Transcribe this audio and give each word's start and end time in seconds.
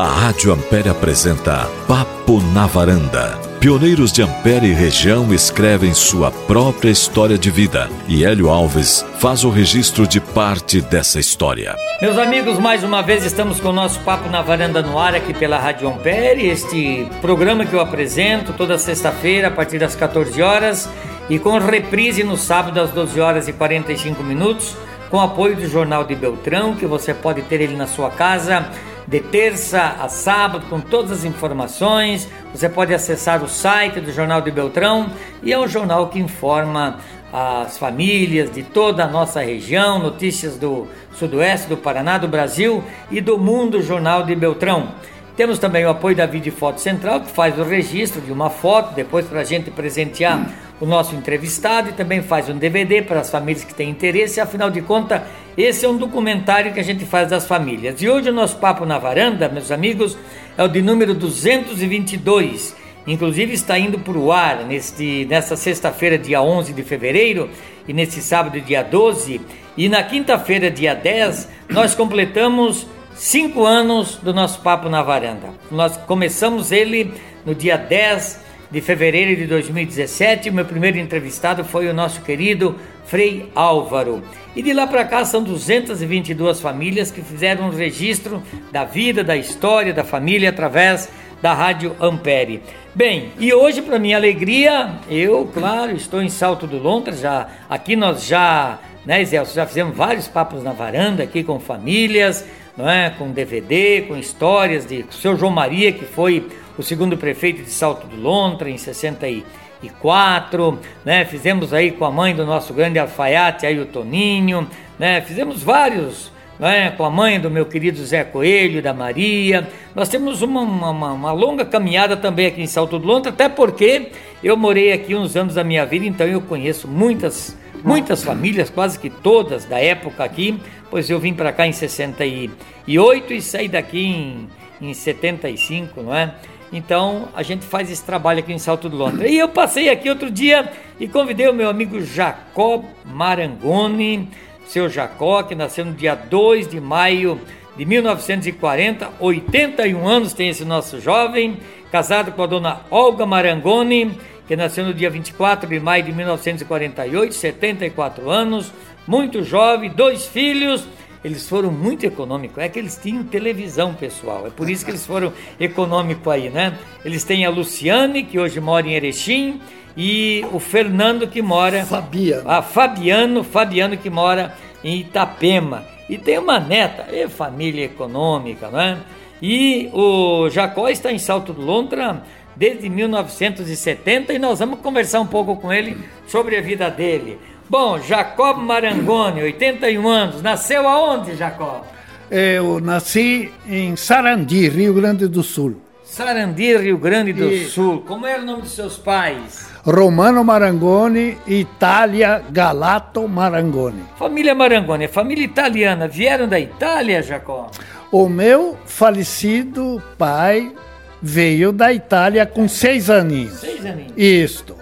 A 0.00 0.06
Rádio 0.06 0.50
Ampere 0.50 0.88
apresenta 0.88 1.68
Papo 1.86 2.40
na 2.54 2.66
Varanda. 2.66 3.38
Pioneiros 3.60 4.10
de 4.10 4.22
Ampere 4.22 4.68
e 4.68 4.72
região 4.72 5.30
escrevem 5.34 5.92
sua 5.92 6.30
própria 6.30 6.88
história 6.88 7.36
de 7.36 7.50
vida 7.50 7.86
e 8.08 8.24
Hélio 8.24 8.48
Alves 8.48 9.04
faz 9.18 9.44
o 9.44 9.50
registro 9.50 10.06
de 10.06 10.18
parte 10.18 10.80
dessa 10.80 11.20
história. 11.20 11.76
Meus 12.00 12.16
amigos, 12.16 12.58
mais 12.58 12.82
uma 12.82 13.02
vez 13.02 13.26
estamos 13.26 13.60
com 13.60 13.68
o 13.68 13.72
nosso 13.74 14.00
Papo 14.00 14.30
na 14.30 14.40
Varanda 14.40 14.80
no 14.80 14.98
ar 14.98 15.14
aqui 15.14 15.34
pela 15.34 15.58
Rádio 15.58 15.86
Ampere, 15.86 16.48
este 16.48 17.06
programa 17.20 17.66
que 17.66 17.74
eu 17.74 17.80
apresento 17.80 18.54
toda 18.54 18.78
sexta-feira 18.78 19.48
a 19.48 19.50
partir 19.50 19.78
das 19.78 19.94
14 19.94 20.40
horas 20.40 20.88
e 21.28 21.38
com 21.38 21.58
reprise 21.58 22.24
no 22.24 22.38
sábado 22.38 22.80
às 22.80 22.88
12 22.88 23.20
horas 23.20 23.48
e 23.48 23.52
45 23.52 24.22
minutos, 24.22 24.74
com 25.10 25.20
apoio 25.20 25.56
do 25.56 25.68
Jornal 25.68 26.04
de 26.04 26.14
Beltrão, 26.14 26.74
que 26.74 26.86
você 26.86 27.12
pode 27.12 27.42
ter 27.42 27.60
ele 27.60 27.76
na 27.76 27.86
sua 27.86 28.08
casa 28.08 28.66
de 29.10 29.18
terça 29.18 29.96
a 30.00 30.08
sábado, 30.08 30.66
com 30.70 30.80
todas 30.80 31.10
as 31.10 31.24
informações. 31.24 32.28
Você 32.54 32.68
pode 32.68 32.94
acessar 32.94 33.42
o 33.42 33.48
site 33.48 34.00
do 34.00 34.12
Jornal 34.12 34.40
de 34.40 34.52
Beltrão 34.52 35.10
e 35.42 35.52
é 35.52 35.58
um 35.58 35.66
jornal 35.66 36.08
que 36.08 36.20
informa 36.20 37.00
as 37.32 37.76
famílias 37.76 38.52
de 38.52 38.62
toda 38.62 39.04
a 39.04 39.08
nossa 39.08 39.40
região, 39.40 39.98
notícias 39.98 40.56
do 40.56 40.86
sudoeste 41.14 41.68
do 41.68 41.76
Paraná, 41.76 42.18
do 42.18 42.28
Brasil 42.28 42.84
e 43.10 43.20
do 43.20 43.36
mundo 43.36 43.82
Jornal 43.82 44.22
de 44.22 44.34
Beltrão. 44.36 44.92
Temos 45.36 45.58
também 45.58 45.84
o 45.84 45.90
apoio 45.90 46.14
da 46.14 46.26
Vídeo 46.26 46.52
Foto 46.52 46.80
Central, 46.80 47.20
que 47.20 47.32
faz 47.32 47.58
o 47.58 47.64
registro 47.64 48.20
de 48.20 48.30
uma 48.30 48.48
foto, 48.48 48.94
depois 48.94 49.26
para 49.26 49.40
a 49.40 49.44
gente 49.44 49.72
presentear 49.72 50.48
o 50.80 50.86
nosso 50.86 51.14
entrevistado 51.14 51.90
e 51.90 51.92
também 51.92 52.22
faz 52.22 52.48
um 52.48 52.56
DVD 52.56 53.02
para 53.02 53.20
as 53.20 53.30
famílias 53.30 53.62
que 53.62 53.74
têm 53.74 53.90
interesse. 53.90 54.40
Afinal 54.40 54.70
de 54.70 54.80
contas, 54.80 55.20
esse 55.56 55.84
é 55.84 55.88
um 55.88 55.96
documentário 55.96 56.72
que 56.72 56.80
a 56.80 56.82
gente 56.82 57.04
faz 57.04 57.28
das 57.28 57.46
famílias. 57.46 58.00
E 58.00 58.08
hoje 58.08 58.30
o 58.30 58.32
nosso 58.32 58.56
papo 58.56 58.86
na 58.86 58.98
varanda, 58.98 59.48
meus 59.48 59.70
amigos, 59.70 60.16
é 60.56 60.64
o 60.64 60.68
de 60.68 60.80
número 60.80 61.14
222. 61.14 62.74
Inclusive 63.06 63.52
está 63.52 63.78
indo 63.78 63.98
para 63.98 64.16
o 64.16 64.32
ar 64.32 64.64
neste, 64.64 65.26
nesta 65.28 65.54
sexta-feira, 65.56 66.16
dia 66.16 66.40
11 66.40 66.72
de 66.72 66.82
fevereiro, 66.82 67.50
e 67.86 67.92
neste 67.92 68.22
sábado, 68.22 68.60
dia 68.60 68.82
12. 68.82 69.40
E 69.76 69.88
na 69.88 70.02
quinta-feira, 70.02 70.70
dia 70.70 70.94
10, 70.94 71.48
nós 71.68 71.94
completamos 71.94 72.86
cinco 73.14 73.64
anos 73.64 74.16
do 74.16 74.32
nosso 74.32 74.60
Papo 74.60 74.88
na 74.88 75.02
Varanda. 75.02 75.48
Nós 75.70 75.96
começamos 75.96 76.72
ele 76.72 77.12
no 77.44 77.54
dia 77.54 77.76
10 77.76 78.49
de 78.70 78.80
fevereiro 78.80 79.36
de 79.36 79.46
2017. 79.46 80.50
O 80.50 80.52
meu 80.52 80.64
primeiro 80.64 80.98
entrevistado 80.98 81.64
foi 81.64 81.88
o 81.88 81.94
nosso 81.94 82.20
querido 82.22 82.76
Frei 83.06 83.50
Álvaro. 83.54 84.22
E 84.54 84.62
de 84.62 84.72
lá 84.72 84.86
para 84.86 85.04
cá 85.04 85.24
são 85.24 85.42
222 85.42 86.60
famílias 86.60 87.10
que 87.10 87.20
fizeram 87.20 87.66
um 87.66 87.70
registro 87.70 88.42
da 88.70 88.84
vida, 88.84 89.24
da 89.24 89.36
história 89.36 89.92
da 89.92 90.04
família 90.04 90.50
através 90.50 91.08
da 91.42 91.52
Rádio 91.52 91.96
Ampere. 92.00 92.62
Bem, 92.94 93.30
e 93.38 93.52
hoje 93.52 93.82
para 93.82 93.98
minha 93.98 94.16
alegria, 94.16 94.90
eu, 95.08 95.48
claro, 95.52 95.92
estou 95.92 96.22
em 96.22 96.28
Salto 96.28 96.66
do 96.66 96.78
Lontra, 96.78 97.16
já 97.16 97.48
aqui 97.68 97.96
nós 97.96 98.26
já, 98.26 98.78
né, 99.06 99.24
Zé, 99.24 99.44
já 99.44 99.66
fizemos 99.66 99.96
vários 99.96 100.28
papos 100.28 100.62
na 100.62 100.72
varanda 100.72 101.22
aqui 101.22 101.42
com 101.42 101.58
famílias, 101.58 102.44
não 102.76 102.88
é? 102.88 103.10
Com 103.10 103.30
DVD, 103.30 104.02
com 104.02 104.16
histórias 104.16 104.86
de 104.86 105.04
seu 105.10 105.36
João 105.36 105.52
Maria, 105.52 105.92
que 105.92 106.04
foi 106.04 106.46
o 106.78 106.82
segundo 106.82 107.16
prefeito 107.16 107.62
de 107.62 107.70
Salto 107.70 108.06
do 108.06 108.20
Lontra 108.20 108.70
em 108.70 108.78
64, 108.78 110.78
né? 111.04 111.24
Fizemos 111.24 111.72
aí 111.72 111.90
com 111.90 112.04
a 112.04 112.10
mãe 112.10 112.34
do 112.34 112.46
nosso 112.46 112.72
grande 112.74 112.98
alfaiate, 112.98 113.66
aí 113.66 113.78
o 113.78 113.86
Toninho, 113.86 114.66
né? 114.98 115.20
Fizemos 115.20 115.62
vários, 115.62 116.32
né? 116.58 116.90
Com 116.90 117.04
a 117.04 117.10
mãe 117.10 117.40
do 117.40 117.50
meu 117.50 117.66
querido 117.66 118.04
Zé 118.04 118.24
Coelho, 118.24 118.82
da 118.82 118.94
Maria. 118.94 119.68
Nós 119.94 120.08
temos 120.08 120.42
uma, 120.42 120.60
uma, 120.60 121.12
uma 121.12 121.32
longa 121.32 121.64
caminhada 121.64 122.16
também 122.16 122.46
aqui 122.46 122.62
em 122.62 122.66
Salto 122.66 122.98
do 122.98 123.06
Lontra, 123.06 123.30
até 123.30 123.48
porque 123.48 124.10
eu 124.42 124.56
morei 124.56 124.92
aqui 124.92 125.14
uns 125.14 125.36
anos 125.36 125.54
da 125.54 125.64
minha 125.64 125.84
vida, 125.84 126.06
então 126.06 126.26
eu 126.26 126.40
conheço 126.40 126.88
muitas 126.88 127.58
muitas 127.84 128.22
famílias, 128.22 128.70
quase 128.70 128.98
que 128.98 129.10
todas 129.10 129.64
da 129.64 129.78
época 129.78 130.24
aqui, 130.24 130.60
pois 130.90 131.08
eu 131.08 131.18
vim 131.18 131.34
para 131.34 131.52
cá 131.52 131.66
em 131.66 131.72
68 131.72 133.32
e 133.32 133.42
saí 133.42 133.68
daqui 133.68 134.04
em, 134.04 134.48
em 134.80 134.94
75, 134.94 136.02
não 136.02 136.14
é? 136.14 136.34
Então 136.72 137.28
a 137.34 137.42
gente 137.42 137.66
faz 137.66 137.90
esse 137.90 138.04
trabalho 138.04 138.38
aqui 138.40 138.52
em 138.52 138.58
Salto 138.58 138.88
do 138.88 138.96
Londres. 138.96 139.30
E 139.30 139.38
eu 139.38 139.48
passei 139.48 139.88
aqui 139.88 140.08
outro 140.08 140.30
dia 140.30 140.70
e 140.98 141.08
convidei 141.08 141.48
o 141.48 141.54
meu 141.54 141.68
amigo 141.68 142.00
Jacó 142.00 142.84
Marangoni, 143.04 144.28
seu 144.66 144.88
Jacó, 144.88 145.42
que 145.42 145.54
nasceu 145.54 145.84
no 145.84 145.92
dia 145.92 146.14
2 146.14 146.68
de 146.68 146.80
maio 146.80 147.40
de 147.76 147.84
1940, 147.84 149.10
81 149.18 150.06
anos 150.06 150.32
tem 150.32 150.48
esse 150.48 150.64
nosso 150.64 151.00
jovem, 151.00 151.56
casado 151.90 152.32
com 152.32 152.42
a 152.42 152.46
dona 152.46 152.80
Olga 152.90 153.24
Marangoni, 153.24 154.18
que 154.46 154.54
nasceu 154.54 154.84
no 154.84 154.92
dia 154.92 155.08
24 155.08 155.68
de 155.68 155.80
maio 155.80 156.02
de 156.02 156.12
1948, 156.12 157.34
74 157.34 158.28
anos, 158.28 158.72
muito 159.06 159.42
jovem, 159.42 159.90
dois 159.90 160.26
filhos 160.26 160.86
eles 161.24 161.48
foram 161.48 161.70
muito 161.70 162.04
econômicos. 162.04 162.58
É 162.58 162.68
que 162.68 162.78
eles 162.78 162.98
tinham 163.00 163.22
televisão, 163.24 163.94
pessoal. 163.94 164.46
É 164.46 164.50
por 164.50 164.68
isso 164.68 164.84
que 164.84 164.90
eles 164.90 165.04
foram 165.04 165.32
econômicos 165.58 166.32
aí, 166.32 166.50
né? 166.50 166.78
Eles 167.04 167.24
têm 167.24 167.44
a 167.44 167.50
Luciane, 167.50 168.24
que 168.24 168.38
hoje 168.38 168.60
mora 168.60 168.86
em 168.86 168.94
Erechim, 168.94 169.60
e 169.96 170.44
o 170.52 170.58
Fernando, 170.58 171.26
que 171.26 171.42
mora. 171.42 171.84
Fabiano. 171.84 172.48
A 172.48 172.62
Fabiano, 172.62 173.44
Fabiano, 173.44 173.96
que 173.96 174.08
mora 174.08 174.54
em 174.82 175.00
Itapema. 175.00 175.84
E 176.08 176.18
tem 176.18 176.38
uma 176.38 176.58
neta, 176.58 177.06
é 177.14 177.28
família 177.28 177.84
econômica, 177.84 178.68
né? 178.68 178.98
E 179.42 179.88
o 179.92 180.48
Jacó 180.50 180.88
está 180.88 181.12
em 181.12 181.18
Salto 181.18 181.52
do 181.52 181.62
Lontra 181.62 182.22
desde 182.56 182.88
1970 182.90 184.32
e 184.34 184.38
nós 184.38 184.58
vamos 184.58 184.80
conversar 184.80 185.20
um 185.20 185.26
pouco 185.26 185.56
com 185.56 185.72
ele 185.72 185.96
sobre 186.26 186.56
a 186.56 186.60
vida 186.60 186.90
dele. 186.90 187.38
Bom, 187.70 188.00
Jacob 188.00 188.58
Marangoni, 188.58 189.42
81 189.42 190.08
anos, 190.08 190.42
nasceu 190.42 190.88
aonde, 190.88 191.36
Jacob? 191.36 191.84
Eu 192.28 192.80
nasci 192.80 193.48
em 193.64 193.94
Sarandi, 193.94 194.68
Rio 194.68 194.92
Grande 194.92 195.28
do 195.28 195.40
Sul. 195.44 195.76
Sarandi, 196.02 196.76
Rio 196.76 196.98
Grande 196.98 197.32
do 197.32 197.48
e... 197.48 197.66
Sul. 197.66 198.00
Como 198.00 198.26
era 198.26 198.42
o 198.42 198.44
nome 198.44 198.62
dos 198.62 198.72
seus 198.72 198.98
pais? 198.98 199.70
Romano 199.84 200.42
Marangoni 200.42 201.38
Itália 201.46 202.42
Galato 202.50 203.28
Marangoni. 203.28 204.02
Família 204.18 204.52
Marangoni, 204.52 205.06
família 205.06 205.44
italiana. 205.44 206.08
Vieram 206.08 206.48
da 206.48 206.58
Itália, 206.58 207.22
Jacó? 207.22 207.70
O 208.10 208.28
meu 208.28 208.76
falecido 208.84 210.02
pai 210.18 210.74
veio 211.22 211.70
da 211.70 211.92
Itália 211.92 212.44
com 212.44 212.66
seis 212.66 213.08
aninhos. 213.08 213.60
Seis 213.60 213.86
aninhos. 213.86 214.14
Isto. 214.16 214.74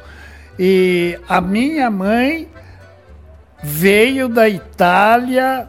E 0.59 1.19
a 1.29 1.39
minha 1.43 1.91
mãe 1.91 2.49
veio 3.63 4.29
da 4.29 4.49
Itália 4.49 5.69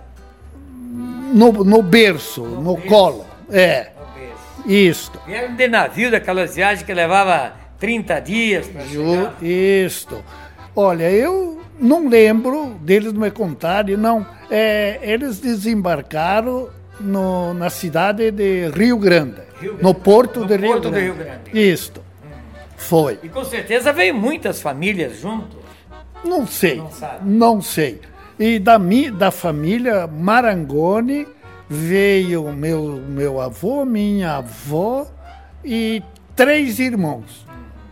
no, 1.33 1.51
no 1.51 1.81
berço, 1.81 2.41
no, 2.43 2.61
no 2.61 2.73
berço. 2.75 2.87
colo. 2.89 3.25
É. 3.51 3.91
Isto. 4.65 5.19
Vieram 5.25 5.55
de 5.55 5.67
navio 5.67 6.11
daquelas 6.11 6.55
viagens 6.55 6.83
que 6.83 6.93
levava 6.93 7.53
30 7.79 8.19
dias 8.19 8.67
para 8.67 8.81
chegar. 8.85 9.35
Isto. 9.41 10.23
Olha, 10.75 11.09
eu 11.09 11.61
não 11.79 12.07
lembro 12.07 12.75
deles 12.81 13.13
me 13.13 13.31
contarem, 13.31 13.97
não. 13.97 14.25
É, 14.51 14.99
eles 15.01 15.39
desembarcaram 15.39 16.69
no, 16.99 17.53
na 17.53 17.69
cidade 17.69 18.31
de 18.31 18.69
Rio 18.69 18.97
Grande, 18.97 19.41
Rio 19.59 19.71
Grande. 19.71 19.83
no 19.83 19.93
porto, 19.93 20.41
no 20.41 20.45
de, 20.47 20.57
Rio 20.57 20.71
porto 20.71 20.89
Grande. 20.89 20.97
de 20.97 21.03
Rio 21.05 21.15
Grande. 21.15 21.71
Isto. 21.71 22.01
Hum. 22.01 22.29
Foi. 22.77 23.19
E 23.23 23.29
com 23.29 23.43
certeza 23.45 23.93
veio 23.93 24.13
muitas 24.13 24.61
famílias 24.61 25.19
junto. 25.19 25.57
Não 26.23 26.45
sei, 26.45 26.77
não, 26.77 26.89
não 27.23 27.61
sei. 27.61 28.01
E 28.37 28.59
da, 28.59 28.79
mi, 28.79 29.11
da 29.11 29.31
família 29.31 30.07
Marangoni 30.07 31.27
veio 31.69 32.51
meu, 32.51 33.01
meu 33.07 33.39
avô, 33.39 33.85
minha 33.85 34.37
avó 34.37 35.05
e 35.63 36.01
três 36.35 36.79
irmãos. 36.79 37.47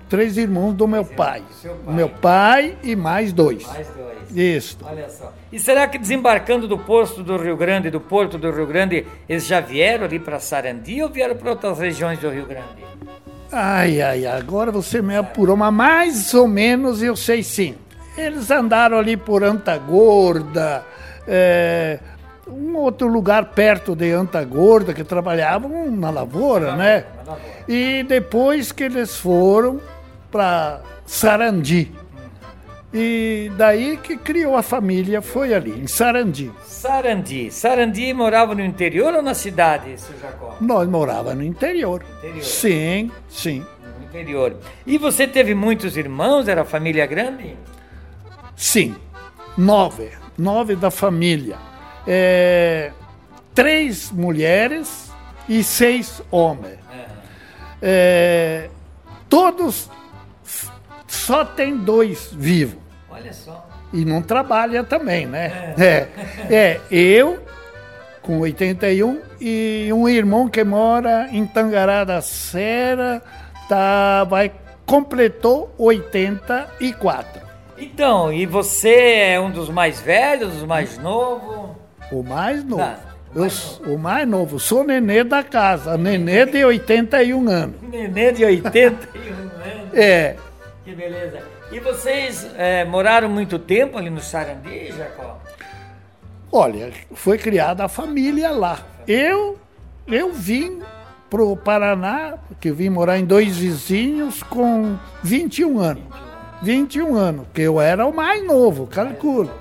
Três 0.10 0.38
irmãos 0.38 0.74
do 0.74 0.88
meu 0.88 1.04
pai. 1.04 1.44
pai. 1.86 1.94
Meu 1.94 2.08
pai 2.08 2.78
e 2.82 2.96
mais 2.96 3.34
dois. 3.34 3.66
Mais 3.68 3.88
dois. 3.90 4.32
Isso. 4.34 4.78
Olha 4.84 5.10
só. 5.10 5.34
E 5.52 5.60
será 5.60 5.86
que 5.88 5.98
desembarcando 5.98 6.66
do 6.66 6.78
posto 6.78 7.22
do 7.22 7.38
Rio 7.38 7.58
Grande, 7.58 7.90
do 7.90 8.00
porto 8.00 8.38
do 8.38 8.50
Rio 8.50 8.66
Grande, 8.66 9.06
eles 9.28 9.46
já 9.46 9.60
vieram 9.60 10.06
ali 10.06 10.18
para 10.18 10.40
Sarandi 10.40 11.02
ou 11.02 11.10
vieram 11.10 11.36
para 11.36 11.52
outras 11.52 11.80
regiões 11.80 12.20
do 12.20 12.30
Rio 12.30 12.46
Grande? 12.46 12.86
Ai, 13.52 14.02
ai, 14.02 14.26
agora 14.26 14.72
você 14.72 15.02
me 15.02 15.16
apurou, 15.16 15.56
mas 15.56 15.74
mais 15.74 16.34
ou 16.34 16.48
menos 16.48 17.02
eu 17.02 17.16
sei 17.16 17.44
sim. 17.44 17.76
Eles 18.18 18.50
andaram 18.50 18.98
ali 18.98 19.16
por 19.16 19.44
Antagorda, 19.44 20.84
é, 21.28 22.00
um 22.48 22.76
outro 22.78 23.08
lugar 23.08 23.52
perto 23.52 23.96
de 23.96 24.12
Antagorda, 24.12 24.94
que 24.94 25.04
trabalhavam 25.04 25.92
na 25.92 26.10
lavoura, 26.10 26.76
né? 26.76 27.06
E 27.68 28.04
depois 28.04 28.72
que 28.72 28.84
eles 28.86 29.18
foram 29.18 29.80
para 30.32 30.82
Sarandi. 31.06 31.92
E 32.94 33.52
daí 33.58 33.98
que 33.98 34.18
criou 34.18 34.56
a 34.56 34.64
família, 34.64 35.22
foi 35.22 35.54
ali, 35.54 35.72
em 35.80 35.88
Sarandi. 35.88 36.52
Sarandi. 36.64 37.52
Sarandi 37.52 38.14
morava 38.14 38.56
no 38.56 38.64
interior 38.64 39.14
ou 39.14 39.22
na 39.22 39.34
cidade, 39.34 40.00
seu 40.00 40.18
Jacó? 40.20 40.56
Nós 40.62 40.88
morava 40.88 41.36
no 41.36 41.44
interior. 41.44 42.02
Interior. 42.20 42.44
Sim, 42.44 43.12
sim. 43.30 43.66
No 44.00 44.06
interior. 44.06 44.56
E 44.86 44.98
você 44.98 45.28
teve 45.28 45.54
muitos 45.54 45.98
irmãos? 45.98 46.48
Era 46.48 46.64
família 46.64 47.06
grande? 47.06 47.58
Sim. 48.58 48.96
Nove. 49.58 50.12
Nove 50.38 50.76
da 50.76 50.92
família. 50.92 51.56
É, 52.06 52.92
três 53.56 54.12
mulheres 54.12 55.10
e 55.48 55.64
seis 55.64 56.22
homens. 56.30 56.78
É, 57.82 58.70
todos 59.30 59.90
f- 60.44 60.70
só 61.08 61.46
tem 61.46 61.78
dois 61.78 62.30
vivos. 62.34 62.80
Olha 63.10 63.32
só. 63.34 63.66
E 63.94 64.04
não 64.04 64.22
trabalha 64.22 64.84
também, 64.84 65.26
né? 65.26 65.74
É. 65.78 66.08
é, 66.54 66.82
eu 66.92 67.40
com 68.22 68.40
81 68.40 69.22
e 69.40 69.90
um 69.94 70.10
irmão 70.10 70.50
que 70.50 70.62
mora 70.64 71.30
em 71.32 71.46
Tangará 71.48 72.04
da 72.04 72.22
Serra, 72.22 73.22
tá, 73.70 74.26
vai, 74.26 74.52
completou 74.86 75.74
84. 75.78 77.47
Então, 77.78 78.32
e 78.34 78.46
você 78.46 78.96
é 79.34 79.40
um 79.40 79.52
dos 79.52 79.70
mais 79.70 80.00
velhos, 80.02 80.54
dos 80.54 80.64
mais 80.64 80.98
novos? 80.98 81.76
O 82.12 82.24
mais 82.24 82.64
novo. 82.64 82.82
Tá, 82.82 83.00
o 83.36 83.38
Eu 83.38 83.42
mais 83.42 83.54
s- 83.54 83.82
o 83.84 83.98
mais 83.98 84.28
novo, 84.28 84.60
sou 84.60 84.84
nenê 84.84 85.24
da 85.24 85.44
casa, 85.44 85.98
nenê 85.98 86.46
de 86.46 86.64
81 86.66 87.48
anos. 87.50 87.76
Nenê 87.84 88.32
de 88.32 88.44
81 88.46 88.88
anos. 89.14 89.94
É, 89.94 90.36
Que 90.84 90.94
beleza. 90.96 91.40
E 91.72 91.80
vocês 91.82 92.50
eh, 92.58 92.86
moraram 92.86 93.28
muito 93.30 93.60
tempo 93.60 93.98
ali 93.98 94.10
no 94.10 94.22
Sarandi, 94.22 94.92
Jacó? 94.94 95.38
olha, 96.52 96.92
foi 97.14 97.38
criada 97.38 97.84
a 97.84 97.88
família 97.90 98.50
lá. 98.52 98.80
Eu, 99.06 99.58
eu 100.08 100.32
vim 100.32 100.82
pro 101.30 101.58
Paraná, 101.58 102.36
que 102.62 102.70
eu 102.70 102.76
vim 102.76 102.88
morar 102.90 103.20
em 103.20 103.26
dois 103.26 103.58
vizinhos 103.58 104.42
com 104.44 104.96
21 105.22 105.78
anos. 105.80 106.04
21 106.62 107.16
anos, 107.16 107.46
que 107.54 107.62
eu 107.62 107.80
era 107.80 108.06
o 108.06 108.16
mais 108.16 108.46
novo, 108.46 108.88
calculo. 108.88 109.52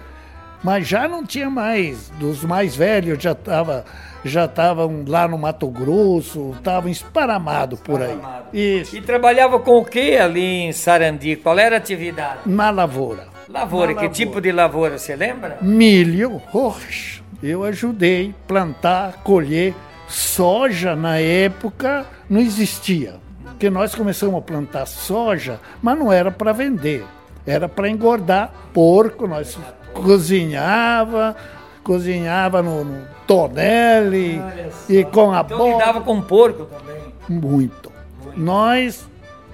Mas 0.64 0.88
já 0.88 1.06
não 1.06 1.24
tinha 1.24 1.48
mais, 1.50 2.10
dos 2.18 2.42
mais 2.42 2.74
velhos 2.74 3.22
já 3.22 3.32
estava 3.32 3.84
já 4.24 4.46
estavam 4.46 5.04
lá 5.06 5.28
no 5.28 5.38
Mato 5.38 5.68
Grosso, 5.68 6.52
estavam 6.56 6.90
esparamados 6.90 7.78
por 7.78 8.02
aí. 8.02 8.18
Isso, 8.52 8.96
E 8.96 9.00
trabalhava 9.00 9.60
com 9.60 9.78
o 9.78 9.84
que 9.84 10.16
ali 10.16 10.42
em 10.64 10.72
Sarandi? 10.72 11.36
Qual 11.36 11.56
era 11.56 11.76
a 11.76 11.78
atividade? 11.78 12.40
na 12.44 12.70
lavoura. 12.70 13.28
Lavoura, 13.48 13.88
Na 13.88 14.00
que 14.00 14.06
lavoura. 14.06 14.12
tipo 14.12 14.40
de 14.40 14.50
lavoura, 14.50 14.98
você 14.98 15.14
lembra? 15.14 15.58
Milho, 15.62 16.42
oxe, 16.52 17.22
eu 17.40 17.62
ajudei 17.62 18.34
plantar, 18.48 19.22
colher. 19.22 19.72
Soja 20.08 20.96
na 20.96 21.18
época 21.20 22.04
não 22.28 22.40
existia. 22.40 23.14
Porque 23.56 23.70
nós 23.70 23.94
começamos 23.94 24.36
a 24.36 24.40
plantar 24.42 24.84
soja, 24.84 25.58
mas 25.80 25.98
não 25.98 26.12
era 26.12 26.30
para 26.30 26.52
vender. 26.52 27.02
Era 27.46 27.66
para 27.66 27.88
engordar 27.88 28.52
porco, 28.74 29.26
nós 29.26 29.58
cozinhava, 29.94 31.34
cozinhava 31.82 32.60
no, 32.60 32.84
no 32.84 33.06
tonele 33.26 34.42
e 34.90 35.02
com 35.04 35.32
a 35.32 35.40
Então 35.40 35.56
bola. 35.56 35.72
lidava 35.72 36.00
com 36.02 36.20
porco 36.20 36.66
também. 36.66 37.00
Muito. 37.30 37.90
Nós, 38.36 39.08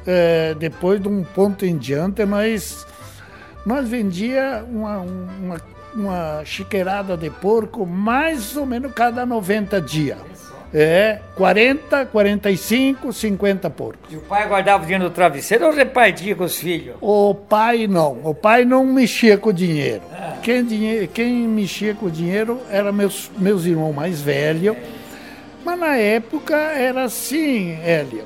eh, 0.05 0.56
depois 0.58 1.00
de 1.00 1.06
um 1.06 1.22
ponto 1.22 1.64
em 1.64 1.76
diante, 1.78 2.25
nós, 2.25 2.84
nós 3.64 3.88
vendia 3.88 4.64
uma, 4.69 4.98
uma, 4.98 5.60
uma 5.94 6.44
chiqueirada 6.44 7.16
de 7.16 7.31
porco 7.31 7.87
mais 7.87 8.56
ou 8.56 8.66
menos 8.66 8.93
cada 8.94 9.25
90 9.25 9.81
dias. 9.81 10.19
É, 10.74 11.19
40, 11.36 12.06
45, 12.06 13.12
50 13.12 13.69
porcos. 13.69 14.10
E 14.10 14.16
o 14.16 14.20
pai 14.20 14.48
guardava 14.48 14.82
o 14.82 14.86
dinheiro 14.86 15.04
no 15.04 15.10
travesseiro 15.10 15.66
ou 15.66 15.72
repartia 15.72 16.34
com 16.34 16.44
os 16.44 16.56
filhos? 16.56 16.96
O 17.00 17.34
pai 17.34 17.86
não, 17.86 18.20
o 18.24 18.34
pai 18.34 18.64
não 18.64 18.82
mexia 18.86 19.36
com 19.36 19.50
o 19.50 19.52
dinheiro. 19.52 20.00
Quem, 20.42 20.64
dinhe- 20.64 21.06
quem 21.08 21.46
mexia 21.46 21.94
com 21.94 22.06
o 22.06 22.10
dinheiro 22.10 22.58
eram 22.70 22.90
meus, 22.92 23.30
meus 23.36 23.66
irmãos 23.66 23.92
mais 23.94 24.22
velhos. 24.22 24.74
Mas 25.62 25.78
na 25.78 25.94
época 25.96 26.56
era 26.56 27.04
assim, 27.04 27.72
Hélio. 27.84 28.24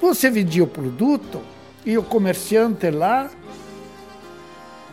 Você 0.00 0.28
vendia 0.28 0.64
o 0.64 0.66
produto 0.66 1.40
e 1.84 1.96
o 1.96 2.02
comerciante 2.02 2.90
lá 2.90 3.30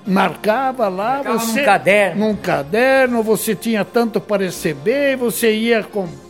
marcava 0.05 0.87
lá, 0.89 1.15
Marcava 1.23 1.33
num 1.33 1.39
você 1.39 1.63
caderno. 1.63 2.27
num 2.27 2.35
caderno, 2.35 3.23
você 3.23 3.55
tinha 3.55 3.85
tanto 3.85 4.19
para 4.19 4.43
receber, 4.43 5.15
você 5.17 5.53
ia 5.55 5.81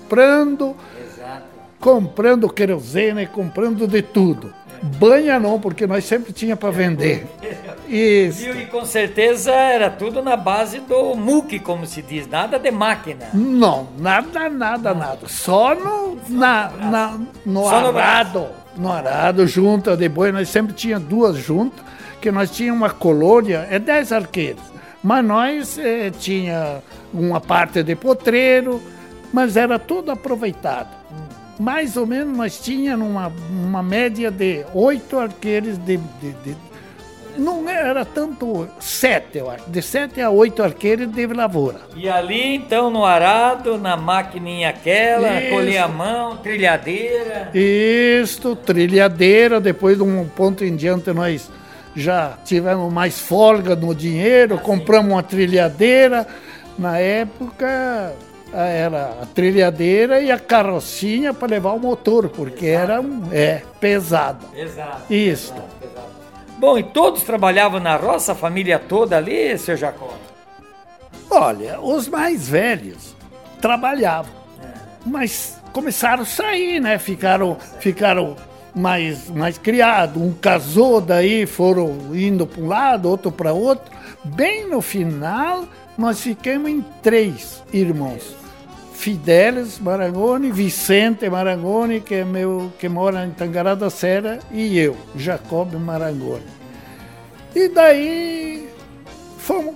comprando 0.08 0.76
Exato. 1.02 1.44
comprando 1.80 2.50
querosene, 2.50 3.26
comprando 3.28 3.88
de 3.88 4.02
tudo. 4.02 4.54
Banha 5.00 5.40
não, 5.40 5.60
porque 5.62 5.88
nós 5.88 6.04
sempre 6.04 6.34
tinha 6.34 6.58
para 6.58 6.70
vender. 6.70 7.26
Isso. 7.88 8.50
E 8.50 8.66
com 8.66 8.84
certeza 8.86 9.52
era 9.54 9.90
tudo 9.90 10.22
na 10.22 10.36
base 10.36 10.80
do 10.80 11.16
muque, 11.16 11.58
como 11.60 11.86
se 11.86 12.02
diz, 12.02 12.28
nada 12.28 12.60
de 12.60 12.70
máquina. 12.72 13.28
Não, 13.34 13.88
nada, 13.98 14.50
nada, 14.50 14.94
nada. 14.94 15.20
Só 15.28 15.74
no, 15.76 16.18
na, 16.28 16.70
na- 16.70 17.20
no 17.46 17.64
Só 17.64 17.80
no 17.92 17.98
arado. 17.98 18.48
No 18.76 18.92
arado, 18.92 19.48
junta 19.48 19.96
de 19.96 20.10
boi. 20.10 20.32
Nós 20.32 20.50
sempre 20.50 20.74
tinha 20.74 21.00
duas 21.00 21.38
juntas, 21.38 21.80
que 22.20 22.30
nós 22.32 22.50
tínhamos 22.52 22.82
uma 22.82 22.90
colônia, 22.90 23.68
é 23.70 23.80
dez 23.80 24.12
arqueiros. 24.12 24.64
Mas 25.02 25.24
nós 25.24 25.78
eh, 25.78 26.12
tinha 26.18 26.82
uma 27.14 27.40
parte 27.40 27.84
de 27.84 27.96
potreiro, 27.96 28.82
mas 29.34 29.58
era 29.58 29.78
tudo 29.78 30.12
aproveitado. 30.12 30.96
Mais 31.60 31.98
ou 31.98 32.06
menos 32.08 32.36
nós 32.38 32.58
tínhamos 32.60 33.08
uma, 33.10 33.32
uma 33.50 33.84
média 33.84 34.32
de 34.32 34.64
oito 34.74 35.20
arqueiros 35.20 35.78
de, 35.80 35.98
de- 35.98 36.32
de- 36.44 36.56
não 37.38 37.68
era 37.68 38.06
tanto 38.06 38.68
sete, 38.80 39.40
eu 39.40 39.50
acho. 39.50 39.68
De 39.68 39.82
sete 39.82 40.22
a 40.22 40.30
oito 40.30 40.62
arqueiros 40.62 41.08
de 41.12 41.26
lavoura. 41.26 41.80
E 41.96 42.08
ali, 42.08 42.56
então, 42.56 42.92
no 42.92 43.04
arado, 43.04 43.76
na 43.80 43.98
maquininha 43.98 44.70
aquela, 44.70 45.42
Isso. 45.42 45.50
colher 45.50 45.78
a 45.80 45.88
mão, 45.88 46.38
trilhadeira. 46.38 47.50
Isto, 47.56 48.56
trilhadeira, 48.56 49.60
depois 49.60 49.98
de 49.98 50.04
um 50.04 50.26
ponto 50.28 50.64
em 50.64 50.76
diante 50.76 51.12
nós 51.12 51.50
já 51.96 52.38
tivemos 52.46 52.92
mais 52.94 53.20
folga 53.20 53.76
no 53.76 53.96
dinheiro, 53.96 54.60
compramos 54.60 55.12
uma 55.14 55.24
trilhadeira. 55.24 56.28
Na 56.78 56.98
época 57.00 58.14
era 58.62 59.18
a 59.22 59.26
trilhadeira 59.26 60.22
e 60.22 60.32
a 60.32 60.38
carrocinha 60.38 61.34
para 61.34 61.48
levar 61.48 61.74
o 61.74 61.80
motor, 61.80 62.30
porque 62.30 62.68
era 62.68 63.02
um, 63.02 63.28
é, 63.32 63.62
pesado. 63.80 64.46
Isto. 65.10 65.56
Exato. 65.56 65.64
Bom, 66.58 66.78
e 66.78 66.84
todos 66.84 67.24
trabalhavam 67.24 67.80
na 67.80 67.96
roça, 67.96 68.32
a 68.32 68.36
família 68.36 68.80
toda 68.80 69.18
ali, 69.18 69.58
seu 69.58 69.76
Jacó? 69.76 70.14
Olha, 71.30 71.80
os 71.82 72.08
mais 72.08 72.48
velhos 72.48 73.16
trabalhavam, 73.60 74.32
mas 75.06 75.60
começaram 75.74 76.24
a 76.24 76.26
sair, 76.26 76.80
né? 76.80 77.00
Ficaram, 77.00 77.58
ficaram 77.80 78.36
mais, 78.74 79.30
mais 79.30 79.58
criados. 79.58 80.22
Um 80.22 80.32
casou, 80.32 81.02
daí 81.02 81.46
foram 81.46 82.16
indo 82.16 82.46
para 82.46 82.62
um 82.62 82.68
lado, 82.68 83.10
outro 83.10 83.32
para 83.32 83.52
outro. 83.52 83.92
Bem 84.24 84.70
no 84.70 84.80
final, 84.80 85.66
nós 85.98 86.22
ficamos 86.22 86.70
em 86.70 86.82
três 87.02 87.64
irmãos. 87.74 88.43
Fidelis 89.04 89.80
Marangoni, 89.80 90.50
Vicente 90.50 91.30
Marangoni, 91.30 92.00
que 92.00 92.16
é 92.16 92.24
meu 92.24 92.72
que 92.80 92.88
mora 92.88 93.26
em 93.26 93.32
Tangará 93.32 93.76
da 93.76 93.90
Serra, 93.90 94.40
e 94.50 94.80
eu, 94.80 94.96
Jacob 95.14 95.74
Marangoni. 95.74 96.46
E 97.54 97.68
daí 97.68 98.70
fomos 99.40 99.76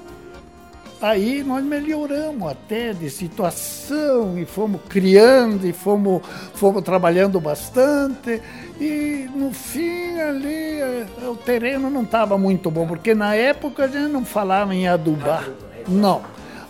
Aí 1.01 1.43
nós 1.43 1.63
melhoramos 1.63 2.50
até 2.50 2.93
de 2.93 3.10
situação 3.10 4.39
e 4.39 4.46
fomos 4.46 4.79
criando 4.88 5.67
e 5.67 5.74
fomos, 5.74 6.22
fomos 6.55 6.81
trabalhando 6.81 7.39
bastante. 7.39 8.41
E 8.79 9.29
no 9.36 9.53
fim 9.53 10.17
ali 10.19 10.79
eh, 10.79 11.05
o 11.29 11.36
terreno 11.36 11.89
não 11.89 12.01
estava 12.03 12.36
muito 12.38 12.72
bom, 12.72 12.88
porque 12.88 13.13
na 13.13 13.36
época 13.36 13.84
a 13.84 13.88
gente 13.88 14.12
não 14.12 14.24
falava 14.24 14.74
em 14.74 14.88
adubar. 14.88 15.48
Não. 15.86 16.22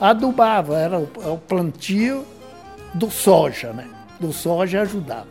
Adubava, 0.02 0.78
era 0.78 1.00
o, 1.00 1.08
o 1.34 1.38
plantio 1.38 2.26
do 2.94 3.10
soja, 3.12 3.74
né? 3.74 3.88
Do 4.20 4.32
soja 4.34 4.82
ajudava. 4.82 5.28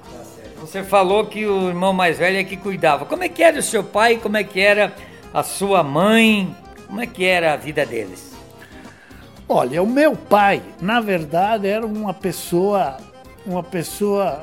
Você 0.60 0.82
falou 0.82 1.26
que 1.26 1.46
o 1.46 1.68
irmão 1.68 1.92
mais 1.92 2.18
velho 2.18 2.38
é 2.38 2.44
que 2.44 2.56
cuidava. 2.56 3.04
Como 3.04 3.22
é 3.22 3.28
que 3.28 3.42
era 3.42 3.58
o 3.58 3.62
seu 3.62 3.84
pai? 3.84 4.16
Como 4.16 4.36
é 4.36 4.44
que 4.44 4.60
era 4.60 4.92
a 5.32 5.42
sua 5.42 5.82
mãe? 5.82 6.54
Como 6.86 7.00
é 7.00 7.06
que 7.06 7.24
era 7.24 7.52
a 7.52 7.56
vida 7.56 7.84
deles? 7.84 8.34
Olha, 9.48 9.82
o 9.82 9.86
meu 9.86 10.16
pai, 10.16 10.60
na 10.80 11.00
verdade, 11.00 11.68
era 11.68 11.86
uma 11.86 12.12
pessoa, 12.12 12.96
uma 13.46 13.62
pessoa 13.62 14.42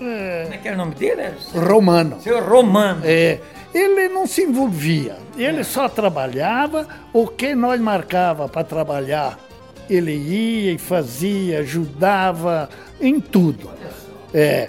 É... 0.00 0.42
Como 0.42 0.54
é 0.54 0.58
que 0.58 0.68
era 0.68 0.76
o 0.76 0.78
nome 0.78 0.94
dele? 0.96 1.34
Romano. 1.54 2.20
Seu 2.20 2.44
Romano. 2.44 3.02
É. 3.04 3.38
Ele 3.72 4.08
não 4.08 4.26
se 4.26 4.42
envolvia, 4.42 5.16
ele 5.36 5.60
é. 5.60 5.64
só 5.64 5.88
trabalhava. 5.88 6.86
O 7.12 7.26
que 7.26 7.54
nós 7.54 7.80
marcava 7.80 8.48
para 8.48 8.64
trabalhar, 8.64 9.38
ele 9.88 10.12
ia 10.12 10.72
e 10.72 10.78
fazia, 10.78 11.60
ajudava 11.60 12.68
em 13.00 13.20
tudo. 13.20 13.70
É. 14.32 14.68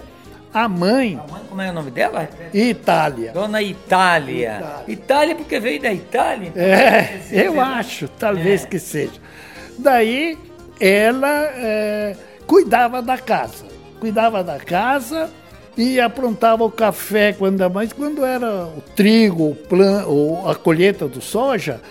A 0.54 0.70
mãe. 0.70 1.20
A 1.22 1.32
mãe, 1.32 1.42
como 1.50 1.62
é 1.62 1.70
o 1.70 1.74
nome 1.74 1.92
dela? 1.92 2.30
Itália. 2.54 3.32
Dona 3.34 3.62
Itália. 3.62 4.58
Itália, 4.58 4.84
Itália 4.88 5.36
porque 5.36 5.60
veio 5.60 5.82
da 5.82 5.92
Itália? 5.92 6.48
Então 6.48 6.64
é, 6.64 7.20
eu 7.32 7.60
acho, 7.60 8.08
talvez 8.08 8.64
é. 8.64 8.68
que 8.68 8.80
seja. 8.80 9.20
Daí 9.78 10.38
ela 10.80 11.44
é, 11.56 12.16
cuidava 12.48 13.02
da 13.02 13.18
casa. 13.18 13.66
Cuidava 14.00 14.44
da 14.44 14.58
casa 14.58 15.30
e 15.78 16.00
aprontava 16.00 16.64
o 16.64 16.72
café 16.72 17.34
quando 17.34 17.62
a 17.62 17.70
mãe, 17.70 17.90
quando 17.94 18.24
era 18.24 18.66
o 18.66 18.82
trigo, 18.96 19.50
o 19.50 19.56
plan, 19.56 20.06
ou 20.06 20.50
a 20.50 20.56
colheita 20.56 21.08
do 21.08 21.22
soja, 21.22 21.82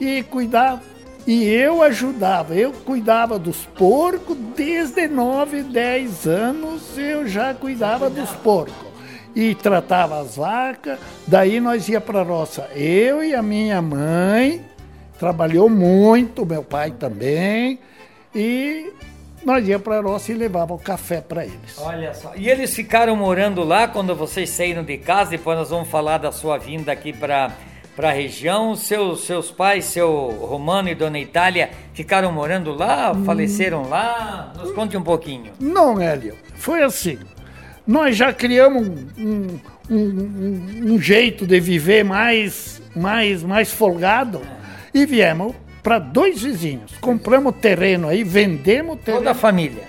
e 0.00 0.22
cuidava. 0.22 0.91
E 1.26 1.44
eu 1.44 1.82
ajudava, 1.82 2.54
eu 2.54 2.72
cuidava 2.72 3.38
dos 3.38 3.64
porcos 3.64 4.36
desde 4.56 5.06
9, 5.06 5.62
10 5.62 6.26
anos, 6.26 6.98
eu 6.98 7.28
já 7.28 7.54
cuidava 7.54 8.10
dos 8.10 8.30
porcos. 8.30 8.74
E 9.34 9.54
tratava 9.54 10.20
as 10.20 10.36
vacas, 10.36 10.98
daí 11.26 11.60
nós 11.60 11.88
ia 11.88 12.00
para 12.00 12.20
a 12.20 12.24
roça. 12.24 12.68
Eu 12.74 13.22
e 13.22 13.34
a 13.34 13.42
minha 13.42 13.80
mãe, 13.80 14.64
trabalhou 15.18 15.70
muito, 15.70 16.44
meu 16.44 16.64
pai 16.64 16.90
também, 16.90 17.78
e 18.34 18.92
nós 19.44 19.66
ia 19.66 19.78
para 19.78 19.98
a 19.98 20.02
roça 20.02 20.32
e 20.32 20.34
levava 20.34 20.74
o 20.74 20.78
café 20.78 21.20
para 21.20 21.44
eles. 21.44 21.78
Olha 21.78 22.12
só. 22.14 22.32
E 22.36 22.48
eles 22.48 22.74
ficaram 22.74 23.14
morando 23.14 23.62
lá 23.62 23.86
quando 23.86 24.14
vocês 24.14 24.50
saíram 24.50 24.82
de 24.82 24.98
casa? 24.98 25.30
Depois 25.30 25.56
nós 25.56 25.70
vamos 25.70 25.88
falar 25.88 26.18
da 26.18 26.32
sua 26.32 26.58
vinda 26.58 26.92
aqui 26.92 27.12
para 27.12 27.52
para 27.94 28.10
a 28.10 28.12
região. 28.12 28.74
Seus, 28.74 29.24
seus 29.24 29.50
pais, 29.50 29.84
seu 29.86 30.28
Romano 30.28 30.88
e 30.88 30.94
Dona 30.94 31.18
Itália, 31.18 31.70
ficaram 31.94 32.32
morando 32.32 32.72
lá? 32.72 33.14
Faleceram 33.24 33.88
lá? 33.88 34.52
Nos 34.58 34.72
conte 34.72 34.96
um 34.96 35.02
pouquinho. 35.02 35.52
Não, 35.60 36.00
Hélio. 36.00 36.36
Foi 36.54 36.82
assim. 36.82 37.18
Nós 37.86 38.16
já 38.16 38.32
criamos 38.32 38.86
um, 39.18 39.58
um, 39.90 39.96
um, 39.96 40.94
um 40.94 41.00
jeito 41.00 41.46
de 41.46 41.58
viver 41.58 42.04
mais, 42.04 42.80
mais, 42.94 43.42
mais 43.42 43.72
folgado 43.72 44.40
é. 44.94 44.98
e 44.98 45.04
viemos 45.04 45.54
para 45.82 45.98
dois 45.98 46.42
vizinhos. 46.42 46.92
Compramos 47.00 47.56
terreno 47.56 48.08
aí, 48.08 48.22
vendemos 48.22 48.98
terreno. 49.00 49.18
Toda 49.18 49.32
a 49.32 49.34
família? 49.34 49.82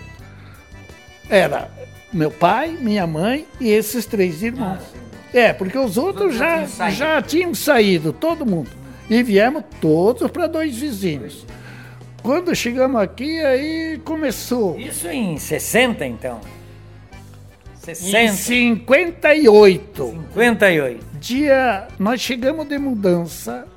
Era 1.30 1.70
meu 2.12 2.32
pai, 2.32 2.78
minha 2.80 3.06
mãe 3.06 3.46
e 3.60 3.70
esses 3.70 4.06
três 4.06 4.42
irmãos. 4.42 4.82
Ah, 4.96 5.03
é, 5.34 5.52
porque 5.52 5.78
os 5.78 5.98
outros, 5.98 6.36
já, 6.36 6.66
já, 6.66 6.90
já 6.90 7.22
tinham 7.22 7.56
saído, 7.56 8.14
todo 8.14 8.46
mundo. 8.46 8.70
E 9.10 9.22
viemos 9.24 9.64
todos 9.82 10.32
para 10.32 10.48
dois 10.48 10.78
vizinhos. 10.78 11.46
Quando 12.22 12.56
chegamos 12.56 13.02
aqui, 13.02 13.42
aí 13.42 14.00
começou. 14.06 14.80
Isso 14.80 15.10
em 15.10 15.38
60, 15.38 16.06
então? 16.06 16.40
60. 17.84 18.18
Em 18.18 18.32
58. 18.32 20.26
58. 20.34 21.06
Dia, 21.20 21.88
nós 22.00 22.22
chegamos 22.22 22.66
de 22.68 22.78
mudança 22.78 23.68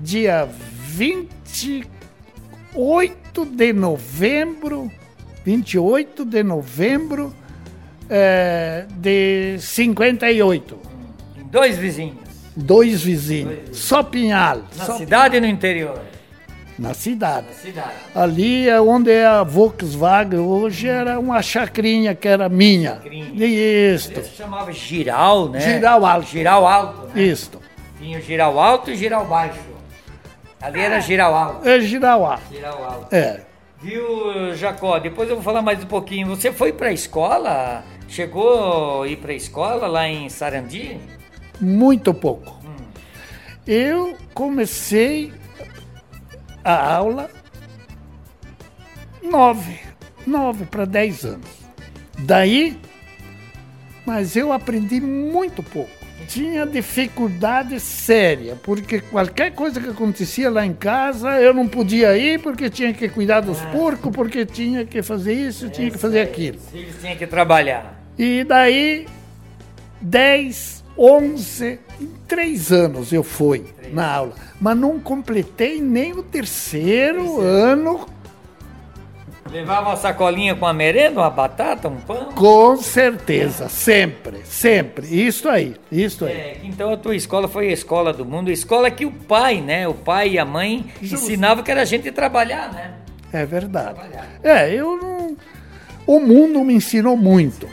dia 0.00 0.48
28 0.86 3.46
de 3.46 3.72
novembro, 3.72 4.90
28 5.44 6.24
de 6.24 6.42
novembro 6.42 7.32
é, 8.10 8.86
de 8.90 9.56
58. 9.60 10.93
Dois 11.54 11.78
vizinhos. 11.78 12.16
Dois 12.56 13.04
vizinhos. 13.04 13.58
Dois 13.66 13.78
Só 13.78 14.02
Pinhal. 14.02 14.62
Na 14.76 14.84
só 14.86 14.96
cidade 14.98 15.36
ou 15.36 15.40
no 15.40 15.46
interior? 15.46 16.00
Na 16.76 16.92
cidade. 16.94 17.46
Na 17.46 17.54
cidade. 17.54 17.94
Ali 18.12 18.68
é 18.68 18.80
onde 18.80 19.12
é 19.12 19.24
a 19.24 19.44
Volkswagen 19.44 20.40
hoje 20.40 20.88
era 20.88 21.16
uma 21.16 21.40
chacrinha 21.42 22.12
que 22.12 22.26
era 22.26 22.48
minha. 22.48 22.94
Chacrinha. 22.96 23.46
Isso. 23.46 24.10
Ele 24.10 24.22
se 24.24 24.34
chamava 24.34 24.72
Giral, 24.72 25.48
né? 25.48 25.60
Giral 25.60 26.04
Alto. 26.04 26.26
Giral 26.26 26.66
Alto. 26.66 27.06
Né? 27.14 27.22
Isso. 27.22 27.52
Tinha 28.00 28.18
o 28.18 28.20
Giral 28.20 28.58
Alto 28.58 28.90
e 28.90 28.96
Giral 28.96 29.24
Baixo. 29.24 29.60
Ali 30.60 30.80
era 30.80 30.98
Girauá. 30.98 31.60
É 31.64 31.78
Girauá. 31.78 32.40
Girauá. 32.50 33.00
É. 33.12 33.42
Viu, 33.80 34.56
Jacó? 34.56 34.98
Depois 34.98 35.28
eu 35.28 35.36
vou 35.36 35.44
falar 35.44 35.62
mais 35.62 35.84
um 35.84 35.86
pouquinho. 35.86 36.26
Você 36.26 36.50
foi 36.50 36.72
para 36.72 36.88
a 36.88 36.92
escola? 36.92 37.84
Chegou 38.08 39.04
a 39.04 39.06
ir 39.06 39.18
para 39.18 39.30
a 39.30 39.36
escola 39.36 39.86
lá 39.86 40.08
em 40.08 40.28
Sarandi? 40.28 40.98
Muito 41.60 42.12
pouco. 42.12 42.62
Eu 43.66 44.16
comecei 44.34 45.32
a 46.62 46.94
aula 46.94 47.30
nove, 49.22 49.78
nove 50.26 50.64
para 50.66 50.84
dez 50.84 51.24
anos. 51.24 51.48
Daí, 52.18 52.78
mas 54.04 54.36
eu 54.36 54.52
aprendi 54.52 55.00
muito 55.00 55.62
pouco 55.62 56.04
tinha 56.26 56.66
dificuldade 56.66 57.78
séria, 57.78 58.56
porque 58.62 59.00
qualquer 59.00 59.52
coisa 59.52 59.80
que 59.80 59.88
acontecia 59.88 60.50
lá 60.50 60.64
em 60.64 60.72
casa, 60.72 61.40
eu 61.40 61.52
não 61.52 61.68
podia 61.68 62.16
ir 62.16 62.40
porque 62.40 62.70
tinha 62.70 62.92
que 62.92 63.08
cuidar 63.08 63.40
dos 63.40 63.60
ah. 63.60 63.66
porcos, 63.66 64.12
porque 64.12 64.46
tinha 64.46 64.84
que 64.84 65.02
fazer 65.02 65.34
isso, 65.34 65.68
tinha 65.68 65.90
que 65.90 65.98
fazer 65.98 66.20
aquilo. 66.20 66.58
Eles 66.72 66.94
tinham 67.00 67.16
que 67.16 67.26
trabalhar. 67.26 68.00
E 68.18 68.44
daí, 68.44 69.06
10, 70.00 70.83
11, 70.96 71.80
em 72.00 72.06
três 72.28 72.70
anos 72.72 73.12
eu 73.12 73.22
fui 73.22 73.64
na 73.92 74.10
aula, 74.10 74.34
mas 74.60 74.76
não 74.76 75.00
completei 75.00 75.80
nem 75.80 76.12
o 76.12 76.22
terceiro, 76.22 77.18
terceiro. 77.18 77.40
ano 77.40 78.06
Levava 79.54 79.90
uma 79.90 79.96
sacolinha 79.96 80.56
com 80.56 80.66
a 80.66 80.72
merenda, 80.72 81.20
uma 81.20 81.30
batata, 81.30 81.86
um 81.86 81.96
pão? 81.96 82.32
Com 82.32 82.76
certeza, 82.76 83.68
sempre, 83.68 84.40
sempre. 84.44 85.06
Isso 85.06 85.48
aí, 85.48 85.76
isso 85.92 86.24
aí. 86.24 86.32
É, 86.32 86.60
então 86.64 86.92
a 86.92 86.96
tua 86.96 87.14
escola 87.14 87.46
foi 87.46 87.68
a 87.68 87.72
escola 87.72 88.12
do 88.12 88.24
mundo, 88.24 88.48
a 88.48 88.52
escola 88.52 88.90
que 88.90 89.06
o 89.06 89.12
pai, 89.12 89.60
né, 89.60 89.86
o 89.86 89.94
pai 89.94 90.30
e 90.30 90.38
a 90.40 90.44
mãe 90.44 90.86
Justo. 91.00 91.26
ensinavam 91.26 91.62
que 91.62 91.70
era 91.70 91.82
a 91.82 91.84
gente 91.84 92.10
trabalhar, 92.10 92.72
né? 92.72 92.94
É 93.32 93.46
verdade. 93.46 93.94
Trabalhar. 93.94 94.28
É, 94.42 94.74
eu 94.74 94.96
não... 94.96 95.36
O 96.04 96.18
mundo 96.18 96.64
me 96.64 96.74
ensinou 96.74 97.16
muito. 97.16 97.68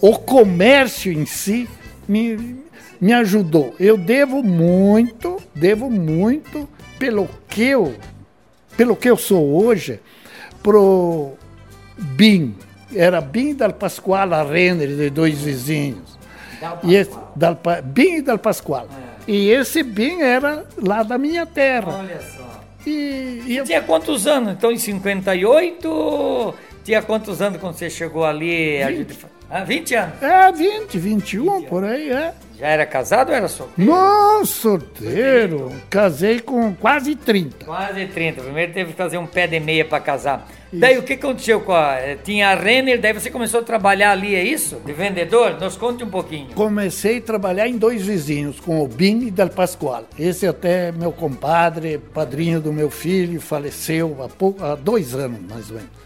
O 0.00 0.16
comércio 0.18 1.10
em 1.10 1.26
si 1.26 1.68
me, 2.08 2.62
me 3.00 3.12
ajudou. 3.12 3.74
Eu 3.78 3.96
devo 3.96 4.42
muito, 4.42 5.40
devo 5.54 5.90
muito 5.90 6.68
pelo 6.98 7.28
que 7.48 7.64
eu, 7.64 7.94
pelo 8.76 8.96
que 8.96 9.08
eu 9.08 9.16
sou 9.16 9.64
hoje 9.64 10.00
pro 10.62 11.32
BIM. 11.96 12.54
Era 12.94 13.20
BIM 13.20 13.54
Dal 13.54 13.72
Pasquale 13.72 14.34
Renner, 14.50 14.88
de 14.88 15.10
dois 15.10 15.40
vizinhos. 15.40 16.18
e 16.82 16.94
esse, 16.94 17.16
Dal, 17.34 17.58
BIM 17.84 18.16
e 18.16 18.22
Dal 18.22 18.38
Pasquale. 18.38 18.88
É. 19.26 19.30
E 19.30 19.50
esse 19.50 19.82
BIM 19.82 20.20
era 20.20 20.64
lá 20.80 21.02
da 21.02 21.18
minha 21.18 21.44
terra. 21.44 21.98
Olha 21.98 22.20
só. 22.22 22.62
E, 22.86 23.42
e 23.46 23.56
eu... 23.56 23.64
Tinha 23.64 23.82
quantos 23.82 24.26
anos? 24.26 24.52
Então, 24.52 24.70
em 24.70 24.78
58, 24.78 26.54
tinha 26.86 27.02
quantos 27.02 27.42
anos 27.42 27.60
quando 27.60 27.74
você 27.74 27.90
chegou 27.90 28.24
ali? 28.24 28.78
20. 28.84 29.18
Ah, 29.50 29.64
20 29.64 29.94
anos? 29.96 30.22
É, 30.22 30.52
20, 30.52 30.98
21, 30.98 31.58
20 31.58 31.68
por 31.68 31.82
aí, 31.82 32.10
é. 32.10 32.32
Já 32.56 32.68
era 32.68 32.86
casado 32.86 33.30
ou 33.30 33.34
era 33.34 33.48
solteiro? 33.48 33.90
Não, 33.90 34.44
solteiro. 34.46 35.72
Casei 35.90 36.38
com 36.40 36.72
quase 36.74 37.16
30. 37.16 37.64
Quase 37.64 38.06
30. 38.06 38.40
Primeiro 38.40 38.72
teve 38.72 38.92
que 38.92 38.96
fazer 38.96 39.18
um 39.18 39.26
pé 39.26 39.48
de 39.48 39.58
meia 39.58 39.84
para 39.84 39.98
casar. 40.00 40.48
Isso. 40.72 40.80
Daí 40.80 40.96
o 40.96 41.02
que 41.02 41.14
aconteceu 41.14 41.60
com 41.60 41.72
a. 41.72 41.96
Eh, 41.96 42.18
tinha 42.22 42.50
a 42.50 42.54
Renner, 42.54 43.00
daí 43.00 43.12
você 43.12 43.30
começou 43.30 43.60
a 43.60 43.62
trabalhar 43.64 44.12
ali, 44.12 44.34
é 44.34 44.42
isso? 44.42 44.80
De 44.86 44.92
vendedor? 44.92 45.60
Nos 45.60 45.76
conte 45.76 46.04
um 46.04 46.08
pouquinho. 46.08 46.48
Comecei 46.54 47.18
a 47.18 47.20
trabalhar 47.20 47.68
em 47.68 47.76
dois 47.76 48.06
vizinhos, 48.06 48.60
com 48.60 48.80
o 48.80 48.88
Bim 48.88 49.26
e 49.26 49.30
Del 49.30 49.50
Pascoal. 49.50 50.04
Esse 50.18 50.46
até 50.46 50.92
meu 50.92 51.12
compadre, 51.12 51.98
padrinho 51.98 52.60
do 52.60 52.72
meu 52.72 52.90
filho, 52.90 53.40
faleceu 53.40 54.16
há, 54.22 54.28
pouco, 54.28 54.64
há 54.64 54.76
dois 54.76 55.14
anos, 55.14 55.40
mais 55.48 55.68
ou 55.68 55.76
menos. 55.76 56.05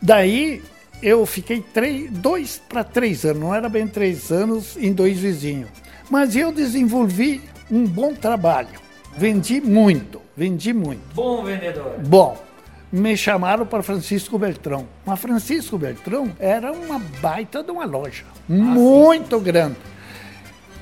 Daí 0.00 0.62
eu 1.02 1.24
fiquei 1.26 1.60
três, 1.60 2.10
dois 2.10 2.60
para 2.68 2.84
três 2.84 3.24
anos, 3.24 3.42
não 3.42 3.54
era 3.54 3.68
bem 3.68 3.86
três 3.86 4.30
anos 4.30 4.76
em 4.76 4.92
dois 4.92 5.18
vizinhos. 5.18 5.70
Mas 6.10 6.34
eu 6.34 6.52
desenvolvi 6.52 7.40
um 7.70 7.86
bom 7.86 8.14
trabalho. 8.14 8.80
Vendi 9.16 9.60
muito, 9.60 10.20
vendi 10.36 10.72
muito. 10.72 11.02
Bom 11.14 11.44
vendedor. 11.44 11.96
Bom. 11.98 12.50
Me 12.92 13.16
chamaram 13.16 13.64
para 13.64 13.84
Francisco 13.84 14.36
Beltrão. 14.36 14.88
Mas 15.06 15.20
Francisco 15.20 15.78
Beltrão 15.78 16.32
era 16.40 16.72
uma 16.72 16.98
baita 16.98 17.62
de 17.62 17.70
uma 17.70 17.84
loja, 17.84 18.24
ah, 18.28 18.52
muito 18.52 19.38
sim. 19.38 19.44
grande. 19.44 19.76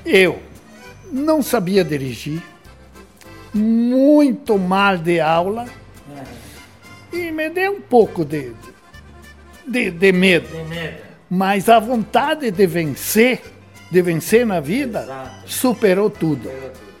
Eu 0.03 0.39
não 1.11 1.43
sabia 1.43 1.83
dirigir, 1.83 2.41
muito 3.53 4.57
mal 4.57 4.97
de 4.97 5.19
aula, 5.19 5.67
é. 7.13 7.15
e 7.15 7.31
me 7.31 7.47
deu 7.51 7.73
um 7.73 7.81
pouco 7.81 8.25
de, 8.25 8.53
de, 9.69 9.91
de 9.91 10.11
medo. 10.11 10.47
De 10.47 10.63
medo. 10.63 10.97
Mas 11.29 11.69
a 11.69 11.79
vontade 11.79 12.49
de 12.49 12.65
vencer, 12.67 13.41
de 13.91 14.01
vencer 14.01 14.45
na 14.45 14.59
vida, 14.59 15.03
Exato. 15.03 15.31
superou 15.45 16.09
tudo. 16.09 16.49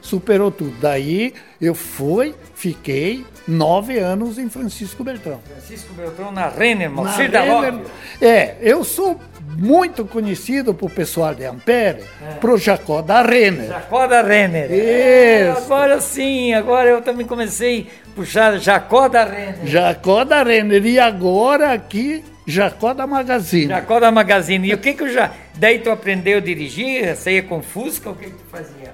Superou 0.01 0.51
tudo. 0.51 0.75
Daí 0.79 1.33
eu 1.59 1.73
fui, 1.75 2.33
fiquei 2.55 3.25
nove 3.47 3.97
anos 3.97 4.37
em 4.37 4.49
Francisco 4.49 5.03
Beltrão. 5.03 5.39
Francisco 5.51 5.93
Beltrão 5.93 6.31
na 6.31 6.47
Renner, 6.47 6.89
Na 6.89 6.95
Moacir 6.95 7.31
da 7.31 7.41
Renner-. 7.41 7.81
É, 8.21 8.57
eu 8.61 8.83
sou 8.83 9.19
muito 9.59 10.05
conhecido 10.05 10.73
pro 10.73 10.89
pessoal 10.89 11.35
de 11.35 11.45
Ampere, 11.45 12.03
É. 12.21 12.35
pro 12.35 12.57
Jacó 12.57 13.01
da 13.01 13.21
Renner. 13.21 13.67
Jacó 13.67 14.07
da 14.07 14.21
Renner. 14.21 14.69
Isso. 14.71 15.57
agora 15.65 16.01
sim, 16.01 16.53
agora 16.53 16.89
eu 16.89 17.01
também 17.01 17.25
comecei 17.25 17.87
a 18.11 18.15
puxar 18.15 18.57
Jacó 18.59 19.07
da 19.07 19.23
Renner. 19.25 19.59
Jacó 19.65 20.23
da 20.23 20.43
Renner. 20.43 20.85
E 20.85 20.99
agora 20.99 21.73
aqui, 21.73 22.23
Jacó 22.47 22.93
da 22.93 23.05
Magazine. 23.05 23.67
Jacó 23.67 23.99
da 23.99 24.11
Magazine. 24.11 24.69
E 24.69 24.73
o 24.73 24.77
que 24.77 24.93
que 24.93 25.03
eu 25.03 25.09
já... 25.13 25.31
Daí 25.55 25.79
tu 25.79 25.91
aprendeu 25.91 26.37
a 26.37 26.41
dirigir? 26.41 27.15
Você 27.15 27.33
ia 27.33 27.43
com 27.43 27.61
Fusca? 27.61 28.09
O 28.09 28.15
que 28.15 28.25
que 28.25 28.31
tu 28.31 28.45
fazia? 28.51 28.93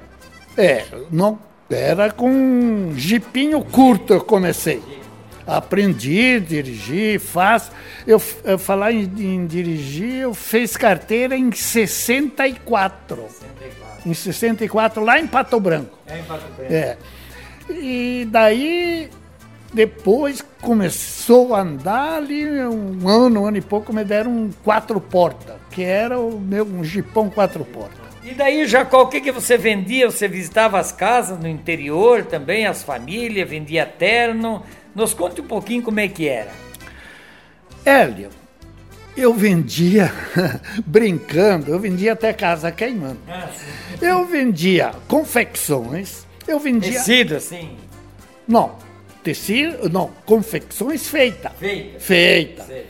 É, 0.58 0.84
não 1.12 1.38
era 1.70 2.12
com 2.12 2.30
um 2.30 2.94
jipinho 2.96 3.62
curto 3.62 4.14
eu 4.14 4.22
comecei. 4.22 4.82
Aprendi 5.46 6.36
a 6.36 6.40
dirigir, 6.40 7.20
faço. 7.20 7.72
Eu, 8.08 8.22
eu 8.44 8.58
falar 8.58 8.92
em, 8.92 9.04
em 9.04 9.46
dirigir, 9.46 10.22
eu 10.22 10.34
fiz 10.34 10.76
carteira 10.76 11.38
em 11.38 11.52
64. 11.52 13.28
Em 14.06 14.14
64, 14.14 15.04
lá 15.04 15.20
em 15.20 15.28
Pato 15.28 15.60
Branco. 15.60 15.98
É 16.08 16.20
em 16.20 16.24
Pato 16.24 16.46
Branco. 16.56 16.74
É. 16.74 16.98
E 17.70 18.28
daí, 18.30 19.10
depois 19.74 20.44
começou 20.62 21.54
a 21.54 21.62
andar 21.62 22.14
ali, 22.14 22.48
um 22.66 23.08
ano, 23.08 23.42
um 23.42 23.46
ano 23.46 23.58
e 23.58 23.62
pouco, 23.62 23.92
me 23.92 24.04
deram 24.04 24.32
um 24.32 24.52
quatro 24.64 25.00
portas, 25.02 25.56
que 25.70 25.84
era 25.84 26.20
o 26.20 26.40
meu 26.40 26.66
um 26.66 26.84
jipão 26.84 27.30
quatro 27.30 27.66
portas. 27.66 28.06
E 28.24 28.34
daí, 28.34 28.66
Jacó, 28.66 29.04
o 29.04 29.08
que, 29.08 29.22
que 29.22 29.32
você 29.32 29.56
vendia? 29.56 30.10
Você 30.10 30.28
visitava 30.28 30.80
as 30.80 30.92
casas 30.92 31.38
no 31.38 31.48
interior 31.48 32.24
também, 32.26 32.66
as 32.66 32.82
famílias, 32.82 33.48
vendia 33.48 33.86
terno. 33.86 34.64
Nos 34.96 35.14
conte 35.14 35.42
um 35.42 35.46
pouquinho 35.46 35.84
como 35.84 36.00
é 36.00 36.08
que 36.08 36.28
era. 36.28 36.52
Hélio, 37.86 38.30
eu 39.16 39.34
vendia, 39.34 40.12
brincando, 40.86 41.70
eu 41.72 41.80
vendia 41.80 42.14
até 42.14 42.32
casa 42.34 42.72
queimando. 42.72 43.20
Eu 44.02 44.26
vendia 44.26 44.92
confecções, 45.08 46.26
eu 46.48 46.60
vendia. 46.60 46.94
Tecido, 46.94 47.36
assim, 47.36 47.78
Não, 48.48 48.76
tecido, 49.24 49.90
não, 49.90 50.12
confecções 50.26 51.08
feitas. 51.08 51.52
feita. 51.60 52.00
Feita. 52.00 52.64
Sei. 52.64 52.86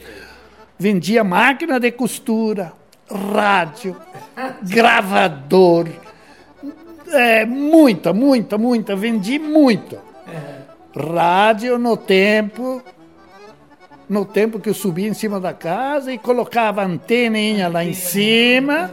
Vendia 0.77 1.23
máquina 1.23 1.79
de 1.79 1.91
costura, 1.91 2.73
rádio, 3.09 3.95
gravador. 4.63 5.87
É, 7.07 7.45
muita, 7.45 8.11
muita, 8.13 8.57
muita. 8.57 8.95
Vendi 8.95 9.39
muito. 9.39 9.97
Rádio 10.95 11.77
no 11.77 11.97
tempo. 11.97 12.81
No 14.07 14.23
tempo 14.23 14.59
que 14.59 14.69
eu 14.69 14.73
subia 14.73 15.07
em 15.07 15.13
cima 15.13 15.39
da 15.39 15.53
casa 15.53 16.13
e 16.13 16.17
colocava 16.17 16.81
a 16.81 16.85
anteninha 16.85 17.67
lá 17.67 17.83
em 17.83 17.93
cima. 17.93 18.91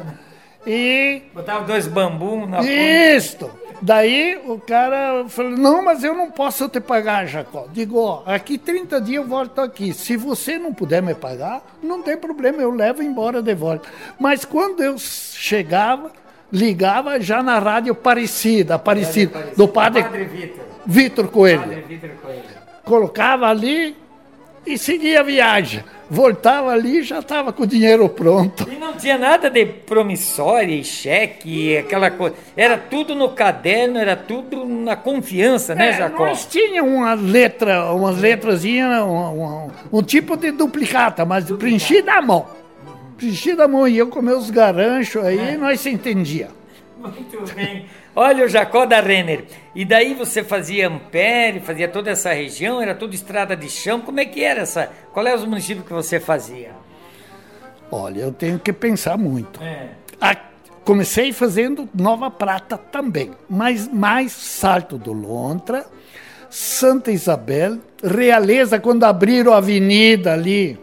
E 0.67 1.23
Botava 1.35 1.65
dois 1.65 1.87
bambus 1.87 2.49
na 2.49 2.63
isto. 2.63 3.51
Daí 3.83 4.41
o 4.47 4.61
cara 4.61 5.25
falou, 5.29 5.51
não, 5.51 5.85
mas 5.85 6.05
eu 6.05 6.15
não 6.15 6.31
posso 6.31 6.69
te 6.69 6.81
pagar, 6.81 7.27
Jacó. 7.27 7.67
Digo, 7.73 7.99
ó, 7.99 8.23
aqui 8.25 8.57
30 8.57 9.01
dias 9.01 9.23
eu 9.23 9.29
volto 9.29 9.61
aqui. 9.61 9.93
Se 9.93 10.17
você 10.17 10.57
não 10.57 10.73
puder 10.73 11.03
me 11.03 11.15
pagar, 11.15 11.63
não 11.83 12.01
tem 12.01 12.17
problema, 12.17 12.63
eu 12.63 12.71
levo 12.71 13.03
embora 13.03 13.43
de 13.43 13.55
volta. 13.57 13.89
Mas 14.21 14.45
quando 14.45 14.85
eu 14.85 14.97
chegava, 14.99 16.13
ligava 16.53 17.21
já 17.21 17.43
na 17.43 17.59
rádio 17.59 17.93
Aparecida, 17.93 18.77
Aparecida, 18.77 19.53
do 19.57 19.67
padre, 19.67 20.05
Padre 20.05 20.25
Vitor. 20.27 20.72
Vitor 20.87 21.29
Coelho. 21.29 21.61
Padre 21.61 21.85
Vitor 21.89 22.11
Coelho. 22.23 22.43
Colocava 22.85 23.47
ali 23.49 23.97
e 24.67 24.77
seguia 24.79 25.21
a 25.21 25.23
viagem. 25.23 25.83
Voltava 26.11 26.71
ali 26.73 26.99
e 26.99 27.03
já 27.03 27.21
estava 27.21 27.53
com 27.53 27.63
o 27.63 27.67
dinheiro 27.67 28.07
pronto. 28.09 28.69
E 28.71 28.77
não 28.77 28.93
tinha 28.93 29.17
nada 29.17 29.49
de 29.49 29.65
promissória 29.65 30.75
e 30.75 30.85
cheque, 30.85 31.77
aquela 31.79 32.11
coisa. 32.11 32.37
Era 32.57 32.77
tudo 32.77 33.15
no 33.15 33.31
caderno, 33.31 33.99
era 33.99 34.15
tudo 34.15 34.65
na 34.67 34.95
confiança, 34.95 35.75
né, 35.75 35.89
É, 35.89 35.93
Jacó? 35.95 36.27
Nós 36.27 36.45
tínhamos 36.45 36.93
uma 36.93 37.15
letra, 37.15 37.93
umas 37.95 38.19
letrazinhas, 38.19 39.03
um, 39.03 39.09
um- 39.11 39.71
um 39.91 40.03
tipo 40.03 40.37
de 40.37 40.51
duplicata, 40.51 41.25
mas 41.25 41.51
preenchida 41.51 42.13
à 42.15 42.21
mão. 42.21 42.47
Preenchida 43.17 43.65
à 43.65 43.69
mão. 43.69 43.89
E 43.89 43.97
eu 43.97 44.09
com 44.09 44.21
meus 44.21 44.51
garanchos 44.51 45.25
aí, 45.25 45.57
nós 45.57 45.81
se 45.81 45.89
entendia. 45.91 46.51
Muito 46.99 47.55
bem. 47.55 47.87
Olha 48.15 48.45
o 48.45 48.49
Jacó 48.49 48.85
da 48.85 49.01
Renner. 49.01 49.45
E 49.75 49.85
daí 49.85 50.15
você 50.15 50.45
fazia 50.45 50.89
Ampere, 50.89 51.61
fazia 51.61 51.89
toda 51.89 52.11
essa 52.11 52.33
região, 52.33 52.81
era 52.81 52.95
tudo 52.95 53.15
estrada 53.15 53.57
de 53.57 53.69
chão. 53.69 54.01
Como 54.01 54.21
é 54.21 54.25
que 54.25 54.45
era 54.45 54.61
essa? 54.63 54.91
Qual 55.13 55.27
é 55.27 55.35
os 55.35 55.45
municípios 55.45 55.87
que 55.87 55.93
você 55.93 56.21
fazia? 56.21 56.71
Olha, 57.91 58.21
eu 58.21 58.33
tenho 58.33 58.59
que 58.59 58.73
pensar 58.73 59.17
muito. 59.17 59.63
É. 59.63 59.89
Comecei 60.85 61.33
fazendo 61.33 61.89
Nova 61.95 62.29
Prata 62.29 62.77
também, 62.77 63.31
mas 63.49 63.87
mais 63.87 64.33
Salto 64.33 64.99
do 64.99 65.13
Lontra, 65.13 65.87
Santa 66.51 67.13
Isabel, 67.13 67.79
Realeza, 68.03 68.81
quando 68.81 69.05
abriram 69.05 69.53
a 69.53 69.59
avenida 69.59 70.33
ali, 70.33 70.77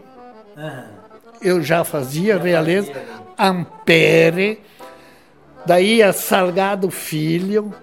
eu 1.42 1.62
já 1.62 1.84
fazia 1.84 2.38
Realeza, 2.38 2.94
fazia. 2.94 3.20
Ampere, 3.38 4.60
daí 5.66 5.96
ia 5.96 6.12
Salgado 6.12 6.90
Filho, 6.90 7.74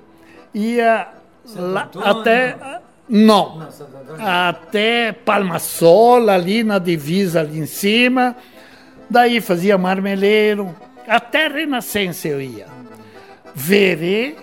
ia 0.54 1.08
lá, 1.56 1.90
até. 2.04 2.56
Não, 3.10 3.60
Não, 3.60 3.70
até 4.20 5.14
Palmasola, 5.14 6.34
ali 6.34 6.62
na 6.64 6.78
divisa 6.78 7.40
ali 7.40 7.60
em 7.60 7.66
cima. 7.66 8.36
Daí 9.10 9.40
fazia 9.40 9.78
Marmeleiro, 9.78 10.76
até 11.08 11.48
Renascença 11.48 12.28
eu 12.28 12.42
ia. 12.42 12.68
Verê, 13.56 14.36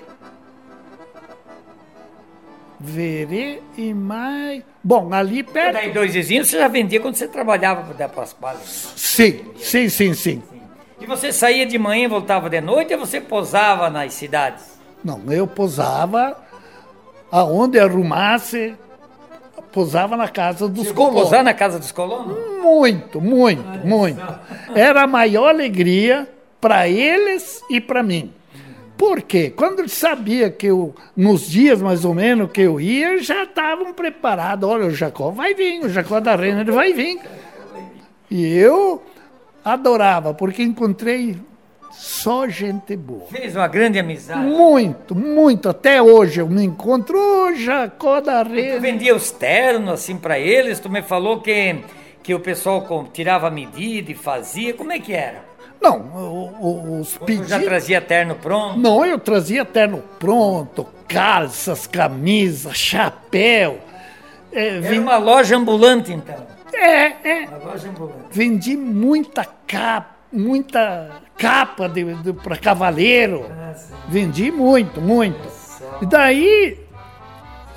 Verê 2.84 3.62
e 3.78 3.94
mais. 3.94 4.62
Bom, 4.82 5.12
ali 5.14 5.42
perto. 5.42 5.72
Daí 5.72 5.92
dois 5.92 6.12
vizinhos 6.12 6.48
você 6.48 6.58
já 6.58 6.68
vendia 6.68 7.00
quando 7.00 7.14
você 7.14 7.26
trabalhava 7.26 7.82
para 7.82 7.94
dar 7.94 8.08
para 8.10 8.22
as 8.22 8.32
páginas. 8.34 8.92
Sim, 8.94 9.40
sim, 9.56 9.88
sim, 9.88 10.12
sim. 10.12 10.42
E 11.00 11.06
você 11.06 11.32
saía 11.32 11.66
de 11.66 11.78
manhã 11.78 12.04
e 12.04 12.08
voltava 12.08 12.48
de 12.48 12.60
noite 12.60 12.94
ou 12.94 13.00
você 13.00 13.20
posava 13.20 13.90
nas 13.90 14.14
cidades? 14.14 14.78
Não, 15.04 15.20
eu 15.30 15.46
posava 15.46 16.36
aonde 17.30 17.78
arrumasse, 17.78 18.74
posava 19.72 20.16
na 20.16 20.28
casa 20.28 20.68
dos 20.68 20.86
Chegou 20.86 21.06
colonos. 21.08 21.22
posar 21.28 21.44
na 21.44 21.52
casa 21.52 21.78
dos 21.78 21.90
colonos? 21.92 22.36
Muito, 22.62 23.20
muito, 23.20 23.86
muito. 23.86 24.22
Era 24.74 25.02
a 25.02 25.06
maior 25.06 25.48
alegria 25.48 26.28
para 26.60 26.88
eles 26.88 27.60
e 27.68 27.80
para 27.80 28.02
mim. 28.02 28.32
Por 28.96 29.20
quê? 29.22 29.52
Quando 29.54 29.80
eles 29.80 29.92
sabiam 29.92 30.50
que 30.52 30.68
eu, 30.68 30.94
nos 31.16 31.48
dias 31.50 31.82
mais 31.82 32.04
ou 32.04 32.14
menos 32.14 32.50
que 32.52 32.60
eu 32.60 32.80
ia, 32.80 33.20
já 33.20 33.42
estavam 33.42 33.92
preparados. 33.92 34.68
Olha, 34.68 34.86
o 34.86 34.90
Jacó 34.90 35.30
vai 35.30 35.52
vir, 35.52 35.84
o 35.84 35.88
Jacó 35.88 36.20
da 36.20 36.36
Renner 36.36 36.72
vai 36.72 36.92
vir. 36.92 37.20
E 38.30 38.56
eu 38.56 39.02
adorava, 39.64 40.34
porque 40.34 40.62
encontrei 40.62 41.36
só 41.92 42.48
gente 42.48 42.96
boa. 42.96 43.26
Fez 43.30 43.54
uma 43.54 43.68
grande 43.68 43.98
amizade. 43.98 44.40
Muito, 44.44 45.14
muito. 45.14 45.68
Até 45.68 46.02
hoje 46.02 46.40
eu 46.40 46.48
me 46.48 46.64
encontro, 46.64 47.16
o 47.16 47.54
Jacó 47.54 48.20
da 48.20 48.44
Tu 48.44 48.50
Renner. 48.52 48.80
vendia 48.80 49.14
os 49.14 49.30
ternos 49.30 49.92
assim 49.94 50.16
para 50.16 50.38
eles? 50.38 50.80
Tu 50.80 50.90
me 50.90 51.02
falou 51.02 51.40
que, 51.40 51.76
que 52.22 52.34
o 52.34 52.40
pessoal 52.40 53.08
tirava 53.12 53.46
a 53.46 53.50
medida 53.50 54.10
e 54.10 54.14
fazia. 54.14 54.74
Como 54.74 54.90
é 54.92 54.98
que 54.98 55.12
era? 55.12 55.44
Não, 55.80 56.00
o- 56.00 56.54
o- 56.60 57.00
os 57.00 57.12
Tu 57.12 57.18
já 57.20 57.24
pedidos. 57.26 57.64
trazia 57.64 58.00
terno 58.00 58.34
pronto? 58.36 58.78
Não, 58.78 59.04
eu 59.04 59.18
trazia 59.18 59.64
terno 59.64 60.02
pronto, 60.18 60.86
calças, 61.06 61.86
camisa, 61.86 62.72
chapéu. 62.72 63.78
É, 64.50 64.68
Era 64.68 64.80
ven- 64.80 64.98
uma 65.00 65.16
loja 65.18 65.56
ambulante 65.56 66.12
então. 66.12 66.53
É, 66.76 67.16
é. 67.24 67.44
Ambulante. 67.44 67.88
Vendi 68.30 68.76
muita 68.76 69.44
capa, 69.66 70.14
muita 70.32 71.22
capa 71.38 71.88
de, 71.88 72.04
para 72.32 72.56
cavaleiro. 72.56 73.44
Vendi 74.08 74.50
muito, 74.50 75.00
muito. 75.00 75.48
E 76.00 76.06
daí, 76.06 76.78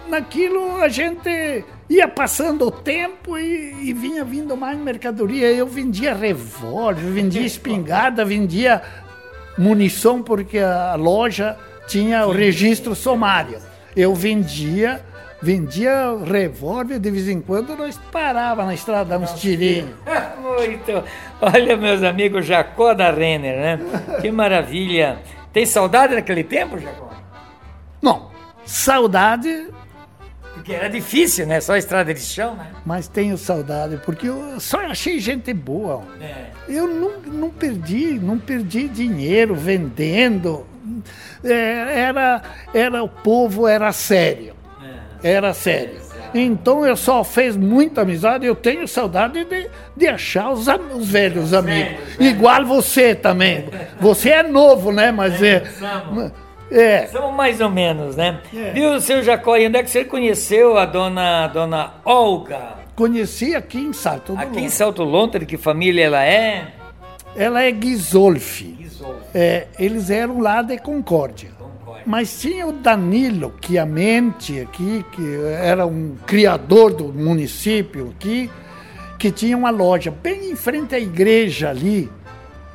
naquilo 0.08 0.82
a 0.82 0.88
gente 0.88 1.66
ia 1.90 2.08
passando 2.08 2.68
o 2.68 2.72
tempo 2.72 3.38
e, 3.38 3.90
e 3.90 3.94
vinha 3.94 4.24
vindo 4.24 4.56
mais 4.58 4.78
mercadoria. 4.78 5.52
Eu 5.52 5.68
vendia 5.68 6.14
revólver, 6.14 7.12
vendia 7.12 7.42
espingarda, 7.46 8.26
vendia 8.26 8.82
munição, 9.58 10.22
porque 10.22 10.60
a 10.60 10.96
loja 10.96 11.58
tinha 11.88 12.28
o 12.28 12.32
registro 12.32 12.96
somário. 12.96 13.60
Eu 13.96 14.14
vendia 14.14 15.04
vendia 15.42 16.18
revólver, 16.26 17.00
de 17.00 17.12
vez 17.12 17.30
em 17.30 17.40
quando 17.40 17.76
nós 17.76 18.00
parava 18.12 18.66
na 18.66 18.74
estrada, 18.74 19.10
dava 19.10 19.24
uns 19.24 19.40
tirinhos. 19.40 19.92
Muito. 20.42 21.04
Olha, 21.42 21.78
meus 21.78 22.04
amigos, 22.04 22.46
Jacó 22.46 22.94
da 22.94 23.12
Renner, 23.12 23.58
né? 23.58 23.80
Que 24.22 24.32
maravilha. 24.32 25.20
Tem 25.54 25.66
saudade 25.66 26.16
daquele 26.16 26.44
tempo, 26.44 26.80
Jacó? 26.80 27.10
Não, 28.02 28.32
saudade. 28.66 29.70
Porque 30.54 30.74
era 30.74 30.90
difícil, 30.90 31.46
né? 31.46 31.62
Só 31.62 31.78
estrada 31.78 32.12
de 32.14 32.20
chão, 32.20 32.56
né? 32.56 32.72
Mas 32.84 33.08
tenho 33.08 33.38
saudade, 33.38 34.02
porque 34.04 34.28
eu 34.28 34.60
só 34.60 34.80
achei 34.80 35.20
gente 35.20 35.54
boa. 35.54 36.04
É. 36.20 36.48
Eu 36.68 36.88
não, 36.88 37.20
não 37.22 37.50
perdi, 37.50 38.20
não 38.20 38.40
perdi 38.40 38.88
dinheiro 38.88 39.56
vendendo. 39.56 40.66
É, 41.44 42.00
era, 42.02 42.42
era 42.74 43.04
o 43.04 43.08
povo 43.08 43.68
era 43.68 43.92
sério. 43.92 44.57
Era 45.24 45.54
sério. 45.54 46.08
Então 46.34 46.86
eu 46.86 46.96
só 46.96 47.24
fiz 47.24 47.56
muita 47.56 48.02
amizade. 48.02 48.46
Eu 48.46 48.56
tenho 48.56 48.88
saudade 48.88 49.44
de, 49.46 49.70
de 49.96 50.08
achar 50.08 50.52
os, 50.52 50.68
os 50.68 51.10
velhos 51.10 51.54
amigos. 51.54 52.00
Igual 52.20 52.66
você 52.66 53.16
também. 53.16 53.66
Você 54.00 54.30
é 54.30 54.44
novo, 54.44 54.92
né? 54.92 55.12
Mas 55.12 55.42
é. 55.42 55.64
É. 56.70 57.08
São 57.08 57.32
mais 57.32 57.62
ou 57.62 57.70
menos, 57.70 58.16
né? 58.16 58.40
É. 58.54 58.72
Viu, 58.72 59.00
seu 59.00 59.24
Jacó, 59.24 59.56
e 59.56 59.68
onde 59.68 59.78
é 59.78 59.84
que 59.84 59.90
você 59.90 60.04
conheceu 60.04 60.78
a 60.78 60.86
dona, 60.86 61.48
dona 61.48 61.94
Olga? 62.04 62.78
Conheci 62.96 63.56
aqui 63.56 63.78
em 63.78 63.94
Salto 63.94 64.34
Aqui 64.34 64.46
Lontre. 64.46 64.64
em 64.64 64.70
Salto 64.70 65.04
Lontre, 65.04 65.46
que 65.46 65.56
família 65.56 66.04
ela 66.06 66.26
é? 66.26 66.74
Ela 67.36 67.64
é 67.64 67.72
Guisolfi. 67.72 68.76
Guisolfi. 68.80 69.22
É, 69.34 69.68
eles 69.80 70.10
eram 70.10 70.40
lá 70.40 70.62
de 70.62 70.78
Concórdia. 70.80 71.57
Mas 72.08 72.40
tinha 72.40 72.66
o 72.66 72.72
Danilo, 72.72 73.54
que 73.60 73.78
a 73.78 73.86
mente 73.86 74.62
aqui, 74.62 75.06
que 75.12 75.42
era 75.60 75.86
um 75.86 76.16
criador 76.26 76.94
do 76.94 77.12
município 77.12 78.14
aqui, 78.16 78.50
que 79.20 79.30
tinha 79.30 79.58
uma 79.58 79.70
loja 79.70 80.10
bem 80.10 80.52
em 80.52 80.56
frente 80.56 80.96
à 80.96 81.00
igreja 81.00 81.70
ali. 81.70 82.10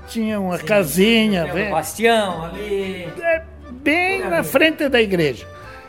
Tinha 0.06 0.38
uma 0.38 0.58
Sim, 0.58 0.66
casinha. 0.66 1.46
Um 1.46 1.70
bastião 1.70 2.44
ali. 2.44 3.08
É, 3.22 3.42
bem 3.70 4.20
na 4.28 4.44
frente 4.44 4.86
da 4.90 5.00
igreja. 5.00 5.46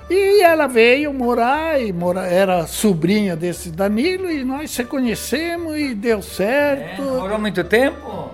E 0.09 0.41
ela 0.41 0.65
veio 0.65 1.13
morar, 1.13 1.81
e 1.81 1.91
mora, 1.91 2.25
era 2.25 2.65
sobrinha 2.65 3.35
desse 3.35 3.71
Danilo, 3.71 4.31
e 4.31 4.45
nós 4.45 4.71
se 4.71 4.85
conhecemos 4.85 5.75
e 5.75 5.93
deu 5.93 6.21
certo. 6.21 7.01
É, 7.01 7.19
morou 7.19 7.39
muito 7.39 7.61
tempo? 7.65 8.31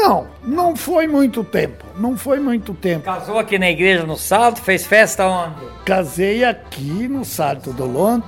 Não, 0.00 0.26
não 0.42 0.74
foi 0.74 1.06
muito 1.06 1.44
tempo. 1.44 1.84
Não 1.98 2.16
foi 2.16 2.40
muito 2.40 2.72
tempo. 2.72 3.04
Casou 3.04 3.38
aqui 3.38 3.58
na 3.58 3.70
igreja 3.70 4.04
no 4.06 4.16
Salto? 4.16 4.62
Fez 4.62 4.86
festa 4.86 5.26
onde? 5.26 5.56
Casei 5.84 6.42
aqui 6.42 7.06
no 7.06 7.22
Salto 7.22 7.70
do 7.72 7.84
Lonto. 7.84 8.26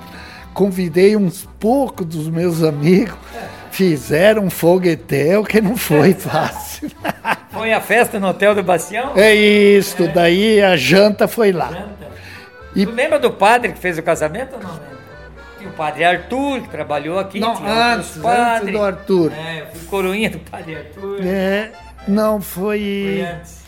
Convidei 0.53 1.15
uns 1.17 1.49
poucos 1.59 2.05
dos 2.05 2.29
meus 2.29 2.61
amigos. 2.61 3.15
Fizeram 3.71 4.43
um 4.43 4.49
foguetel 4.51 5.43
que 5.43 5.59
não 5.59 5.75
foi 5.75 6.13
fácil. 6.15 6.91
Foi 7.49 7.73
a 7.73 7.81
festa 7.81 8.19
no 8.19 8.27
Hotel 8.27 8.53
do 8.53 8.61
Bastião? 8.61 9.13
É 9.15 9.33
isso, 9.33 10.03
é. 10.03 10.07
daí 10.07 10.61
a 10.61 10.77
janta 10.77 11.27
foi 11.27 11.51
lá. 11.51 11.71
Janta. 11.71 12.13
E... 12.75 12.85
Tu 12.85 12.91
lembra 12.91 13.17
do 13.17 13.31
padre 13.31 13.73
que 13.73 13.79
fez 13.79 13.97
o 13.97 14.03
casamento 14.03 14.55
ou 14.55 14.61
não 14.61 14.92
lembra? 15.63 15.73
o 15.73 15.77
padre 15.77 16.03
Arthur, 16.03 16.61
que 16.61 16.69
trabalhou 16.69 17.19
aqui. 17.19 17.39
Não, 17.39 17.51
antes, 17.51 18.17
antes 18.17 18.71
do 18.71 18.81
Arthur. 18.81 19.31
É, 19.33 19.65
fui 19.73 19.87
coroinha 19.87 20.29
do 20.29 20.39
padre 20.39 20.75
Arthur. 20.75 21.25
É, 21.25 21.71
não, 22.07 22.41
foi... 22.41 22.79
Foi 22.79 23.21
antes. 23.21 23.63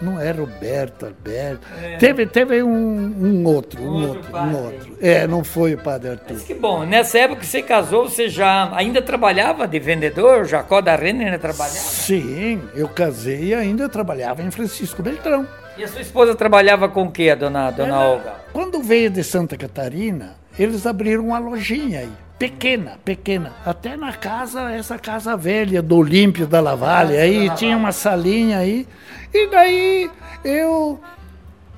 Não 0.00 0.18
é 0.18 0.30
Roberto, 0.30 1.04
Alberto. 1.04 1.66
É. 1.82 1.98
Teve, 1.98 2.24
teve 2.24 2.62
um, 2.62 2.70
um 2.70 3.44
outro, 3.44 3.82
um, 3.82 3.86
um 3.86 4.08
outro, 4.08 4.32
outro 4.32 4.38
um 4.38 4.64
outro. 4.64 4.96
É, 5.00 5.26
não 5.26 5.44
foi 5.44 5.74
o 5.74 5.78
padre 5.78 6.12
Arthur. 6.12 6.34
Mas 6.34 6.42
que 6.44 6.54
bom. 6.54 6.84
Nessa 6.86 7.18
época 7.18 7.40
que 7.40 7.46
você 7.46 7.60
casou, 7.60 8.08
você 8.08 8.28
já 8.28 8.74
ainda 8.74 9.02
trabalhava 9.02 9.68
de 9.68 9.78
vendedor? 9.78 10.46
Jacó 10.46 10.80
da 10.80 10.96
Renner 10.96 11.26
ainda 11.26 11.38
trabalhava? 11.38 11.76
Sim, 11.76 12.62
eu 12.74 12.88
casei 12.88 13.48
e 13.48 13.54
ainda 13.54 13.90
trabalhava 13.90 14.42
em 14.42 14.50
Francisco 14.50 15.02
Beltrão. 15.02 15.46
E 15.76 15.84
a 15.84 15.88
sua 15.88 16.00
esposa 16.00 16.34
trabalhava 16.34 16.88
com 16.88 17.04
o 17.04 17.10
que, 17.10 17.28
a 17.28 17.34
dona, 17.34 17.70
dona 17.70 17.88
Ela, 17.88 18.08
Olga? 18.08 18.34
Quando 18.52 18.82
veio 18.82 19.10
de 19.10 19.22
Santa 19.22 19.56
Catarina, 19.56 20.36
eles 20.58 20.86
abriram 20.86 21.26
uma 21.26 21.38
lojinha 21.38 22.00
aí, 22.00 22.12
pequena, 22.38 22.98
pequena. 23.04 23.52
Até 23.64 23.96
na 23.96 24.12
casa, 24.12 24.70
essa 24.72 24.98
casa 24.98 25.36
velha 25.36 25.82
do 25.82 25.96
Olímpio 25.96 26.46
da 26.46 26.60
Lavalle, 26.60 27.16
aí 27.16 27.50
tinha 27.50 27.76
uma 27.76 27.92
salinha 27.92 28.58
aí. 28.58 28.86
E 29.32 29.46
daí 29.48 30.10
eu 30.44 31.00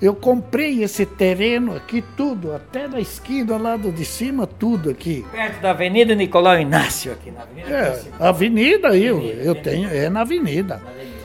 eu 0.02 0.16
comprei 0.16 0.82
esse 0.82 1.06
terreno 1.06 1.76
aqui, 1.76 2.02
tudo, 2.16 2.52
até 2.52 2.88
na 2.88 2.98
esquina, 2.98 3.56
lado 3.56 3.92
de 3.92 4.04
cima, 4.04 4.48
tudo 4.48 4.90
aqui. 4.90 5.24
Perto 5.30 5.60
da 5.60 5.70
Avenida 5.70 6.12
Nicolau 6.12 6.58
Inácio, 6.58 7.12
aqui 7.12 7.30
na 7.30 7.42
Avenida. 7.42 7.70
É, 7.70 8.02
avenida 8.18 8.88
aí, 8.88 9.04
eu, 9.04 9.20
eu 9.22 9.54
tenho, 9.54 9.88
é 9.88 10.10
na 10.10 10.22
avenida. 10.22 10.82
Na 10.84 10.90
avenida. 10.90 11.22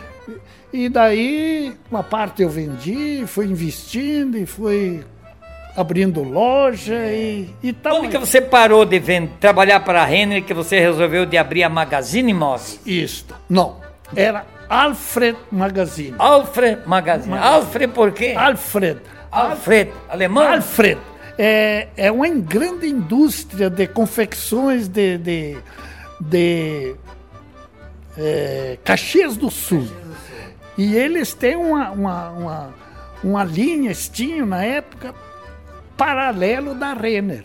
E 0.72 0.90
daí, 0.90 1.74
uma 1.90 2.04
parte 2.04 2.44
eu 2.44 2.50
vendi, 2.50 3.24
fui 3.26 3.48
investindo 3.48 4.38
e 4.38 4.46
fui 4.46 5.04
abrindo 5.78 6.24
loja 6.24 6.96
e, 7.06 7.54
e 7.62 7.72
tal. 7.72 8.00
Quando 8.00 8.10
que 8.10 8.18
você 8.18 8.42
parou 8.42 8.84
de 8.84 8.98
vender, 8.98 9.30
trabalhar 9.40 9.80
para 9.82 10.02
a 10.02 10.06
Renner 10.06 10.44
que 10.44 10.54
você 10.54 10.80
resolveu 10.80 11.24
de 11.24 11.38
abrir 11.38 11.64
a 11.64 11.70
Magazine 11.70 12.32
Imóveis? 12.32 12.80
Isso. 12.84 13.28
Não, 13.48 13.78
era 14.16 14.44
Alfred 14.68 15.38
Magazine. 15.52 16.16
Alfred 16.18 16.82
Magazine. 16.88 17.30
Magazine. 17.30 17.56
Alfred 17.56 17.94
por 17.94 18.12
quê? 18.12 18.34
Alfred. 18.36 19.00
Alfred, 19.32 19.92
alemão? 20.10 20.52
Alfred. 20.52 21.00
É, 21.38 21.90
é 21.96 22.12
uma 22.12 22.28
grande 22.30 22.88
indústria 22.88 23.70
de 23.70 23.86
confecções 23.86 24.88
de, 24.88 25.20
de, 25.20 25.58
de 26.20 26.96
é, 28.18 28.80
Caxias 28.84 29.38
do 29.38 29.52
Sul. 29.52 29.88
E 30.76 30.96
eles 30.96 31.36
têm 31.36 31.56
uma, 31.56 31.92
uma, 31.92 32.30
uma, 32.32 32.74
uma 33.24 33.44
linha, 33.44 33.94
tinham 33.94 34.48
na 34.48 34.64
época, 34.64 35.14
paralelo 35.98 36.76
da 36.76 36.94
Renner. 36.94 37.44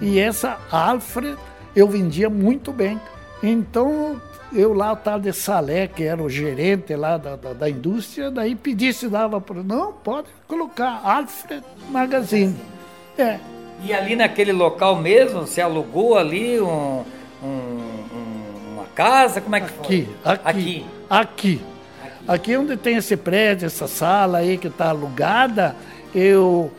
E 0.00 0.18
essa 0.18 0.58
Alfred 0.70 1.36
eu 1.74 1.88
vendia 1.88 2.28
muito 2.28 2.72
bem. 2.72 3.00
Então 3.42 4.20
eu 4.52 4.72
lá, 4.72 4.92
o 4.92 4.96
tal 4.96 5.18
de 5.18 5.32
Salé, 5.32 5.88
que 5.88 6.04
era 6.04 6.22
o 6.22 6.30
gerente 6.30 6.94
lá 6.94 7.16
da, 7.16 7.34
da, 7.34 7.52
da 7.52 7.68
indústria, 7.68 8.30
daí 8.30 8.54
pedi 8.54 8.92
se 8.92 9.08
dava 9.08 9.40
para. 9.40 9.62
Não, 9.62 9.92
pode 9.92 10.28
colocar 10.46 11.00
Alfred 11.02 11.64
Magazine. 11.90 12.56
É. 13.18 13.38
E 13.82 13.92
ali 13.92 14.14
naquele 14.14 14.52
local 14.52 14.96
mesmo, 14.96 15.40
você 15.40 15.60
alugou 15.60 16.16
ali 16.16 16.60
um, 16.60 17.04
um, 17.42 17.80
uma 18.72 18.84
casa? 18.94 19.40
Como 19.40 19.56
é 19.56 19.60
que 19.60 19.66
aqui, 19.66 20.08
foi? 20.22 20.32
Aqui. 20.32 20.40
Aqui. 20.44 20.86
Aqui. 21.10 21.60
Aqui 22.26 22.56
onde 22.56 22.76
tem 22.76 22.96
esse 22.96 23.16
prédio, 23.16 23.66
essa 23.66 23.86
sala 23.86 24.38
aí 24.38 24.56
que 24.56 24.68
está 24.68 24.88
alugada, 24.88 25.76
eu 26.14 26.72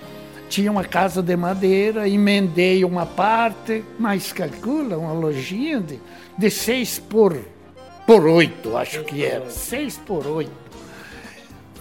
tinha 0.55 0.71
uma 0.71 0.85
casa 0.85 1.21
de 1.21 1.35
madeira, 1.35 2.07
emendei 2.07 2.85
uma 2.85 3.05
parte, 3.05 3.83
mas 3.99 4.31
calcula 4.31 4.97
uma 4.97 5.11
lojinha 5.11 5.81
de, 5.81 5.99
de 6.37 6.49
seis 6.49 6.97
por, 6.97 7.37
por 8.07 8.25
oito, 8.25 8.77
acho 8.77 9.03
que 9.03 9.25
era, 9.25 9.49
seis 9.49 9.97
por 9.97 10.25
oito. 10.25 10.53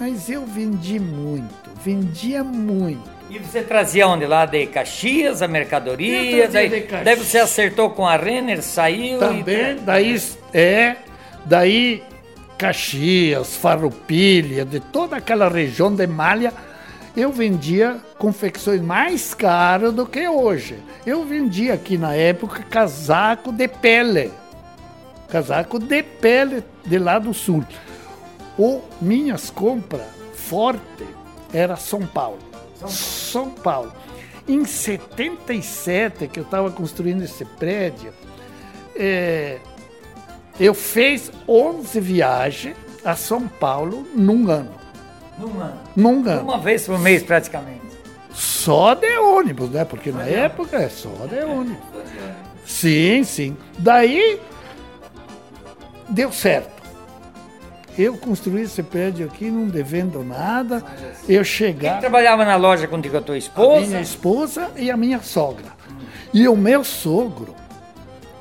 Mas 0.00 0.28
eu 0.28 0.44
vendi 0.44 0.98
muito, 0.98 1.70
vendia 1.84 2.42
muito. 2.42 3.08
E 3.30 3.38
você 3.38 3.62
trazia 3.62 4.08
onde? 4.08 4.26
Lá 4.26 4.44
de 4.44 4.66
Caxias, 4.66 5.40
a 5.40 5.46
mercadoria? 5.46 6.48
Daí, 6.48 6.68
de 6.68 6.80
Caxias. 6.80 7.04
daí 7.04 7.14
você 7.14 7.38
acertou 7.38 7.90
com 7.90 8.04
a 8.04 8.16
Renner, 8.16 8.60
saiu 8.60 9.20
Também, 9.20 9.76
e... 9.76 9.80
daí, 9.82 10.22
é, 10.52 10.96
daí 11.44 12.02
Caxias, 12.58 13.54
Farroupilha, 13.54 14.64
de 14.64 14.80
toda 14.80 15.14
aquela 15.14 15.48
região 15.48 15.94
de 15.94 16.08
Malha, 16.08 16.52
eu 17.16 17.30
vendia 17.30 18.00
confecções 18.18 18.80
mais 18.80 19.34
caras 19.34 19.92
do 19.92 20.04
que 20.04 20.28
hoje. 20.28 20.82
Eu 21.06 21.24
vendia 21.24 21.74
aqui 21.74 21.96
na 21.96 22.14
época 22.14 22.62
casaco 22.64 23.52
de 23.52 23.68
pele. 23.68 24.32
Casaco 25.28 25.78
de 25.78 26.02
pele 26.02 26.64
de 26.84 26.98
lá 26.98 27.18
do 27.18 27.32
sul. 27.32 27.64
O 28.58 28.80
minhas 29.00 29.50
compras 29.50 30.06
forte 30.34 31.06
era 31.52 31.76
São 31.76 32.04
Paulo. 32.04 32.38
São 32.88 33.50
Paulo. 33.50 33.92
Em 34.46 34.64
77, 34.64 36.28
que 36.28 36.40
eu 36.40 36.44
estava 36.44 36.70
construindo 36.70 37.22
esse 37.22 37.44
prédio, 37.44 38.12
é, 38.94 39.58
eu 40.58 40.74
fiz 40.74 41.32
11 41.48 41.98
viagens 42.00 42.76
a 43.04 43.16
São 43.16 43.48
Paulo 43.48 44.06
num 44.14 44.50
ano. 44.50 44.83
Num 45.38 45.60
ano. 45.60 45.78
Num 45.96 46.28
ano. 46.28 46.42
Uma 46.42 46.58
vez 46.58 46.86
por 46.86 46.98
mês, 46.98 47.22
praticamente. 47.22 47.82
Só 48.32 48.94
de 48.94 49.16
ônibus, 49.18 49.70
né? 49.70 49.84
Porque 49.84 50.10
na 50.10 50.24
época 50.24 50.76
é 50.76 50.88
só 50.88 51.10
de 51.28 51.38
ônibus. 51.44 51.82
Sim, 52.66 53.22
sim. 53.24 53.56
Daí 53.78 54.40
deu 56.08 56.32
certo. 56.32 56.72
eu 57.96 58.16
construí 58.16 58.62
esse 58.62 58.82
prédio 58.82 59.26
aqui 59.26 59.50
não 59.50 59.66
devendo 59.66 60.24
nada. 60.24 60.82
Eu 61.28 61.44
chegava. 61.44 61.94
Quem 61.94 62.00
trabalhava 62.00 62.44
na 62.44 62.56
loja 62.56 62.88
contigo 62.88 63.16
a 63.16 63.20
tua 63.20 63.38
esposa? 63.38 63.84
A 63.84 63.86
minha 63.86 64.00
esposa 64.00 64.70
e 64.76 64.90
a 64.90 64.96
minha 64.96 65.20
sogra. 65.22 65.66
E 66.32 66.48
o 66.48 66.56
meu 66.56 66.82
sogro 66.82 67.54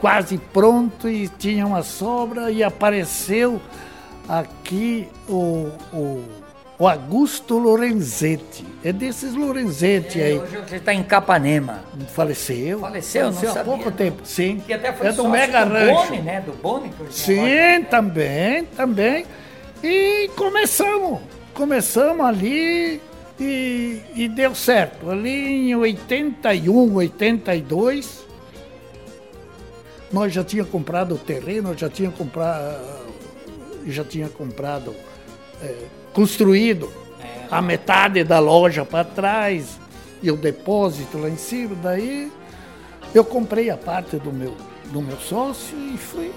quase 0.00 0.38
pronto 0.38 1.08
e 1.08 1.28
tinha 1.28 1.66
uma 1.66 1.82
sobra 1.82 2.50
e 2.50 2.62
apareceu 2.62 3.60
aqui 4.28 5.08
o, 5.28 5.70
o, 5.92 6.24
o 6.78 6.88
Augusto 6.88 7.56
Lorenzetti. 7.58 8.66
É 8.84 8.92
desses 8.92 9.34
Lorenzetti 9.34 10.20
aí. 10.20 10.38
Hoje 10.38 10.56
você 10.58 10.76
está 10.76 10.92
em 10.92 11.02
Capanema. 11.02 11.80
Faleceu. 12.12 12.80
Faleceu, 12.80 13.32
não 13.32 13.50
há 13.50 13.64
pouco 13.64 13.90
tempo, 13.90 14.20
sim. 14.24 14.62
Que 14.66 14.74
até 14.74 14.92
foi 14.92 15.06
é 15.06 15.12
do 15.12 15.28
Mega 15.28 15.64
do 15.64 15.72
Rancho. 15.72 16.08
Boni, 16.08 16.22
né? 16.22 16.40
Do 16.40 16.52
Boni. 16.52 16.92
Sim, 17.10 17.84
também, 17.88 18.64
também. 18.64 19.26
E 19.82 20.30
começamos, 20.36 21.20
começamos 21.54 22.24
ali 22.26 23.00
e, 23.38 24.00
e 24.14 24.28
deu 24.28 24.54
certo. 24.54 25.10
Ali 25.10 25.70
em 25.70 25.74
81, 25.76 26.94
82, 26.94 28.24
nós 30.12 30.32
já 30.32 30.44
tinha 30.44 30.64
comprado 30.64 31.14
o 31.14 31.18
terreno, 31.18 31.76
já 31.76 31.88
tinha 31.88 32.10
comprado, 32.10 32.80
já 33.86 34.04
tinha 34.04 34.28
comprado, 34.28 34.94
eh, 35.62 35.86
construído 36.12 36.92
a 37.50 37.60
metade 37.60 38.22
da 38.22 38.38
loja 38.38 38.84
para 38.84 39.04
trás 39.04 39.78
e 40.22 40.30
o 40.30 40.36
depósito 40.36 41.18
lá 41.18 41.28
em 41.28 41.36
cima. 41.36 41.74
Daí 41.82 42.30
eu 43.14 43.24
comprei 43.24 43.70
a 43.70 43.76
parte 43.76 44.16
do 44.16 44.32
meu, 44.32 44.56
do 44.86 45.02
meu 45.02 45.18
sócio 45.18 45.76
e 45.76 45.96
fui, 45.96 46.32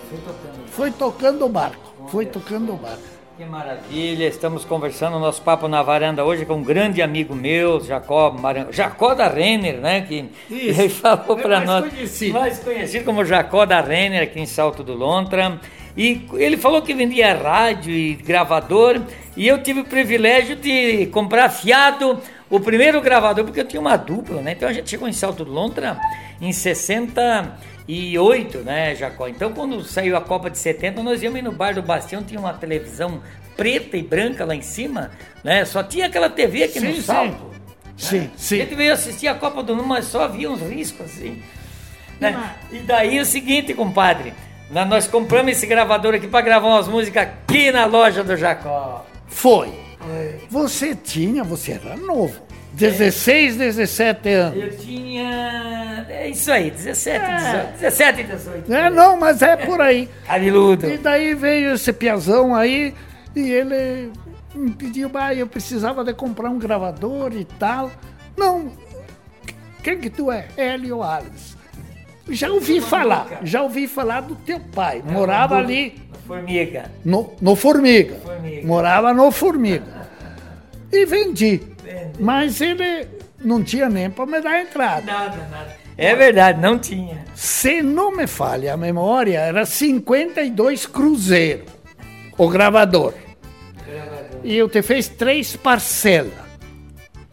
foi 0.71 0.91
tocando 0.91 1.45
o 1.45 1.49
barco. 1.49 2.09
Foi 2.09 2.25
tocando 2.25 2.73
o 2.73 2.77
barco. 2.77 3.16
Que 3.37 3.45
maravilha, 3.45 4.25
estamos 4.27 4.65
conversando 4.65 5.19
nosso 5.19 5.43
papo 5.43 5.67
na 5.67 5.83
varanda 5.83 6.25
hoje 6.25 6.43
com 6.43 6.55
um 6.55 6.63
grande 6.63 7.03
amigo 7.03 7.35
meu, 7.35 7.79
Jacó 7.79 8.31
Maran... 8.31 8.65
Jacó 8.71 9.13
da 9.13 9.27
Renner, 9.27 9.77
né? 9.79 10.01
Que 10.01 10.25
Isso. 10.49 10.81
ele 10.81 10.89
falou 10.89 11.37
É 11.37 11.41
para 11.43 11.59
nós, 11.59 11.87
conhecido. 11.87 12.33
mais 12.33 12.57
conhecido 12.57 13.05
como 13.05 13.23
Jacó 13.23 13.63
da 13.63 13.79
Renner 13.79 14.23
aqui 14.23 14.39
em 14.39 14.47
Salto 14.47 14.83
do 14.83 14.95
Lontra. 14.95 15.59
E 15.95 16.25
ele 16.33 16.57
falou 16.57 16.81
que 16.81 16.95
vendia 16.95 17.35
rádio 17.35 17.93
e 17.93 18.15
gravador, 18.15 18.99
e 19.35 19.47
eu 19.47 19.61
tive 19.61 19.81
o 19.81 19.85
privilégio 19.85 20.55
de 20.55 21.05
comprar 21.07 21.49
fiado 21.49 22.19
o 22.49 22.59
primeiro 22.59 22.99
gravador, 23.01 23.45
porque 23.45 23.59
eu 23.59 23.67
tinha 23.67 23.79
uma 23.79 23.97
dupla, 23.97 24.41
né? 24.41 24.53
Então 24.53 24.67
a 24.67 24.73
gente 24.73 24.89
chegou 24.89 25.07
em 25.07 25.13
Salto 25.13 25.45
do 25.45 25.51
Lontra 25.51 25.99
em 26.41 26.51
68, 27.87 28.59
né, 28.59 28.93
Jacó? 28.95 29.27
Então 29.27 29.53
quando 29.53 29.83
saiu 29.83 30.17
a 30.17 30.21
Copa 30.21 30.49
de 30.49 30.57
70, 30.57 31.01
nós 31.01 31.23
íamos 31.23 31.39
ir 31.39 31.41
no 31.41 31.51
bar 31.51 31.73
do 31.73 31.81
Bastião, 31.81 32.21
tinha 32.23 32.39
uma 32.39 32.53
televisão 32.53 33.21
preta 33.55 33.97
e 33.97 34.03
branca 34.03 34.45
lá 34.45 34.53
em 34.55 34.61
cima, 34.61 35.11
né? 35.43 35.65
Só 35.65 35.81
tinha 35.81 36.05
aquela 36.07 36.29
TV 36.29 36.63
aqui 36.63 36.79
no 36.79 36.93
Sim, 36.93 37.01
Salto. 37.01 37.51
sim. 37.97 38.19
Sim, 38.19 38.29
A 38.35 38.37
sim. 38.37 38.57
gente 38.57 38.75
veio 38.75 38.93
assistir 38.93 39.27
a 39.27 39.33
Copa 39.33 39.63
do 39.63 39.75
Mundo, 39.75 39.87
mas 39.87 40.05
só 40.05 40.27
via 40.27 40.51
uns 40.51 40.61
riscos 40.61 41.05
assim. 41.07 41.41
né? 42.19 42.55
E 42.71 42.79
daí 42.79 43.19
o 43.19 43.25
seguinte, 43.25 43.73
compadre, 43.73 44.33
na- 44.69 44.85
nós 44.85 45.07
compramos 45.07 45.51
esse 45.53 45.65
gravador 45.65 46.13
aqui 46.13 46.27
para 46.27 46.41
gravar 46.41 46.67
umas 46.67 46.87
músicas 46.87 47.23
aqui 47.23 47.71
na 47.71 47.85
loja 47.85 48.23
do 48.23 48.35
Jacó. 48.37 49.05
Foi. 49.27 49.71
Você 50.49 50.95
tinha, 50.95 51.43
você 51.43 51.73
era 51.73 51.95
novo. 51.97 52.41
16, 52.77 53.57
17 53.57 54.29
anos. 54.29 54.63
Eu 54.63 54.77
tinha. 54.77 56.05
É 56.09 56.29
isso 56.29 56.51
aí, 56.51 56.69
17, 56.69 57.25
18. 57.25 57.71
17 57.79 58.21
e 58.21 58.23
18. 58.23 58.73
É, 58.73 58.89
não, 58.89 59.19
mas 59.19 59.41
é 59.41 59.55
por 59.55 59.81
aí. 59.81 60.07
Cabeludo. 60.25 60.87
E 60.87 60.97
daí 60.97 61.33
veio 61.33 61.73
esse 61.73 61.91
piazão 61.91 62.55
aí 62.55 62.93
e 63.35 63.51
ele 63.51 64.11
me 64.53 64.71
pediu, 64.71 65.09
bah, 65.09 65.33
eu 65.33 65.47
precisava 65.47 66.03
de 66.03 66.13
comprar 66.13 66.49
um 66.49 66.59
gravador 66.59 67.33
e 67.33 67.45
tal. 67.45 67.91
Não, 68.37 68.71
quem 69.83 69.99
que 69.99 70.09
tu 70.09 70.31
é? 70.31 70.47
Hélio 70.55 71.01
Alves. 71.01 71.57
Já 72.29 72.51
ouvi 72.51 72.81
falar, 72.81 73.39
já 73.43 73.63
ouvi 73.63 73.87
falar 73.87 74.21
do 74.21 74.35
teu 74.35 74.59
pai. 74.59 75.01
Morava 75.03 75.57
ali 75.57 75.97
Formiga. 76.27 76.91
no, 77.03 77.33
no 77.41 77.55
Formiga. 77.55 78.15
Formiga. 78.15 78.67
Morava 78.67 79.13
no 79.13 79.31
Formiga. 79.31 80.07
E 80.89 81.05
vendi. 81.05 81.61
Mas 82.19 82.61
ele 82.61 83.07
não 83.43 83.63
tinha 83.63 83.89
nem 83.89 84.09
para 84.09 84.25
me 84.25 84.41
dar 84.41 84.61
entrada. 84.61 85.05
Nada, 85.05 85.47
nada. 85.49 85.75
É 85.97 86.15
verdade, 86.15 86.61
não 86.61 86.77
tinha. 86.77 87.25
Se 87.33 87.81
não 87.81 88.15
me 88.15 88.27
falha 88.27 88.73
a 88.73 88.77
memória, 88.77 89.39
era 89.39 89.65
52 89.65 90.85
cruzeiro 90.85 91.65
o 92.37 92.47
gravador. 92.47 93.13
E 94.43 94.55
eu 94.55 94.69
te 94.69 94.81
fez 94.81 95.07
três 95.07 95.55
parcelas. 95.55 96.33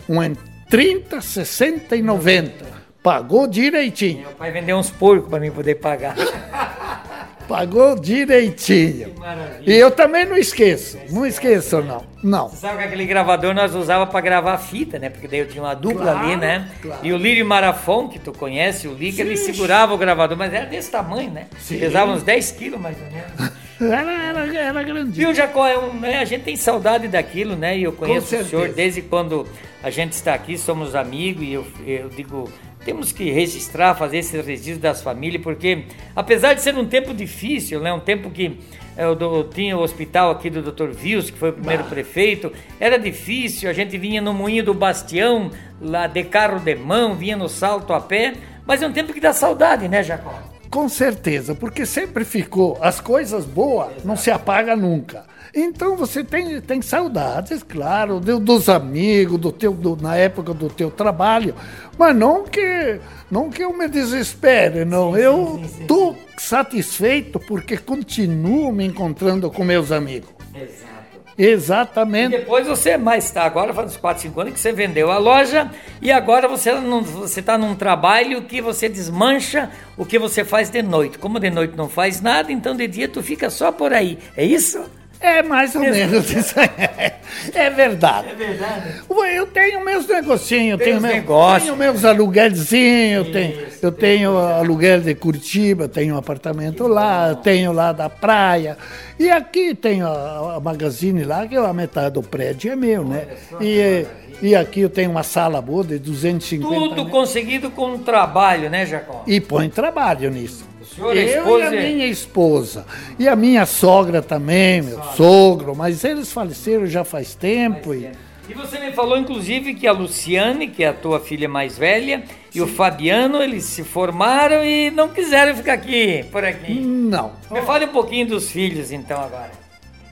Um 0.09 0.23
em 0.23 0.35
30, 0.71 1.21
60 1.21 1.97
e 1.97 2.03
90. 2.03 2.75
Pagou 3.03 3.47
direitinho. 3.47 4.21
Meu 4.23 4.31
pai 4.31 4.51
vendeu 4.51 4.79
uns 4.79 4.91
porcos 4.91 5.29
para 5.29 5.39
mim 5.39 5.51
poder 5.51 5.75
pagar. 5.77 6.17
Pagou 7.49 7.99
direitinho. 7.99 9.15
maravilha. 9.19 9.63
E 9.71 9.79
eu 9.79 9.91
também 9.91 10.25
não 10.25 10.37
esqueço. 10.37 10.99
Não 11.11 11.27
esqueço, 11.27 11.83
não. 11.83 12.05
Não. 12.23 12.49
Você 12.49 12.57
sabe 12.57 12.79
que 12.79 12.85
aquele 12.85 13.05
gravador 13.05 13.55
nós 13.55 13.75
usava 13.75 14.07
para 14.07 14.21
gravar 14.21 14.57
fita, 14.59 14.99
né? 14.99 15.11
Porque 15.11 15.29
daí 15.29 15.41
eu 15.41 15.49
tinha 15.49 15.63
uma 15.63 15.75
dupla 15.75 16.13
Claro, 16.13 16.19
ali, 16.21 16.37
né? 16.37 16.71
claro. 16.81 17.01
E 17.03 17.13
o 17.13 17.17
Lírio 17.19 17.45
Marafon, 17.45 18.09
que 18.09 18.19
tu 18.19 18.33
conhece, 18.33 18.89
o 18.89 18.95
Liga, 18.95 19.23
ele 19.23 19.37
segurava 19.37 19.93
o 19.93 19.99
gravador, 19.99 20.37
mas 20.37 20.53
era 20.53 20.65
desse 20.65 20.91
tamanho, 20.91 21.31
né? 21.31 21.47
Sim. 21.59 21.79
Pesava 21.79 22.13
uns 22.13 22.23
10 22.23 22.51
quilos 22.53 22.81
mais 22.81 22.97
ou 22.99 23.11
menos. 23.11 23.53
Era, 23.81 24.13
era, 24.13 24.55
era 24.57 24.83
grandinho. 24.85 25.13
Viu, 25.13 25.35
Jacó? 25.35 25.67
É 25.67 25.77
um, 25.77 25.93
né, 25.95 26.19
a 26.19 26.25
gente 26.25 26.45
tem 26.45 26.55
saudade 26.55 27.09
daquilo, 27.09 27.57
né? 27.57 27.77
E 27.77 27.83
eu 27.83 27.93
conheço 27.93 28.35
o 28.37 28.45
senhor 28.45 28.69
desde 28.69 29.03
quando 29.03 29.45
a 29.83 29.91
gente 29.91 30.13
está 30.13 30.33
aqui, 30.33 30.57
somos 30.57 30.95
amigos, 30.95 31.43
e 31.43 31.53
eu, 31.55 31.67
eu 31.85 32.09
digo, 32.09 32.49
temos 32.85 33.13
que 33.13 33.31
registrar, 33.31 33.95
fazer 33.95 34.19
esse 34.19 34.41
registro 34.41 34.81
das 34.81 35.03
famílias, 35.03 35.43
porque 35.43 35.85
apesar 36.15 36.55
de 36.55 36.63
ser 36.63 36.77
um 36.77 36.87
tempo 36.87 37.15
difícil, 37.15 37.81
né? 37.81 37.93
Um 37.93 38.01
tempo 38.01 38.31
que 38.31 38.59
é, 38.97 39.05
eu, 39.05 39.49
tinha 39.53 39.77
o 39.77 39.81
hospital 39.81 40.31
aqui 40.31 40.49
do 40.49 40.63
Dr. 40.63 40.91
Vils, 40.91 41.31
que 41.31 41.39
foi 41.39 41.51
o 41.51 41.53
primeiro 41.55 41.85
prefeito, 41.85 42.53
era 42.79 42.99
difícil, 42.99 43.69
a 43.69 43.73
gente 43.73 43.99
vinha 43.99 44.21
no 44.21 44.33
moinho 44.33 44.65
do 44.65 44.75
Bastião, 44.75 45.51
lá 45.81 46.07
de 46.07 46.23
carro 46.25 46.61
de 46.61 46.75
mão, 46.75 47.15
vinha 47.15 47.37
no 47.37 47.49
salto 47.49 47.93
a 47.93 48.01
pé, 48.01 48.35
mas 48.67 48.83
é 48.83 48.87
um 48.87 48.93
tempo 48.93 49.13
que 49.13 49.21
dá 49.21 49.33
saudade, 49.33 49.89
né, 49.89 50.03
Jacó? 50.03 50.34
Com 50.75 50.89
certeza, 50.89 51.55
porque 51.55 51.87
sempre 51.87 52.25
ficou. 52.25 52.77
As 52.81 52.99
coisas 53.01 53.45
boas 53.45 54.03
não 54.05 54.17
se 54.17 54.29
apaga 54.29 54.75
nunca. 54.75 55.25
Então 55.55 55.97
você 55.97 56.25
tem, 56.25 56.61
tem 56.61 56.83
saudades, 56.83 57.63
claro, 57.63 58.19
do- 58.19 58.41
dos 58.41 58.69
amigos, 58.69 59.39
do 59.39 59.53
teu, 59.53 59.73
do- 59.73 59.95
na 59.95 60.17
época 60.17 60.53
do 60.53 60.69
teu 60.69 60.91
trabalho, 60.91 61.55
mas 61.97 62.17
não 62.17 62.43
que, 62.43 62.99
não 63.31 63.51
que 63.51 63.63
eu 63.63 63.73
me 63.73 63.87
desespere, 63.87 64.85
não. 64.85 65.17
eu 65.17 65.61
estou 65.63 66.17
satisfeito 66.37 67.39
porque 67.39 67.77
continuo 67.77 68.73
me 68.73 68.85
encontrando 68.85 69.49
com 69.53 69.63
meus 69.63 69.93
amigos. 69.93 70.31
Exato. 70.53 70.94
E 71.37 71.47
Exatamente. 71.47 72.31
depois 72.37 72.67
você 72.67 72.97
mais 72.97 73.25
está 73.25 73.43
agora, 73.43 73.75
faz 73.75 73.93
uns 73.93 73.97
4, 73.97 74.23
5 74.23 74.41
anos 74.41 74.53
que 74.55 74.61
você 74.61 74.73
vendeu 74.73 75.11
a 75.11 75.19
loja 75.19 75.71
e 76.01 76.13
agora 76.13 76.47
você 76.47 76.73
não, 76.73 77.03
você 77.03 77.41
está 77.41 77.59
num 77.59 77.75
trabalho 77.75 78.43
que 78.43 78.61
você 78.61 78.89
desmancha 78.89 79.71
o 79.97 80.05
que 80.05 80.19
você 80.19 80.45
faz 80.45 80.71
de 80.71 80.83
noite. 80.83 81.19
Como 81.19 81.41
de 81.41 81.51
noite 81.51 81.77
não 81.77 81.89
faz 81.89 82.21
nada, 82.21 82.53
então 82.53 82.77
de 82.77 82.87
dia 82.87 83.09
tu 83.09 83.23
fica 83.23 83.51
só 83.51 83.73
por 83.73 83.93
aí. 83.93 84.19
É 84.37 84.45
isso? 84.45 84.85
É 85.25 85.43
mais 85.43 85.75
ou 85.75 85.81
menos 85.81 86.31
isso 86.31 86.55
aí. 86.61 87.13
É 87.55 87.71
verdade. 87.71 88.29
É 88.29 88.35
verdade. 88.35 89.03
Eu 89.35 89.47
tenho 89.47 89.83
meus 89.83 90.07
negocinhos, 90.07 90.79
tenho, 90.79 90.97
os 90.97 91.03
meu, 91.03 91.13
negócios. 91.13 91.63
tenho 91.63 91.77
meus 91.77 92.05
aluguelzinhos, 92.05 93.27
eu 93.27 93.33
tenho, 93.33 93.67
eu 93.83 93.93
tenho 93.93 94.37
aluguel 94.37 95.01
de 95.01 95.15
Curitiba, 95.15 95.89
tenho 95.89 96.15
um 96.15 96.19
apartamento 96.19 96.87
lá, 96.87 97.35
tenho 97.35 97.73
lá 97.73 97.93
da 97.93 98.11
praia. 98.11 98.77
E 99.19 99.31
aqui 99.31 99.75
tenho 99.75 100.07
a, 100.07 100.57
a 100.57 100.61
Magazine 100.61 101.25
lá, 101.25 101.47
que 101.47 101.57
é 101.57 101.59
a 101.59 101.73
metade 101.73 102.15
do 102.15 102.23
prédio 102.23 102.73
é 102.73 102.77
meu, 102.77 103.03
né? 103.05 103.27
E, 103.61 104.07
e 104.43 104.55
aqui 104.55 104.81
eu 104.81 104.91
tenho 104.91 105.11
uma 105.11 105.23
sala 105.23 105.61
boa 105.63 105.85
de 105.85 105.99
250 105.99 106.69
Tudo 106.75 106.97
metros. 106.97 107.11
conseguido 107.11 107.71
com 107.71 107.99
trabalho, 107.99 108.69
né, 108.69 108.85
Jacó? 108.85 109.23
E 109.27 109.41
põe 109.41 109.71
trabalho 109.71 110.31
nisso. 110.31 110.74
Senhor, 110.95 111.11
a 111.11 111.15
eu 111.17 111.39
esposa 111.39 111.65
e 111.65 111.67
a 111.67 111.75
é- 111.75 111.93
minha 111.93 112.07
esposa. 112.07 112.87
E 113.19 113.29
a 113.29 113.37
minha 113.37 113.67
sogra 113.67 114.23
também, 114.23 114.83
meu 114.83 115.03
sogro, 115.17 115.75
mas 115.75 116.05
eles 116.05 116.33
faleceram 116.33 116.87
já 116.87 117.05
faz 117.05 117.35
tempo. 117.35 117.95
E... 117.95 118.11
E 118.47 118.53
você 118.53 118.79
me 118.79 118.93
falou, 118.93 119.17
inclusive, 119.17 119.73
que 119.75 119.87
a 119.87 119.93
Luciane, 119.93 120.69
que 120.69 120.85
é 120.85 120.89
a 120.89 120.93
tua 120.93 121.19
filha 121.19 121.49
mais 121.49 121.79
velha, 121.79 122.25
e 122.55 122.61
o 122.61 122.67
Fabiano, 122.67 123.43
eles 123.43 123.65
se 123.65 123.83
formaram 123.83 124.63
e 124.63 124.91
não 124.91 125.09
quiseram 125.09 125.57
ficar 125.57 125.73
aqui, 125.73 126.27
por 126.31 126.45
aqui. 126.45 126.75
Não. 126.75 127.33
Me 127.51 127.63
fale 127.63 127.87
um 127.87 127.89
pouquinho 127.89 128.27
dos 128.27 128.51
filhos, 128.51 128.93
então, 128.93 129.19
agora. 129.19 129.51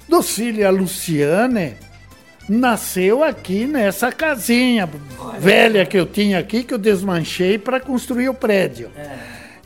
Dos 0.08 0.34
filhos, 0.34 0.64
a 0.64 0.70
Luciane 0.70 1.74
nasceu 2.48 3.22
aqui 3.22 3.66
nessa 3.66 4.10
casinha 4.10 4.88
velha 5.38 5.84
que 5.84 5.98
eu 5.98 6.06
tinha 6.06 6.38
aqui, 6.38 6.64
que 6.64 6.72
eu 6.72 6.78
desmanchei 6.78 7.58
para 7.58 7.80
construir 7.80 8.30
o 8.30 8.34
prédio. 8.34 8.90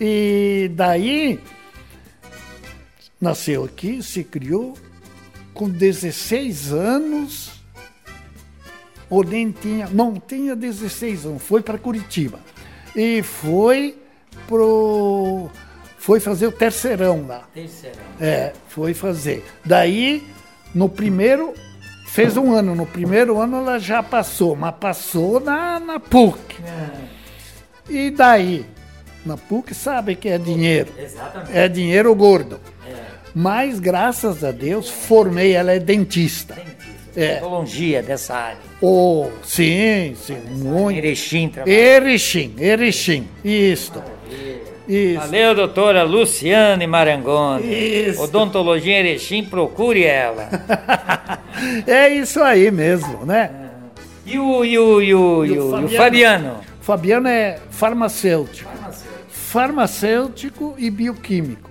E 0.00 0.70
daí 0.74 1.40
nasceu 3.20 3.64
aqui, 3.64 4.02
se 4.02 4.22
criou 4.22 4.76
com 5.54 5.68
16 5.68 6.72
anos, 6.72 7.52
ou 9.08 9.24
nem 9.24 9.50
tinha, 9.50 9.88
não 9.88 10.14
tinha 10.14 10.54
16 10.54 11.26
anos, 11.26 11.42
foi 11.42 11.62
para 11.62 11.78
Curitiba. 11.78 12.38
E 12.94 13.22
foi 13.22 13.96
pro 14.46 15.50
foi 15.98 16.20
fazer 16.20 16.46
o 16.46 16.52
terceirão 16.52 17.26
lá. 17.26 17.48
Terceiro. 17.52 17.98
É, 18.20 18.52
foi 18.68 18.94
fazer. 18.94 19.44
Daí, 19.64 20.24
no 20.72 20.88
primeiro, 20.88 21.52
fez 22.06 22.36
um 22.36 22.52
ano. 22.52 22.76
No 22.76 22.86
primeiro 22.86 23.40
ano 23.40 23.56
ela 23.56 23.78
já 23.80 24.04
passou, 24.04 24.54
mas 24.54 24.74
passou 24.76 25.40
na, 25.40 25.80
na 25.80 25.98
PUC. 25.98 26.38
E 27.90 28.10
daí, 28.10 28.64
na 29.26 29.36
PUC 29.36 29.74
sabe 29.74 30.14
que 30.14 30.28
é 30.28 30.38
dinheiro. 30.38 30.88
Exatamente. 30.98 31.56
É 31.56 31.68
dinheiro 31.68 32.14
gordo. 32.14 32.60
Mas, 33.34 33.78
graças 33.78 34.42
a 34.42 34.50
Deus, 34.50 34.88
formei, 34.88 35.52
ela 35.52 35.72
é 35.72 35.78
dentista. 35.78 36.56
É. 37.14 37.38
Odontologia 37.38 38.02
dessa 38.02 38.34
área. 38.34 38.58
Oh, 38.80 39.28
sim, 39.42 40.14
sim, 40.16 40.38
muito. 40.50 40.98
Erechim, 40.98 41.48
trabalho. 41.48 41.76
Erechim, 41.76 42.54
Erechim, 42.58 43.28
isto. 43.44 44.02
Isso. 44.88 45.20
Valeu, 45.20 45.54
doutora 45.54 46.02
Luciane 46.04 46.86
Marangoni. 46.86 48.08
Isso. 48.08 48.22
Odontologia 48.22 49.00
Erechim, 49.00 49.44
procure 49.44 50.04
ela. 50.04 50.48
É 51.86 52.10
isso 52.10 52.42
aí 52.42 52.70
mesmo, 52.70 53.24
né? 53.24 53.50
E 54.26 54.38
o, 54.38 54.62
e 54.62 54.78
o, 54.78 55.00
e 55.00 55.14
o, 55.14 55.44
e 55.46 55.52
o, 55.52 55.54
e 55.54 55.58
o 55.58 55.70
Fabiano? 55.70 55.96
Fabiano? 55.96 56.60
Fabiano 56.82 57.28
é 57.28 57.58
farmacêutico. 57.70 58.75
Farmacêutico 59.46 60.74
e 60.76 60.90
bioquímico. 60.90 61.70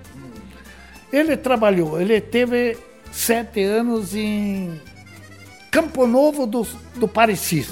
Ele 1.12 1.36
trabalhou, 1.36 2.00
ele 2.00 2.22
teve 2.22 2.76
sete 3.12 3.62
anos 3.62 4.14
em 4.14 4.80
Campo 5.70 6.06
Novo 6.06 6.46
do, 6.46 6.66
do 6.94 7.06
Parecis, 7.06 7.68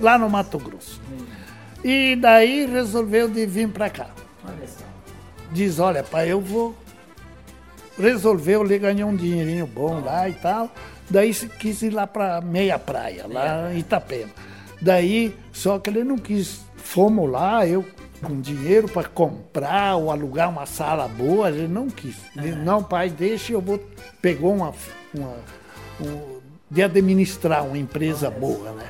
lá 0.00 0.16
no 0.16 0.30
Mato 0.30 0.58
Grosso. 0.58 0.98
E 1.84 2.16
daí 2.16 2.64
resolveu 2.64 3.28
de 3.28 3.44
vir 3.44 3.68
para 3.68 3.90
cá. 3.90 4.06
Diz, 5.52 5.78
olha, 5.78 6.02
pai, 6.02 6.32
eu 6.32 6.40
vou. 6.40 6.74
Resolveu, 7.98 8.64
ele 8.64 8.78
ganhou 8.78 9.10
um 9.10 9.16
dinheirinho 9.16 9.66
bom 9.66 10.00
lá 10.00 10.26
e 10.26 10.32
tal. 10.32 10.72
Daí 11.10 11.34
quis 11.34 11.82
ir 11.82 11.90
lá 11.90 12.06
para 12.06 12.40
Meia 12.40 12.78
Praia, 12.78 13.26
lá 13.28 13.74
em 13.74 13.80
Itapema. 13.80 14.30
Daí, 14.80 15.36
só 15.52 15.78
que 15.78 15.90
ele 15.90 16.02
não 16.02 16.16
quis. 16.16 16.66
Fomos 16.76 17.30
lá, 17.30 17.66
eu 17.66 17.84
com 18.22 18.40
dinheiro 18.40 18.88
para 18.88 19.08
comprar 19.08 19.96
ou 19.96 20.10
alugar 20.10 20.48
uma 20.50 20.66
sala 20.66 21.06
boa, 21.08 21.48
ele 21.50 21.68
não 21.68 21.88
quis. 21.88 22.16
Ele, 22.36 22.52
não, 22.56 22.82
pai, 22.82 23.08
deixa, 23.10 23.52
eu 23.52 23.60
vou. 23.60 23.80
Pegou 24.20 24.54
uma. 24.54 24.72
uma 25.14 25.34
um- 26.00 26.38
de 26.70 26.82
administrar 26.82 27.64
uma 27.64 27.78
empresa 27.78 28.28
boa, 28.30 28.72
né? 28.72 28.88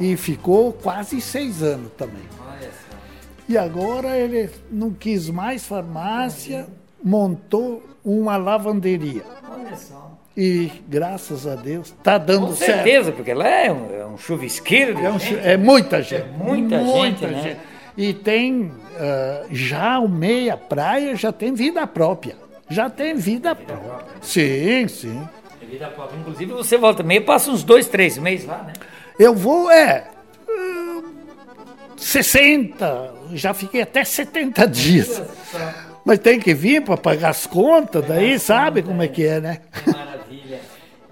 E 0.00 0.16
ficou 0.16 0.72
quase 0.72 1.20
seis 1.20 1.62
anos 1.62 1.92
também. 1.96 2.24
E 3.48 3.56
agora 3.56 4.16
ele 4.18 4.50
não 4.70 4.90
quis 4.90 5.28
mais 5.30 5.64
farmácia, 5.64 6.66
montou 7.02 7.80
uma 8.04 8.36
lavanderia. 8.36 9.22
Olha 9.48 9.76
só. 9.76 10.18
E 10.36 10.72
graças 10.88 11.46
a 11.46 11.54
Deus 11.54 11.88
está 11.88 12.18
dando 12.18 12.46
Com 12.48 12.56
certo. 12.56 12.74
certeza, 12.82 13.12
porque 13.12 13.34
lá 13.34 13.46
é 13.48 13.70
um, 13.72 13.94
é 13.94 14.06
um 14.06 14.18
chuvisqueiro 14.18 14.98
É, 14.98 15.10
um 15.10 15.18
gente. 15.18 15.46
é 15.46 15.56
muita 15.56 16.02
gente. 16.02 16.26
muita 16.30 16.78
gente, 16.84 17.26
né? 17.26 17.60
E 17.96 18.14
tem 18.14 18.72
ah, 18.98 19.44
já 19.50 19.98
o 19.98 20.08
meia 20.08 20.56
praia 20.56 21.16
já 21.16 21.32
tem 21.32 21.54
vida 21.54 21.86
própria. 21.86 22.36
Já 22.68 22.88
tem 22.88 23.14
vida, 23.14 23.54
própria. 23.54 24.06
Sim, 24.22 24.88
sim. 24.88 25.28
É 25.60 25.66
vida 25.66 25.88
própria. 25.88 26.18
Inclusive, 26.18 26.52
você 26.52 26.78
volta 26.78 27.02
meio, 27.02 27.22
passa 27.24 27.50
uns 27.50 27.62
dois, 27.62 27.86
três 27.86 28.16
meses 28.16 28.46
lá, 28.46 28.62
né? 28.62 28.72
Eu 29.18 29.34
vou, 29.34 29.70
é. 29.70 30.08
ah, 30.48 31.02
60, 31.96 33.14
já 33.34 33.52
fiquei 33.52 33.82
até 33.82 34.02
70 34.04 34.66
dias. 34.66 35.22
Mas 36.04 36.18
tem 36.18 36.40
que 36.40 36.54
vir 36.54 36.82
para 36.82 36.96
pagar 36.96 37.28
as 37.28 37.46
contas, 37.46 38.04
daí 38.06 38.38
sabe 38.38 38.82
como 38.82 39.02
é 39.02 39.08
que 39.08 39.24
é, 39.24 39.40
né? 39.40 39.58
Que 39.84 39.90
maravilha. 39.90 40.60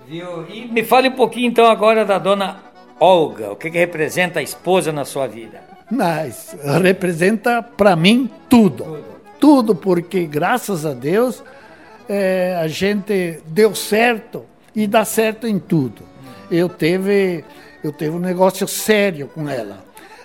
Viu? 0.07 0.47
E 0.49 0.67
me 0.67 0.83
fale 0.83 1.09
um 1.09 1.13
pouquinho 1.13 1.49
então 1.49 1.67
agora 1.67 2.05
da 2.05 2.19
dona 2.19 2.63
Olga. 2.99 3.53
O 3.53 3.57
que, 3.57 3.71
que 3.71 3.79
representa 3.79 4.41
a 4.41 4.43
esposa 4.43 4.91
na 4.91 5.05
sua 5.05 5.27
vida? 5.27 5.70
Mas 5.91 6.57
representa 6.83 7.63
para 7.63 7.97
mim 7.97 8.31
tudo. 8.49 9.05
Tudo, 9.39 9.75
porque 9.75 10.27
graças 10.27 10.87
a 10.87 10.93
Deus 10.93 11.43
eh, 12.09 12.57
a 12.61 12.69
gente 12.69 13.41
deu 13.47 13.75
certo 13.75 14.45
e 14.75 14.87
dá 14.87 15.05
certo 15.05 15.47
em 15.47 15.59
tudo. 15.59 16.03
Eu 16.51 16.69
teve, 16.69 17.45
eu 17.83 17.93
teve 17.93 18.15
um 18.15 18.21
negócio 18.21 18.69
sério 18.69 19.29
com 19.29 19.49
ela. 19.49 19.85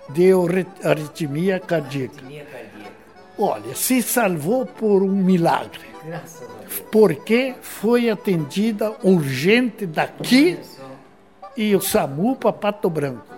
Deu 0.09 0.47
arritmia 0.83 1.59
cardíaca. 1.59 2.21
Minha 2.23 2.43
cardíaca. 2.43 2.91
Olha, 3.37 3.75
se 3.75 4.01
salvou 4.01 4.65
por 4.65 5.01
um 5.01 5.11
milagre. 5.11 5.81
Graças 6.05 6.43
a 6.43 6.45
Deus. 6.59 6.83
Porque 6.91 7.55
foi 7.61 8.09
atendida 8.09 8.93
urgente 9.03 9.85
daqui 9.85 10.59
e 11.55 11.75
o 11.75 11.81
SAMU 11.81 12.35
para 12.35 12.53
Pato 12.53 12.89
Branco. 12.89 13.34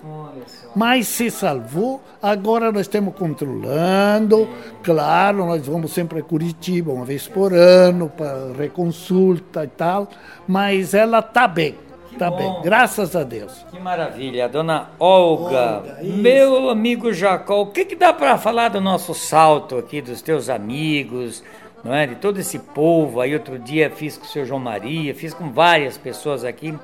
Mas 0.77 1.07
se 1.07 1.31
salvou, 1.31 1.99
agora 2.21 2.71
nós 2.71 2.81
estamos 2.81 3.15
controlando. 3.15 4.47
Claro, 4.83 5.47
nós 5.47 5.65
vamos 5.65 5.91
sempre 5.91 6.19
a 6.19 6.21
Curitiba, 6.21 6.91
uma 6.91 7.03
vez 7.03 7.27
por 7.27 7.51
ano, 7.51 8.11
para 8.15 8.53
reconsulta 8.55 9.63
e 9.63 9.67
tal. 9.69 10.07
Mas 10.47 10.93
ela 10.93 11.17
está 11.17 11.47
bem, 11.47 11.73
está 12.11 12.29
bom. 12.29 12.37
bem, 12.37 12.61
graças 12.61 13.15
a 13.15 13.23
Deus. 13.23 13.65
Que 13.71 13.79
maravilha, 13.79 14.45
a 14.45 14.47
dona 14.47 14.91
Olga. 14.99 15.77
Olga. 15.77 15.97
Meu 16.03 16.69
amigo 16.69 17.11
Jacó, 17.11 17.61
o 17.63 17.71
que, 17.71 17.83
que 17.83 17.95
dá 17.95 18.13
para 18.13 18.37
falar 18.37 18.69
do 18.69 18.79
nosso 18.79 19.15
salto 19.15 19.79
aqui, 19.79 19.99
dos 19.99 20.21
teus 20.21 20.47
amigos, 20.47 21.43
não 21.83 21.91
é? 21.91 22.05
De 22.05 22.17
todo 22.17 22.39
esse 22.39 22.59
povo. 22.59 23.19
Aí 23.19 23.33
outro 23.33 23.57
dia 23.57 23.89
fiz 23.89 24.15
com 24.15 24.25
o 24.25 24.29
seu 24.29 24.45
João 24.45 24.59
Maria, 24.59 25.15
fiz 25.15 25.33
com 25.33 25.49
várias 25.51 25.97
pessoas 25.97 26.45
aqui. 26.45 26.77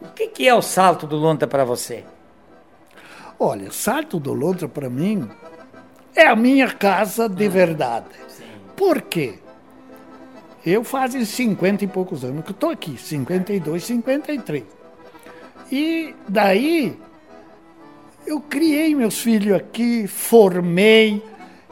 O 0.00 0.06
que, 0.14 0.28
que 0.28 0.46
é 0.46 0.54
o 0.54 0.62
salto 0.62 1.04
do 1.04 1.16
Lonta 1.16 1.48
para 1.48 1.64
você? 1.64 2.04
Olha, 3.38 3.70
Salto 3.70 4.20
do 4.20 4.32
Lontra, 4.32 4.68
para 4.68 4.88
mim, 4.88 5.28
é 6.14 6.26
a 6.26 6.36
minha 6.36 6.70
casa 6.70 7.28
de 7.28 7.48
verdade. 7.48 8.06
Por 8.76 9.02
quê? 9.02 9.38
Eu 10.64 10.82
fazem 10.82 11.24
50 11.24 11.84
e 11.84 11.88
poucos 11.88 12.24
anos 12.24 12.44
que 12.44 12.52
estou 12.52 12.70
aqui, 12.70 12.96
52, 12.96 13.84
53. 13.84 14.64
E 15.70 16.14
daí 16.28 16.98
eu 18.26 18.40
criei 18.40 18.94
meus 18.94 19.18
filhos 19.20 19.56
aqui, 19.56 20.06
formei 20.06 21.22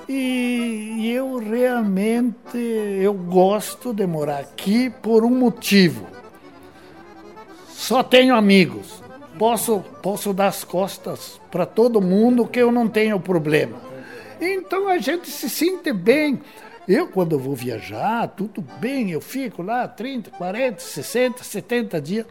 e, 0.09 0.96
e 0.98 1.12
eu 1.12 1.38
realmente 1.38 2.59
eu 2.59 3.14
gosto 3.14 3.95
de 3.95 4.07
morar 4.07 4.41
aqui 4.41 4.91
por 4.91 5.24
um 5.24 5.30
motivo. 5.30 6.07
Só 7.68 8.03
tenho 8.03 8.34
amigos. 8.34 9.01
Posso, 9.43 9.84
posso 10.01 10.32
dar 10.32 10.47
as 10.47 10.62
costas 10.62 11.40
para 11.51 11.66
todo 11.66 12.01
mundo 12.01 12.47
que 12.47 12.61
eu 12.61 12.70
não 12.70 12.86
tenho 12.86 13.18
problema. 13.18 13.76
Então 14.40 14.86
a 14.86 14.99
gente 14.99 15.28
se 15.28 15.51
sente 15.51 15.93
bem. 15.93 16.40
Eu, 16.86 17.09
quando 17.09 17.32
eu 17.32 17.40
vou 17.40 17.53
viajar, 17.53 18.28
tudo 18.28 18.64
bem, 18.78 19.11
eu 19.11 19.20
fico 19.20 19.61
lá 19.61 19.88
30, 19.88 20.30
40, 20.30 20.80
60, 20.80 21.43
70 21.43 22.01
dias, 22.01 22.26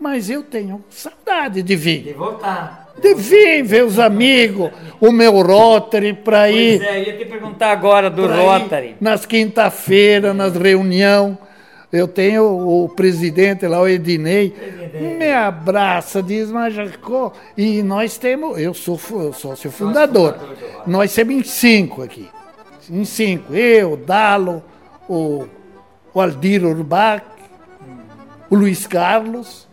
mas 0.00 0.30
eu 0.30 0.42
tenho 0.42 0.82
saudade 0.88 1.62
de 1.62 1.76
vir. 1.76 2.04
De 2.04 2.12
voltar. 2.14 2.90
De 3.02 3.12
vir 3.14 3.62
ver 3.62 3.84
os 3.84 3.98
amigos, 3.98 4.70
o 4.98 5.12
meu 5.12 5.42
Rotary 5.42 6.14
para 6.14 6.50
ir. 6.50 6.78
Pois 6.78 6.90
é, 6.90 7.00
eu 7.00 7.04
ia 7.04 7.18
te 7.18 7.26
perguntar 7.26 7.70
agora 7.70 8.08
do 8.08 8.26
Rotary. 8.26 8.96
Nas 8.98 9.26
quinta-feiras, 9.26 10.34
nas 10.34 10.56
reuniões. 10.56 11.36
Eu 11.96 12.06
tenho 12.06 12.44
o 12.44 12.88
presidente 12.88 13.66
lá, 13.66 13.80
o 13.80 13.88
Ednei, 13.88 14.54
me 15.18 15.32
abraça, 15.32 16.22
diz, 16.22 16.50
mas 16.50 16.74
Jacó. 16.74 17.32
E 17.56 17.82
nós 17.82 18.18
temos, 18.18 18.58
eu 18.58 18.74
sou 18.74 18.98
sócio 19.32 19.70
fundador. 19.70 20.36
Nós 20.86 21.14
temos 21.14 21.34
em 21.34 21.42
cinco 21.42 22.02
aqui. 22.02 22.28
Em 22.90 23.04
cinco. 23.04 23.54
Eu, 23.54 23.92
o 23.92 23.96
Dalo, 23.96 24.62
o, 25.08 25.46
o 26.12 26.20
Aldir 26.20 26.64
Urbach, 26.64 27.24
o 28.50 28.54
Luiz 28.54 28.86
Carlos. 28.86 29.66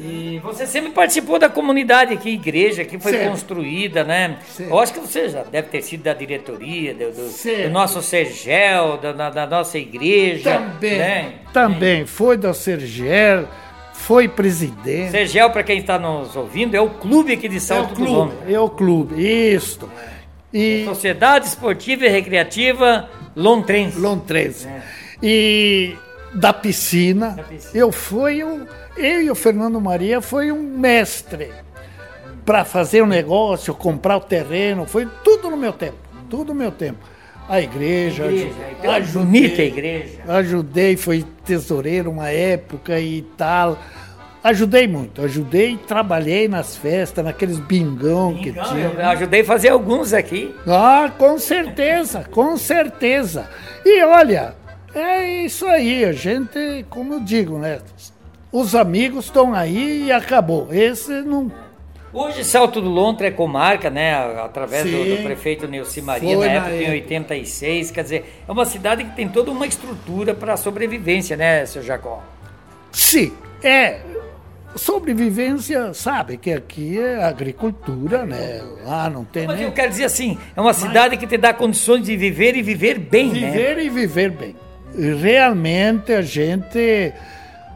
E 0.00 0.38
você 0.42 0.66
sempre 0.66 0.90
participou 0.90 1.38
da 1.38 1.48
comunidade 1.48 2.14
aqui, 2.14 2.30
igreja 2.30 2.84
que 2.84 2.98
foi 2.98 3.12
Sempre. 3.12 3.28
construída, 3.28 4.04
né? 4.04 4.36
Sempre. 4.48 4.72
Eu 4.72 4.78
acho 4.78 4.92
que 4.92 5.00
você 5.00 5.28
já 5.28 5.42
deve 5.42 5.68
ter 5.68 5.82
sido 5.82 6.02
da 6.04 6.14
diretoria, 6.14 6.94
do, 6.94 7.10
do, 7.10 7.62
do 7.64 7.70
nosso 7.70 8.00
Sergel, 8.02 8.96
da, 8.98 9.12
da- 9.12 9.30
da 9.30 9.46
nossa 9.46 9.78
igreja. 9.78 10.52
Também. 10.58 10.98
Né? 10.98 11.32
Também. 11.52 12.06
Foi 12.06 12.36
da 12.36 12.54
Sergel, 12.54 13.48
foi 13.92 14.28
presidente. 14.28 15.10
Sergel, 15.10 15.50
para 15.50 15.62
quem 15.62 15.78
está 15.78 15.98
nos 15.98 16.36
ouvindo, 16.36 16.74
é 16.76 16.80
o 16.80 16.90
clube 16.90 17.32
aqui 17.32 17.48
de 17.48 17.56
É 17.56 17.58
o 17.58 17.60
Salto 17.60 17.88
do 17.90 17.94
clube, 17.96 18.10
Lombo. 18.12 18.34
é 18.48 18.60
o 18.60 18.68
clube, 18.70 19.14
isto. 19.54 19.90
E 20.54 20.84
Sociedade 20.86 21.46
Esportiva 21.46 22.06
e 22.06 22.08
Recreativa 22.08 23.08
Lontrense. 23.36 23.98
Londres. 24.00 24.66
E 25.22 25.94
da 26.34 26.52
piscina, 26.52 27.30
Da 27.30 27.42
piscina. 27.42 27.72
eu 27.74 27.90
fui 27.92 28.44
um, 28.44 28.66
eu 28.96 29.22
e 29.22 29.30
o 29.30 29.34
Fernando 29.34 29.80
Maria 29.80 30.20
foi 30.20 30.52
um 30.52 30.62
mestre 30.62 31.50
para 32.44 32.64
fazer 32.64 33.02
o 33.02 33.06
negócio, 33.06 33.74
comprar 33.74 34.16
o 34.16 34.20
terreno, 34.20 34.86
foi 34.86 35.06
tudo 35.24 35.50
no 35.50 35.56
meu 35.56 35.72
tempo, 35.72 35.96
tudo 36.30 36.52
no 36.52 36.58
meu 36.58 36.70
tempo. 36.72 36.98
A 37.48 37.60
igreja, 37.62 38.26
Igreja, 38.26 38.50
então, 38.78 38.90
ajudei, 38.92 39.22
bonita 39.24 39.62
igreja. 39.62 40.18
ajudei, 40.28 40.96
fui 40.98 41.24
tesoureiro 41.46 42.10
uma 42.10 42.28
época 42.30 43.00
e 43.00 43.22
tal. 43.38 43.78
Ajudei 44.44 44.86
muito, 44.86 45.22
ajudei, 45.22 45.76
trabalhei 45.78 46.46
nas 46.46 46.76
festas, 46.76 47.24
naqueles 47.24 47.58
bingão 47.58 48.34
que 48.34 48.50
Então, 48.50 48.64
tinha. 48.64 49.08
ajudei 49.10 49.40
a 49.40 49.44
fazer 49.44 49.70
alguns 49.70 50.12
aqui. 50.12 50.54
Ah, 50.66 51.10
com 51.18 51.38
certeza, 51.38 52.24
com 52.30 52.56
certeza. 52.58 53.48
E 53.84 54.02
olha, 54.04 54.54
é 54.98 55.44
isso 55.44 55.66
aí, 55.66 56.04
a 56.04 56.12
gente, 56.12 56.84
como 56.90 57.14
eu 57.14 57.20
digo, 57.20 57.58
né? 57.58 57.80
Os 58.50 58.74
amigos 58.74 59.26
estão 59.26 59.54
aí 59.54 60.06
e 60.06 60.12
acabou. 60.12 60.68
Esse 60.72 61.22
não. 61.22 61.50
Hoje 62.12 62.42
Salto 62.42 62.80
do 62.80 62.88
Lontra 62.88 63.26
é 63.26 63.30
comarca, 63.30 63.90
né? 63.90 64.14
Através 64.42 64.84
do, 64.90 65.16
do 65.16 65.22
prefeito 65.22 65.68
Neuci 65.68 66.00
Maria, 66.00 66.36
na 66.36 66.46
na 66.46 66.52
época 66.52 66.74
em 66.74 66.80
época. 66.80 66.92
86. 66.92 67.90
Quer 67.90 68.02
dizer, 68.02 68.42
é 68.48 68.50
uma 68.50 68.64
cidade 68.64 69.04
que 69.04 69.14
tem 69.14 69.28
toda 69.28 69.50
uma 69.50 69.66
estrutura 69.66 70.32
para 70.32 70.56
sobrevivência, 70.56 71.36
né, 71.36 71.66
seu 71.66 71.82
Jacó? 71.82 72.22
Sim, 72.90 73.32
é. 73.62 74.00
Sobrevivência, 74.74 75.92
sabe 75.92 76.36
que 76.36 76.52
aqui 76.52 76.98
é 76.98 77.22
agricultura, 77.24 78.24
né? 78.24 78.62
Lá 78.84 79.10
não 79.10 79.24
tem 79.24 79.46
Mas 79.46 79.56
nem. 79.56 79.66
eu 79.66 79.72
quero 79.72 79.90
dizer 79.90 80.04
assim, 80.04 80.38
é 80.56 80.60
uma 80.60 80.74
cidade 80.74 81.16
que 81.16 81.26
te 81.26 81.36
dá 81.36 81.52
condições 81.52 82.04
de 82.04 82.16
viver 82.16 82.56
e 82.56 82.62
viver 82.62 82.98
bem, 82.98 83.28
né? 83.32 83.50
Viver 83.50 83.78
e 83.78 83.88
viver 83.90 84.30
bem. 84.30 84.56
E 84.94 85.14
Realmente 85.14 86.12
a 86.12 86.22
gente, 86.22 87.12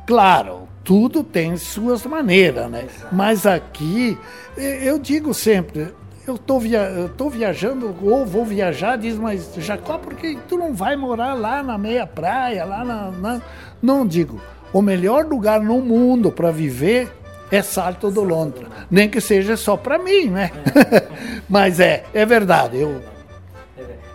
claro, 0.07 0.69
tudo 0.85 1.23
tem 1.23 1.57
suas 1.57 2.05
maneiras, 2.05 2.71
né? 2.71 2.87
Mas 3.11 3.47
aqui, 3.47 4.19
eu 4.57 4.99
digo 4.99 5.33
sempre, 5.33 5.95
eu 6.27 6.39
tô, 6.39 6.59
via, 6.59 6.83
eu 6.83 7.09
tô 7.09 7.29
viajando 7.29 7.95
ou 8.03 8.25
vou 8.25 8.45
viajar, 8.45 8.97
diz, 8.97 9.17
mas 9.17 9.53
Jacó, 9.57 9.99
por 9.99 10.15
que 10.15 10.39
tu 10.49 10.57
não 10.57 10.73
vai 10.73 10.97
morar 10.97 11.35
lá 11.35 11.63
na 11.63 11.77
meia 11.77 12.07
praia, 12.07 12.65
lá 12.65 12.85
na... 12.85 13.11
na... 13.11 13.43
Não 13.81 14.07
digo, 14.07 14.41
o 14.73 14.81
melhor 14.81 15.25
lugar 15.25 15.61
no 15.61 15.81
mundo 15.81 16.31
para 16.31 16.51
viver 16.51 17.11
é 17.51 17.61
Salto 17.61 18.11
do 18.11 18.23
Lontra. 18.23 18.67
Nem 18.91 19.09
que 19.09 19.21
seja 19.21 19.57
só 19.57 19.77
para 19.77 19.99
mim, 19.99 20.27
né? 20.27 20.51
mas 21.49 21.81
é, 21.81 22.05
é 22.15 22.25
verdade, 22.25 22.79
eu... 22.79 23.12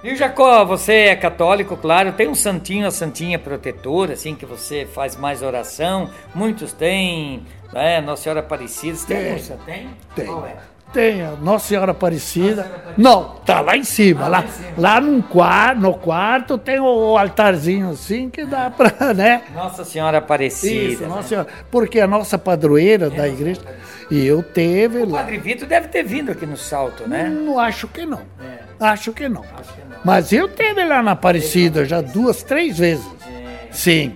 Viu, 0.04 0.16
Jacó, 0.16 0.64
você 0.64 0.94
é 0.94 1.16
católico, 1.16 1.76
claro, 1.76 2.12
tem 2.14 2.28
um 2.28 2.36
santinho, 2.36 2.88
a 2.88 2.92
santinha 2.92 3.40
protetora, 3.40 4.14
assim, 4.14 4.36
que 4.36 4.46
você 4.46 4.86
faz 4.86 5.16
mais 5.16 5.42
oração. 5.42 6.10
Muitos 6.36 6.72
têm, 6.72 7.44
né? 7.74 8.00
Nossa 8.00 8.24
Senhora 8.24 8.42
Aparecida. 8.42 8.98
Tem? 9.08 9.18
Tem. 9.18 9.32
algum? 9.32 9.66
Tem? 9.66 9.90
Tem. 10.16 10.26
Qual 10.26 10.46
é? 10.46 10.56
Tem 10.94 11.22
a 11.22 11.32
Nossa 11.32 11.68
Senhora 11.68 11.92
Aparecida. 11.92 12.48
Nossa 12.48 12.64
Senhora 12.64 12.76
Aparecida. 12.78 12.96
Não, 12.98 13.24
tá 13.46 13.60
lá 13.60 13.76
em 13.76 13.84
cima. 13.84 14.26
Ah, 14.26 14.28
lá, 14.30 14.38
lá 14.40 14.46
em 14.46 14.48
cima. 14.50 14.70
lá 14.78 15.02
num 15.02 15.22
quarto, 15.22 15.82
no 15.82 15.94
quarto 15.94 16.58
tem 16.58 16.80
o 16.80 17.18
altarzinho 17.18 17.90
assim 17.90 18.30
que 18.30 18.46
dá 18.46 18.70
pra, 18.70 19.14
né? 19.14 19.42
Nossa 19.54 19.84
Senhora 19.84 20.20
Aparecida. 20.20 20.94
Isso, 20.94 21.02
né? 21.02 21.10
Nossa 21.10 21.28
Senhora. 21.28 21.48
Porque 21.70 22.00
a 22.00 22.08
nossa 22.08 22.38
padroeira 22.38 23.10
da 23.10 23.28
igreja. 23.28 23.62
E 24.10 24.26
eu 24.26 24.42
teve 24.42 25.00
O 25.00 25.10
lá. 25.10 25.20
Padre 25.20 25.38
Vitor 25.40 25.68
deve 25.68 25.90
ter 25.90 26.04
vindo 26.04 26.32
aqui 26.32 26.46
no 26.46 26.56
Salto, 26.56 27.06
né? 27.10 27.28
Não 27.28 27.60
acho 27.60 27.90
que 27.90 28.06
não. 28.06 28.22
É. 28.42 28.67
Acho 28.80 29.12
que 29.14 29.28
não. 29.28 29.42
Acho 29.58 29.74
que 29.74 29.82
não. 29.82 29.98
Mas 30.04 30.32
eu 30.32 30.48
teve 30.48 30.84
lá 30.86 31.02
na 31.02 31.12
Aparecida 31.12 31.84
já 31.86 32.02
duas, 32.02 32.44
três 32.44 32.78
vezes. 32.78 33.06
Sim. 33.72 34.16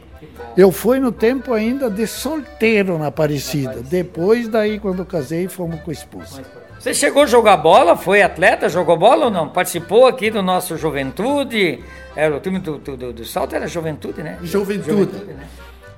Eu 0.57 0.72
fui 0.72 0.99
no 0.99 1.12
tempo 1.12 1.53
ainda 1.53 1.89
de 1.89 2.05
solteiro 2.05 2.97
na 2.97 3.07
Aparecida. 3.07 3.78
Depois 3.82 4.47
daí, 4.47 4.80
quando 4.80 5.05
casei, 5.05 5.47
fomos 5.47 5.80
com 5.82 5.89
a 5.89 5.93
esposa. 5.93 6.41
Você 6.80 6.93
chegou 6.93 7.24
a 7.24 7.26
jogar 7.28 7.57
bola? 7.57 7.95
Foi 7.95 8.22
atleta? 8.22 8.68
Jogou 8.68 8.97
bola 8.97 9.26
ou 9.26 9.32
não? 9.32 9.47
Participou 9.49 10.07
aqui 10.07 10.30
do 10.32 10.41
nosso 10.41 10.76
Juventude? 10.78 11.80
Era 12.16 12.36
o 12.36 12.39
time 12.39 12.59
do, 12.59 12.78
do, 12.80 12.97
do- 12.97 13.14
do 13.14 13.26
Salto 13.26 13.55
era 13.55 13.68
Juventude, 13.68 14.22
né? 14.24 14.38
Juventude. 14.41 15.26
né? 15.26 15.45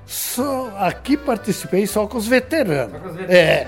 Só, 0.06 0.70
aqui 0.78 1.16
participei 1.16 1.86
só 1.86 2.06
com 2.06 2.18
os 2.18 2.26
veteranos. 2.26 2.92
Só 2.92 2.98
com 2.98 3.08
os 3.08 3.16
veteranos. 3.16 3.34
É, 3.34 3.66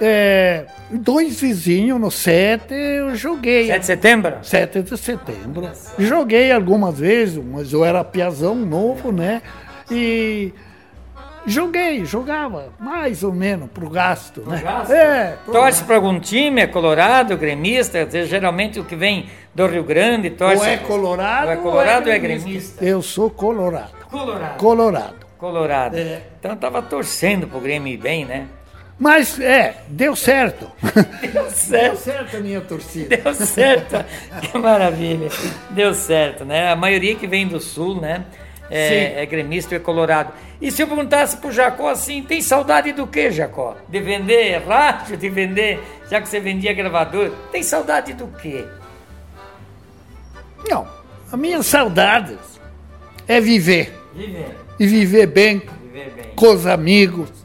é, 0.00 0.66
dois 0.90 1.40
vizinhos 1.40 2.00
no 2.00 2.10
7 2.10 2.74
eu 2.74 3.14
joguei. 3.14 3.66
7 3.66 3.80
de 3.80 3.86
setembro? 3.86 4.34
7 4.42 4.82
de 4.82 4.98
setembro. 4.98 5.70
Joguei 5.98 6.50
algumas 6.50 6.98
vezes, 6.98 7.42
mas 7.42 7.72
eu 7.72 7.84
era 7.84 8.02
piazão 8.02 8.54
novo, 8.54 9.12
né? 9.12 9.42
E 9.90 10.52
joguei, 11.46 12.04
jogava, 12.04 12.72
mais 12.78 13.22
ou 13.22 13.32
menos, 13.32 13.70
pro 13.70 13.88
gasto, 13.88 14.42
né? 14.42 14.60
gasto? 14.62 14.90
É, 14.92 15.36
pro 15.44 15.52
Torce 15.52 15.84
para 15.84 15.96
algum 15.96 16.18
time? 16.18 16.62
É 16.62 16.66
colorado, 16.66 17.36
gremista? 17.36 18.08
Geralmente 18.26 18.80
o 18.80 18.84
que 18.84 18.96
vem 18.96 19.28
do 19.54 19.66
Rio 19.66 19.84
Grande 19.84 20.30
torce. 20.30 20.56
Ou 20.56 20.64
é 20.64 20.76
colorado, 20.78 21.46
Ou 21.46 21.52
é 21.52 21.56
colorado 21.56 22.06
ou 22.08 22.12
é 22.12 22.18
gremista? 22.18 22.84
Eu 22.84 23.00
sou 23.00 23.30
colorado. 23.30 23.92
Colorado. 24.10 24.56
Colorado. 24.58 25.24
Colorado. 25.38 25.96
É. 25.96 26.22
Então 26.38 26.52
eu 26.52 26.56
tava 26.56 26.82
torcendo 26.82 27.46
pro 27.46 27.60
Grêmio 27.60 27.92
ir 27.92 27.98
bem, 27.98 28.24
né? 28.24 28.48
Mas, 28.98 29.40
é, 29.40 29.82
deu 29.88 30.14
certo. 30.14 30.70
Deu 31.20 31.30
Deu 31.32 31.50
certo. 31.50 31.96
certo 31.96 32.36
a 32.36 32.40
minha 32.40 32.60
torcida. 32.60 33.16
Deu 33.16 33.34
certo. 33.34 34.04
que 34.40 34.56
maravilha. 34.58 35.28
Deu 35.70 35.92
certo, 35.94 36.44
né? 36.44 36.70
A 36.70 36.76
maioria 36.76 37.14
que 37.16 37.26
vem 37.26 37.46
do 37.46 37.58
sul, 37.60 38.00
né? 38.00 38.24
É, 38.70 39.22
é 39.22 39.26
gremista 39.26 39.74
e 39.74 39.76
é 39.76 39.80
colorado. 39.80 40.32
E 40.60 40.70
se 40.70 40.82
eu 40.82 40.86
perguntasse 40.86 41.36
pro 41.36 41.52
Jacó 41.52 41.90
assim, 41.90 42.22
tem 42.22 42.40
saudade 42.40 42.92
do 42.92 43.06
que, 43.06 43.30
Jacó? 43.30 43.76
De 43.88 44.00
vender 44.00 44.56
rádio, 44.66 45.16
de 45.16 45.28
vender, 45.28 45.80
já 46.10 46.20
que 46.20 46.28
você 46.28 46.40
vendia 46.40 46.72
gravador, 46.72 47.30
tem 47.52 47.62
saudade 47.62 48.14
do 48.14 48.26
quê? 48.28 48.64
Não, 50.68 50.88
a 51.30 51.36
minha 51.36 51.62
saudade 51.62 52.38
é 53.28 53.40
viver. 53.40 53.92
Viver. 54.14 54.56
E 54.80 54.86
viver 54.86 55.26
bem 55.26 55.58
Viver 55.92 56.10
bem. 56.16 56.24
com 56.34 56.52
os 56.54 56.66
amigos. 56.66 57.43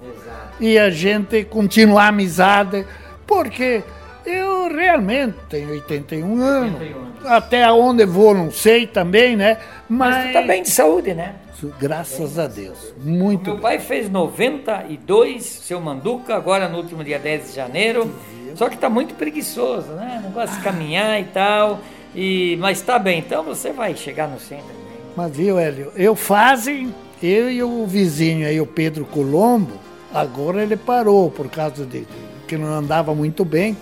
E 0.59 0.77
a 0.77 0.89
gente 0.89 1.43
continuar 1.45 2.05
a 2.05 2.07
amizade. 2.09 2.85
Porque 3.25 3.83
eu 4.25 4.67
realmente 4.73 5.35
tenho 5.49 5.69
81 5.71 6.41
anos. 6.41 6.73
81 6.73 6.97
anos. 6.97 7.09
Até 7.25 7.71
onde 7.71 8.05
vou 8.05 8.33
não 8.33 8.51
sei 8.51 8.87
também, 8.87 9.35
né? 9.35 9.57
Mas, 9.87 10.15
Mas 10.15 10.27
tu 10.27 10.33
tá 10.33 10.41
bem 10.41 10.63
de 10.63 10.69
saúde, 10.69 11.13
né? 11.13 11.35
Graças 11.79 12.39
a 12.39 12.47
Deus. 12.47 12.93
Muito 13.03 13.43
meu 13.43 13.53
bem. 13.55 13.61
pai 13.61 13.79
fez 13.79 14.09
92, 14.09 15.43
seu 15.43 15.81
Manduca, 15.81 16.33
agora 16.35 16.69
no 16.69 16.77
último 16.77 17.03
dia 17.03 17.19
10 17.19 17.49
de 17.49 17.55
janeiro. 17.55 18.09
Só 18.55 18.69
que 18.69 18.77
tá 18.77 18.89
muito 18.89 19.13
preguiçoso, 19.15 19.91
né? 19.93 20.21
Não 20.23 20.31
gosta 20.31 20.55
de 20.55 20.61
caminhar 20.63 21.19
e 21.19 21.25
tal. 21.25 21.79
E, 22.15 22.57
mas 22.59 22.81
tá 22.81 22.97
bem, 22.97 23.19
então 23.19 23.43
você 23.43 23.71
vai 23.71 23.95
chegar 23.95 24.27
no 24.27 24.39
centro. 24.39 24.65
né? 24.65 24.73
Mas 25.15 25.35
viu, 25.35 25.59
Hélio? 25.59 25.91
Eu 25.95 26.15
fazem, 26.15 26.93
eu 27.21 27.51
e 27.51 27.61
o 27.61 27.85
vizinho 27.85 28.47
aí, 28.47 28.59
o 28.59 28.65
Pedro 28.65 29.05
Colombo, 29.05 29.73
agora 30.13 30.63
ele 30.63 30.77
parou 30.77 31.29
por 31.29 31.49
causa 31.49 31.85
de 31.85 32.07
que 32.47 32.57
não 32.57 32.67
andava 32.67 33.13
muito 33.13 33.45
bem. 33.45 33.77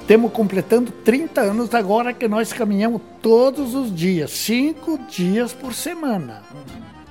Estamos 0.00 0.32
completando 0.32 0.90
30 0.90 1.40
anos 1.40 1.74
agora 1.74 2.12
que 2.12 2.26
nós 2.26 2.52
caminhamos 2.52 3.00
todos 3.22 3.74
os 3.74 3.94
dias, 3.94 4.30
cinco 4.32 4.98
dias 5.08 5.52
por 5.52 5.72
semana, 5.72 6.42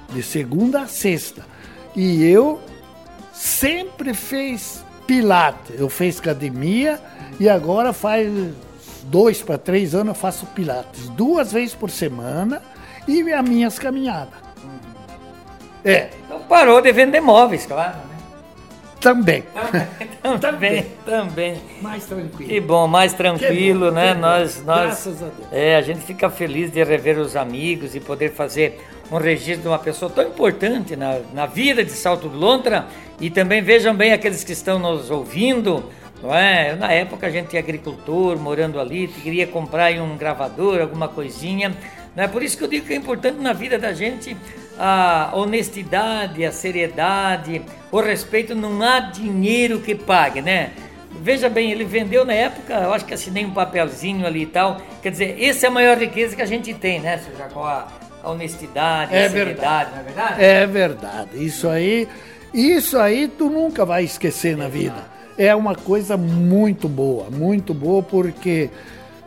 de 0.10 0.22
segunda 0.22 0.82
a 0.82 0.88
sexta. 0.88 1.46
E 1.96 2.24
eu 2.26 2.60
sempre 3.34 4.14
fiz 4.14 4.84
pilates, 5.08 5.80
eu 5.80 5.90
fiz 5.90 6.20
academia 6.20 7.02
e 7.40 7.48
agora 7.48 7.94
faz 7.94 8.30
dois 9.04 9.42
para 9.42 9.58
três 9.58 9.96
anos 9.96 10.10
eu 10.10 10.16
faço 10.16 10.46
pilates, 10.48 11.08
duas 11.10 11.54
vezes 11.54 11.74
por 11.74 11.90
semana 11.90 12.62
e 13.08 13.32
as 13.32 13.50
minhas 13.50 13.80
caminhadas. 13.80 14.34
É. 15.84 16.19
Parou 16.50 16.82
de 16.82 16.92
vender 16.92 17.22
móveis, 17.22 17.68
claro. 17.68 17.98
Também. 19.00 19.46
também, 20.42 20.86
também. 21.06 21.62
Mais 21.82 22.06
tranquilo. 22.06 22.50
Que 22.50 22.60
bom, 22.60 22.86
mais 22.86 23.14
tranquilo, 23.14 23.86
bom, 23.86 23.92
né? 23.92 24.14
Nós, 24.14 24.62
nós, 24.66 24.88
Graças 24.88 25.24
a 25.24 25.28
Deus. 25.28 25.48
É, 25.54 25.78
a 25.78 25.82
gente 25.82 26.02
fica 26.02 26.30
feliz 26.30 26.70
de 26.70 26.84
rever 26.84 27.18
os 27.18 27.38
amigos 27.38 27.96
e 27.96 28.02
poder 28.02 28.34
fazer 28.34 28.86
um 29.10 29.16
registro 29.16 29.62
de 29.62 29.68
uma 29.70 29.80
pessoa 29.80 30.12
tão 30.12 30.28
importante 30.28 30.98
na, 30.98 31.20
na 31.34 31.46
vida 31.46 31.82
de 31.82 31.92
Salto 31.92 32.28
do 32.28 32.38
Lontra. 32.38 32.88
E 33.22 33.30
também 33.30 33.62
vejam 33.62 33.96
bem 33.96 34.12
aqueles 34.12 34.44
que 34.44 34.52
estão 34.52 34.78
nos 34.78 35.10
ouvindo, 35.10 35.82
não 36.22 36.36
é? 36.36 36.76
Na 36.76 36.92
época 36.92 37.28
a 37.28 37.30
gente 37.30 37.56
é 37.56 37.60
agricultor, 37.60 38.38
morando 38.38 38.82
ali, 38.82 39.08
queria 39.08 39.48
comprar 39.48 39.94
um 39.94 40.18
gravador, 40.18 40.82
alguma 40.82 41.08
coisinha. 41.08 41.74
Não 42.16 42.24
é 42.26 42.28
por 42.28 42.44
isso 42.44 42.58
que 42.58 42.66
eu 42.66 42.68
digo 42.68 42.86
que 42.86 42.94
é 42.94 42.98
importante 42.98 43.40
na 43.40 43.54
vida 43.54 43.80
da 43.80 43.94
gente 43.94 44.36
a 44.80 45.32
honestidade, 45.34 46.46
a 46.46 46.52
seriedade, 46.52 47.62
o 47.92 48.00
respeito. 48.00 48.56
Não 48.56 48.82
há 48.82 49.02
dinheiro 49.02 49.80
que 49.80 49.94
pague, 49.94 50.42
né? 50.42 50.72
Veja 51.22 51.50
bem, 51.50 51.72
ele 51.72 51.84
vendeu 51.84 52.24
na 52.24 52.34
época, 52.34 52.74
eu 52.74 52.94
acho 52.94 53.04
que 53.04 53.14
assinei 53.14 53.44
um 53.44 53.52
papelzinho 53.52 54.26
ali 54.26 54.44
e 54.44 54.46
tal. 54.46 54.78
Quer 55.02 55.12
dizer, 55.12 55.44
essa 55.44 55.66
é 55.66 55.68
a 55.68 55.72
maior 55.72 55.98
riqueza 55.98 56.36
que 56.36 56.42
a 56.42 56.46
gente 56.46 56.74
tem, 56.74 57.02
né, 57.02 57.18
seu 57.18 57.36
Jacó? 57.38 57.66
A, 57.66 57.88
a 58.24 58.30
honestidade, 58.30 59.14
é 59.14 59.26
a 59.26 59.30
seriedade, 59.30 59.92
verdade. 59.92 59.92
não 59.92 60.00
é 60.00 60.04
verdade? 60.04 60.44
É 60.44 60.68
verdade. 60.68 61.46
Isso 61.46 61.68
aí, 61.68 62.08
isso 62.54 62.98
aí 62.98 63.28
tu 63.28 63.50
nunca 63.50 63.84
vai 63.86 64.04
esquecer 64.04 64.56
na 64.56 64.70
vida. 64.70 65.04
É 65.38 65.54
uma 65.56 65.76
coisa 65.76 66.16
muito 66.16 66.88
boa, 66.88 67.30
muito 67.30 67.74
boa, 67.74 68.04
porque 68.04 68.70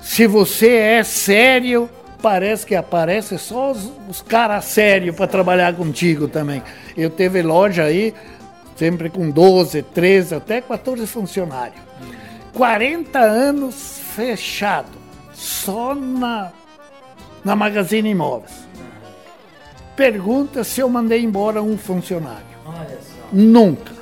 se 0.00 0.26
você 0.26 0.76
é 0.76 1.02
sério, 1.02 1.90
parece 2.22 2.64
que 2.64 2.74
aparece 2.74 3.36
só 3.36 3.72
os, 3.72 3.90
os 4.08 4.22
caras 4.22 4.64
sérios 4.66 5.16
para 5.16 5.26
trabalhar 5.26 5.74
contigo 5.74 6.28
também. 6.28 6.62
Eu 6.96 7.10
teve 7.10 7.42
loja 7.42 7.82
aí, 7.82 8.14
sempre 8.76 9.10
com 9.10 9.28
12, 9.28 9.82
13, 9.82 10.36
até 10.36 10.60
14 10.60 11.06
funcionários. 11.06 11.82
40 12.54 13.18
anos 13.18 13.98
fechado, 14.14 14.90
só 15.32 15.94
na, 15.94 16.52
na 17.44 17.56
Magazine 17.56 18.10
Imóveis. 18.10 18.62
Pergunta 19.96 20.64
se 20.64 20.80
eu 20.80 20.88
mandei 20.88 21.22
embora 21.22 21.62
um 21.62 21.76
funcionário. 21.76 22.46
Nunca. 23.32 23.92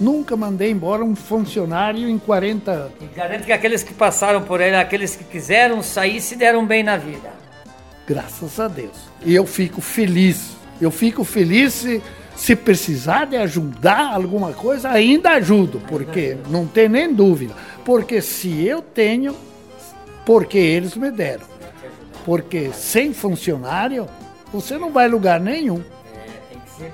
Nunca 0.00 0.36
mandei 0.36 0.70
embora 0.70 1.04
um 1.04 1.16
funcionário 1.16 2.08
em 2.08 2.18
40 2.18 2.70
anos. 2.70 2.92
E 3.00 3.06
garante 3.16 3.44
que 3.44 3.52
aqueles 3.52 3.82
que 3.82 3.92
passaram 3.92 4.42
por 4.42 4.60
ele, 4.60 4.76
aqueles 4.76 5.16
que 5.16 5.24
quiseram 5.24 5.82
sair, 5.82 6.20
se 6.20 6.36
deram 6.36 6.64
bem 6.64 6.84
na 6.84 6.96
vida. 6.96 7.37
Graças 8.08 8.58
a 8.58 8.68
Deus. 8.68 8.96
E 9.22 9.34
eu 9.34 9.46
fico 9.46 9.82
feliz. 9.82 10.56
Eu 10.80 10.90
fico 10.90 11.24
feliz 11.24 11.74
se, 11.74 12.02
se 12.34 12.56
precisar 12.56 13.26
de 13.26 13.36
ajudar 13.36 14.14
alguma 14.14 14.52
coisa, 14.54 14.88
ainda 14.88 15.32
ajudo, 15.32 15.82
porque 15.86 16.38
não 16.48 16.66
tem 16.66 16.88
nem 16.88 17.12
dúvida. 17.12 17.54
Porque 17.84 18.22
se 18.22 18.66
eu 18.66 18.80
tenho, 18.80 19.36
porque 20.24 20.56
eles 20.56 20.96
me 20.96 21.10
deram. 21.10 21.44
Porque 22.24 22.70
sem 22.72 23.12
funcionário, 23.12 24.08
você 24.52 24.78
não 24.78 24.90
vai 24.90 25.06
lugar 25.06 25.38
nenhum. 25.38 25.82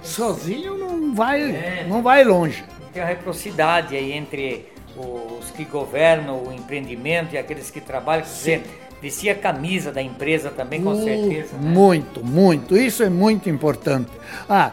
Sozinho 0.02 0.76
não 0.76 1.14
vai, 1.14 1.84
não 1.86 2.02
vai 2.02 2.24
longe. 2.24 2.64
Tem 2.92 3.02
a 3.02 3.06
reciprocidade 3.06 3.94
aí 3.96 4.12
entre 4.12 4.66
os 4.96 5.50
que 5.50 5.64
governam 5.64 6.42
o 6.44 6.52
empreendimento 6.52 7.34
e 7.34 7.38
aqueles 7.38 7.70
que 7.70 7.80
trabalham. 7.80 8.24
Quer 8.24 8.32
dizer, 8.32 8.83
vestir 9.04 9.28
a 9.28 9.34
camisa 9.34 9.92
da 9.92 10.00
empresa 10.00 10.50
também, 10.50 10.82
com 10.82 10.92
uh, 10.92 11.04
certeza. 11.04 11.58
Né? 11.58 11.68
Muito, 11.68 12.24
muito. 12.24 12.74
Isso 12.74 13.02
é 13.02 13.10
muito 13.10 13.50
importante. 13.50 14.10
Ah, 14.48 14.72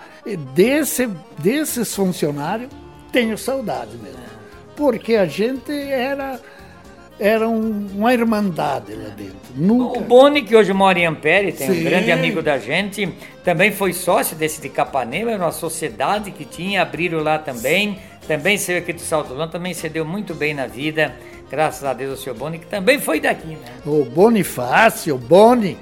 desse, 0.55 1.09
desses 1.37 1.93
funcionários, 1.93 2.69
tenho 3.11 3.37
saudade 3.37 3.97
mesmo. 3.97 4.21
Porque 4.73 5.15
a 5.15 5.25
gente 5.25 5.69
era 5.73 6.39
era 7.19 7.47
um, 7.47 7.87
uma 7.93 8.13
irmandade 8.13 8.95
lá 8.95 9.09
dentro. 9.09 9.35
Nunca... 9.55 9.99
O 9.99 10.01
Boni, 10.01 10.41
que 10.41 10.55
hoje 10.55 10.73
mora 10.73 10.97
em 10.97 11.05
Ampere, 11.05 11.51
tem 11.51 11.67
Sim. 11.67 11.81
um 11.81 11.83
grande 11.83 12.11
amigo 12.11 12.41
da 12.41 12.57
gente, 12.57 13.13
também 13.43 13.71
foi 13.71 13.93
sócio 13.93 14.35
desse 14.35 14.59
de 14.59 14.69
Capanema, 14.69 15.29
era 15.29 15.43
uma 15.43 15.51
sociedade 15.51 16.31
que 16.31 16.45
tinha, 16.45 16.81
abriram 16.81 17.21
lá 17.21 17.37
também, 17.37 17.99
também 18.27 18.57
saiu 18.57 18.79
aqui 18.79 18.91
do 18.91 19.01
Salto 19.01 19.35
Longo, 19.35 19.51
também 19.51 19.71
se 19.71 19.87
deu 19.87 20.03
muito 20.03 20.33
bem 20.33 20.55
na 20.55 20.65
vida. 20.65 21.13
Graças 21.51 21.83
a 21.83 21.91
Deus 21.91 22.11
ao 22.11 22.17
seu 22.17 22.33
Boni, 22.33 22.59
que 22.59 22.65
também 22.65 22.97
foi 22.97 23.19
daqui, 23.19 23.49
né? 23.49 23.57
O 23.85 24.05
Bonifácio, 24.05 25.15
o 25.15 25.17
Boni, 25.17 25.77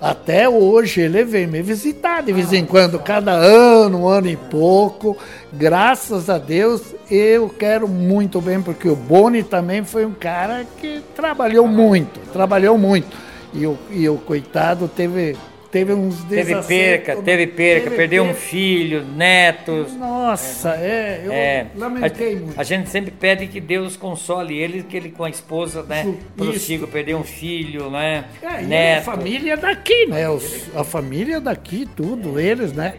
até 0.00 0.48
hoje 0.48 1.00
ele 1.00 1.24
vem 1.24 1.48
me 1.48 1.60
visitar 1.60 2.22
de 2.22 2.32
vez 2.32 2.52
em 2.52 2.64
quando, 2.64 2.96
cada 3.00 3.32
ano, 3.32 4.02
um 4.02 4.08
ano 4.08 4.28
e 4.28 4.36
pouco. 4.36 5.18
Graças 5.52 6.30
a 6.30 6.38
Deus 6.38 6.94
eu 7.10 7.48
quero 7.48 7.88
muito 7.88 8.40
bem, 8.40 8.62
porque 8.62 8.88
o 8.88 8.94
Boni 8.94 9.42
também 9.42 9.84
foi 9.84 10.06
um 10.06 10.14
cara 10.14 10.64
que 10.80 11.02
trabalhou 11.16 11.66
muito, 11.66 12.20
trabalhou 12.32 12.78
muito. 12.78 13.16
E 13.52 13.66
o, 13.66 13.76
e 13.90 14.08
o 14.08 14.16
coitado 14.16 14.86
teve 14.86 15.36
teve 15.70 15.92
uns 15.92 16.22
Teve 16.24 16.54
perca, 16.62 17.16
teve 17.16 17.46
perca, 17.46 17.84
teve 17.84 17.96
perdeu 17.96 18.24
perca. 18.24 18.38
um 18.38 18.40
filho, 18.40 19.04
netos. 19.04 19.94
Nossa, 19.94 20.74
é, 20.76 20.80
é 20.80 21.22
eu 21.24 21.32
é, 21.32 21.66
lamentei 21.76 22.36
a, 22.36 22.40
muito. 22.40 22.60
A 22.60 22.62
gente 22.62 22.90
sempre 22.90 23.10
pede 23.10 23.46
que 23.46 23.60
Deus 23.60 23.96
console 23.96 24.56
ele, 24.56 24.82
que 24.82 24.96
ele 24.96 25.10
com 25.10 25.24
a 25.24 25.30
esposa, 25.30 25.82
né, 25.82 26.14
prossiga, 26.36 26.86
perdeu 26.86 27.18
um 27.18 27.24
filho, 27.24 27.90
né, 27.90 28.24
é, 28.42 28.62
neto. 28.62 29.08
a 29.08 29.16
família 29.16 29.56
daqui, 29.56 30.06
né, 30.06 30.28
Os, 30.28 30.68
a 30.74 30.84
família 30.84 31.40
daqui, 31.40 31.88
tudo, 31.96 32.38
eles, 32.38 32.72
né. 32.72 32.94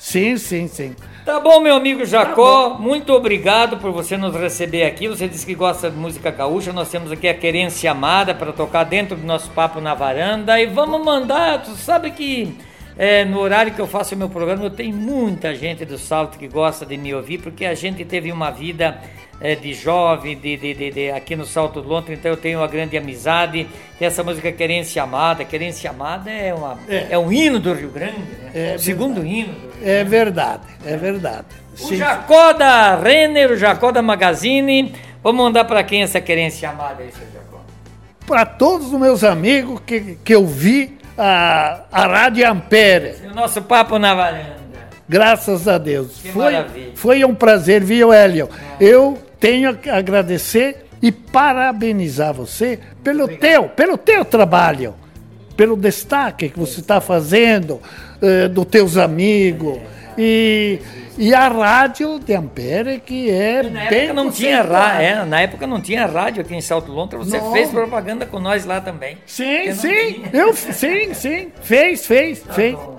Sim, 0.00 0.38
sim, 0.38 0.66
sim. 0.66 0.96
Tá 1.26 1.38
bom, 1.38 1.60
meu 1.60 1.76
amigo 1.76 2.06
Jacó, 2.06 2.70
tá 2.70 2.78
muito 2.78 3.12
obrigado 3.12 3.76
por 3.76 3.92
você 3.92 4.16
nos 4.16 4.34
receber 4.34 4.84
aqui. 4.84 5.06
Você 5.06 5.28
disse 5.28 5.44
que 5.44 5.54
gosta 5.54 5.90
de 5.90 5.96
música 5.96 6.30
gaúcha. 6.30 6.72
Nós 6.72 6.88
temos 6.88 7.12
aqui 7.12 7.28
a 7.28 7.34
Querência 7.34 7.90
Amada 7.90 8.34
para 8.34 8.50
tocar 8.50 8.84
dentro 8.84 9.14
do 9.14 9.26
nosso 9.26 9.50
papo 9.50 9.78
na 9.78 9.94
varanda. 9.94 10.58
E 10.58 10.64
vamos 10.64 11.04
mandar, 11.04 11.62
tu 11.62 11.72
sabe 11.72 12.12
que 12.12 12.56
é, 13.02 13.24
no 13.24 13.38
horário 13.38 13.72
que 13.72 13.80
eu 13.80 13.86
faço 13.86 14.14
o 14.14 14.18
meu 14.18 14.28
programa, 14.28 14.62
eu 14.62 14.68
tenho 14.68 14.94
muita 14.94 15.54
gente 15.54 15.86
do 15.86 15.96
Salto 15.96 16.38
que 16.38 16.46
gosta 16.46 16.84
de 16.84 16.98
me 16.98 17.14
ouvir, 17.14 17.38
porque 17.38 17.64
a 17.64 17.72
gente 17.72 18.04
teve 18.04 18.30
uma 18.30 18.50
vida 18.50 19.00
é, 19.40 19.54
de 19.54 19.72
jovem, 19.72 20.36
de, 20.36 20.54
de, 20.58 20.74
de, 20.74 20.90
de, 20.90 21.10
aqui 21.10 21.34
no 21.34 21.46
Salto 21.46 21.80
do 21.80 21.88
Lontra, 21.88 22.12
então 22.12 22.30
eu 22.30 22.36
tenho 22.36 22.58
uma 22.58 22.66
grande 22.66 22.98
amizade. 22.98 23.66
Tem 23.98 24.06
essa 24.06 24.22
música 24.22 24.52
Querência 24.52 25.02
Amada. 25.02 25.46
Querência 25.46 25.88
Amada 25.88 26.30
é, 26.30 26.52
uma, 26.52 26.78
é. 26.86 27.06
é 27.12 27.18
um 27.18 27.32
hino 27.32 27.58
do 27.58 27.72
Rio 27.72 27.88
Grande, 27.88 28.18
né? 28.18 28.50
É 28.72 28.74
o 28.74 28.78
segundo 28.78 29.24
hino. 29.24 29.54
É 29.82 30.04
verdade, 30.04 30.64
é 30.84 30.94
verdade. 30.98 31.46
O 31.72 31.78
Sim. 31.78 31.96
Jacó 31.96 32.52
da 32.52 32.96
Renner, 32.96 33.52
o 33.52 33.56
Jacó 33.56 33.90
da 33.90 34.02
Magazine. 34.02 34.92
Vamos 35.22 35.42
mandar 35.42 35.64
para 35.64 35.82
quem 35.82 36.02
essa 36.02 36.20
Querência 36.20 36.68
Amada 36.68 37.02
aí, 37.02 37.10
seu 37.12 37.26
Jacó? 37.32 37.64
Para 38.26 38.44
todos 38.44 38.92
os 38.92 39.00
meus 39.00 39.24
amigos 39.24 39.80
que, 39.86 40.18
que 40.22 40.34
eu 40.34 40.46
vi 40.46 40.99
a, 41.20 41.82
a 41.92 42.06
Rádio 42.06 42.50
Ampere. 42.50 43.16
O 43.30 43.34
nosso 43.34 43.60
papo 43.60 43.98
na 43.98 44.14
varanda. 44.14 44.56
Graças 45.06 45.68
a 45.68 45.76
Deus. 45.76 46.20
Que 46.22 46.32
foi, 46.32 46.52
maravilha. 46.52 46.92
foi 46.94 47.24
um 47.24 47.34
prazer, 47.34 47.84
viu, 47.84 48.12
Hélio? 48.12 48.48
É. 48.80 48.84
Eu 48.84 49.18
tenho 49.38 49.76
que 49.76 49.90
agradecer 49.90 50.86
e 51.02 51.12
parabenizar 51.12 52.32
você 52.32 52.78
pelo 53.04 53.28
teu, 53.28 53.64
pelo 53.64 53.98
teu 53.98 54.24
trabalho, 54.24 54.94
pelo 55.56 55.76
destaque 55.76 56.48
que 56.48 56.58
você 56.58 56.80
está 56.80 57.00
fazendo 57.00 57.80
uh, 58.22 58.48
dos 58.48 58.64
teus 58.66 58.96
amigos. 58.96 59.78
E, 60.16 60.78
e 61.20 61.34
a 61.34 61.48
rádio 61.48 62.18
de 62.18 62.34
Ampere, 62.34 62.98
que 62.98 63.30
é 63.30 63.62
na 63.62 63.90
bem 63.90 64.04
época 64.04 64.14
não 64.14 64.30
tinha 64.30 64.62
rádio, 64.62 65.02
é, 65.02 65.24
Na 65.26 65.40
época 65.42 65.66
não 65.66 65.78
tinha 65.78 66.06
rádio 66.06 66.40
aqui 66.40 66.54
em 66.54 66.62
Salto 66.62 66.90
Lontra, 66.90 67.18
você 67.18 67.38
não. 67.38 67.52
fez 67.52 67.68
propaganda 67.68 68.24
com 68.24 68.40
nós 68.40 68.64
lá 68.64 68.80
também. 68.80 69.18
Sim, 69.26 69.70
sim, 69.74 70.24
eu, 70.32 70.54
sim, 70.54 71.12
sim, 71.12 71.52
fez, 71.60 72.06
fez, 72.06 72.40
tá 72.40 72.54
fez. 72.54 72.74
Bom. 72.74 72.96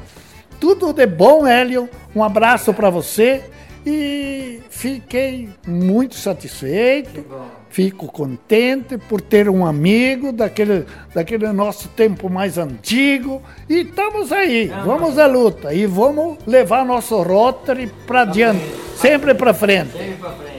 Tudo 0.59 0.93
de 0.93 1.07
bom, 1.07 1.47
Hélio. 1.47 1.89
Um 2.15 2.23
abraço 2.23 2.71
para 2.75 2.91
você 2.91 3.43
e 3.83 4.61
fiquei 4.69 5.49
muito 5.65 6.13
satisfeito, 6.13 7.25
fico 7.71 8.07
contente 8.07 8.97
por 8.97 9.21
ter 9.21 9.49
um 9.49 9.65
amigo 9.65 10.31
daquele, 10.31 10.85
daquele 11.15 11.51
nosso 11.53 11.87
tempo 11.89 12.29
mais 12.29 12.57
antigo. 12.57 13.41
E 13.69 13.81
estamos 13.81 14.31
aí, 14.31 14.67
vamos 14.85 15.17
à 15.17 15.25
luta 15.25 15.73
e 15.73 15.85
vamos 15.85 16.37
levar 16.45 16.85
nosso 16.85 17.21
Rotary 17.21 17.91
para 18.05 18.21
adiante, 18.21 18.63
sempre 18.95 19.33
para 19.33 19.53
frente. 19.53 19.91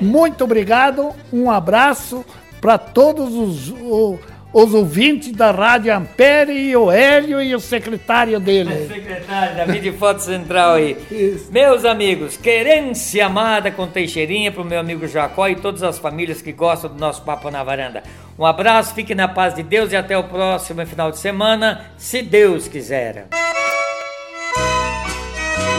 Muito 0.00 0.44
obrigado, 0.44 1.10
um 1.32 1.50
abraço 1.50 2.24
para 2.60 2.78
todos 2.78 3.34
os, 3.34 3.68
os, 3.70 4.18
os, 4.52 4.74
ouvintes 4.74 5.32
da 5.32 5.50
Rádio 5.50 5.94
Ampere 5.94 6.52
e 6.52 6.76
o 6.76 6.90
Hélio 6.90 7.40
e 7.42 7.54
o 7.54 7.60
secretário 7.60 8.38
dele. 8.38 8.84
O 8.84 8.88
secretário, 8.92 9.56
David 9.56 9.92
Foto 9.92 10.20
Central 10.20 10.74
aí. 10.74 10.96
Isso. 11.10 11.50
Meus 11.50 11.84
amigos, 11.84 12.36
querência 12.36 13.26
amada 13.26 13.70
com 13.70 13.86
Teixeirinha 13.86 14.52
para 14.52 14.62
o 14.62 14.64
meu 14.64 14.78
amigo 14.78 15.06
Jacó 15.06 15.48
e 15.48 15.56
todas 15.56 15.82
as 15.82 15.98
famílias 15.98 16.42
que 16.42 16.52
gostam 16.52 16.90
do 16.90 16.98
nosso 16.98 17.22
Papo 17.22 17.50
na 17.50 17.64
Varanda. 17.64 18.02
Um 18.38 18.44
abraço, 18.44 18.94
fique 18.94 19.14
na 19.14 19.28
paz 19.28 19.54
de 19.54 19.62
Deus 19.62 19.92
e 19.92 19.96
até 19.96 20.16
o 20.16 20.24
próximo 20.24 20.84
final 20.86 21.10
de 21.10 21.18
semana, 21.18 21.86
se 21.96 22.22
Deus 22.22 22.68
quiser. 22.68 23.28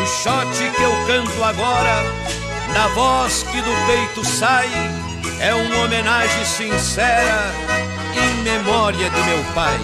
O 0.02 0.06
shot 0.06 0.72
que 0.76 0.84
eu 0.84 0.92
canto 1.08 1.44
agora, 1.44 2.04
na 2.74 2.88
voz 2.90 3.44
que 3.44 3.62
do 3.62 3.72
peito 3.86 4.26
sai, 4.26 4.68
é 5.40 5.54
uma 5.54 5.86
homenagem 5.86 6.46
sincera 6.46 7.93
memória 8.44 9.10
de 9.10 9.22
meu 9.24 9.44
pai. 9.56 9.80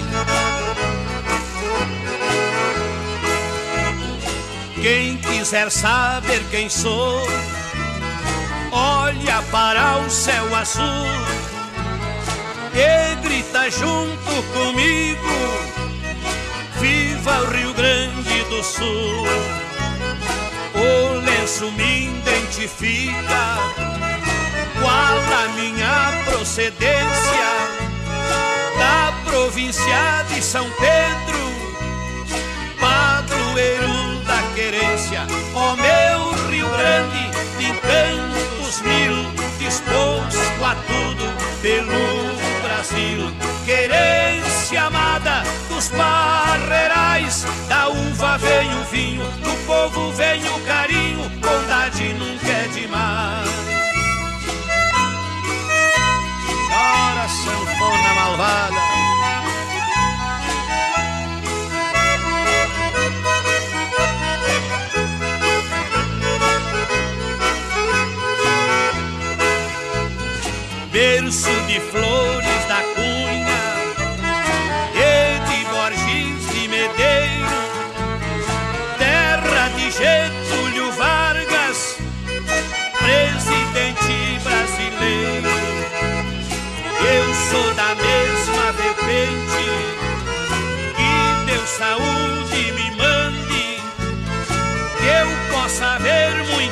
Quem 4.81 5.17
quiser 5.17 5.71
saber 5.71 6.43
quem 6.51 6.69
sou, 6.69 7.21
olha 8.71 9.41
para 9.51 9.97
o 9.99 10.09
céu 10.09 10.55
azul 10.55 11.07
e 12.73 13.15
grita 13.23 13.69
junto 13.71 14.43
comigo: 14.53 15.27
Viva 16.79 17.41
o 17.41 17.51
Rio 17.51 17.73
Grande 17.73 18.43
do 18.49 18.63
Sul! 18.63 19.27
O 20.75 21.19
lenço 21.19 21.71
me 21.71 22.07
identifica, 22.07 23.57
qual 24.81 25.17
a 25.43 25.49
minha 25.55 26.23
procedência 26.25 27.78
província 29.29 30.25
de 30.33 30.41
São 30.41 30.65
Pedro, 30.71 31.39
padroeiro 32.79 34.23
da 34.25 34.41
querência, 34.55 35.21
ó 35.53 35.75
meu 35.75 36.49
Rio 36.49 36.67
Grande, 36.69 37.29
de 37.59 37.65
encantos 37.65 38.81
mil, 38.81 39.13
disposto 39.59 40.65
a 40.65 40.75
tudo 40.87 41.25
pelo 41.61 42.63
Brasil, 42.63 43.31
querência 43.65 44.83
amada 44.85 45.43
dos 45.69 45.89
parreirais, 45.89 47.45
da 47.67 47.87
uva 47.87 48.37
vem 48.39 48.73
o 48.81 48.83
vinho, 48.85 49.23
do 49.43 49.65
povo 49.67 50.11
vem 50.13 50.41
o 50.43 50.59
carinho, 50.65 51.29
bondade 51.39 52.13
nunca 52.13 52.47
é 52.47 52.67
demais. 52.73 53.49
Ora, 56.71 57.27
sanfona 57.27 58.13
malvada. 58.15 58.78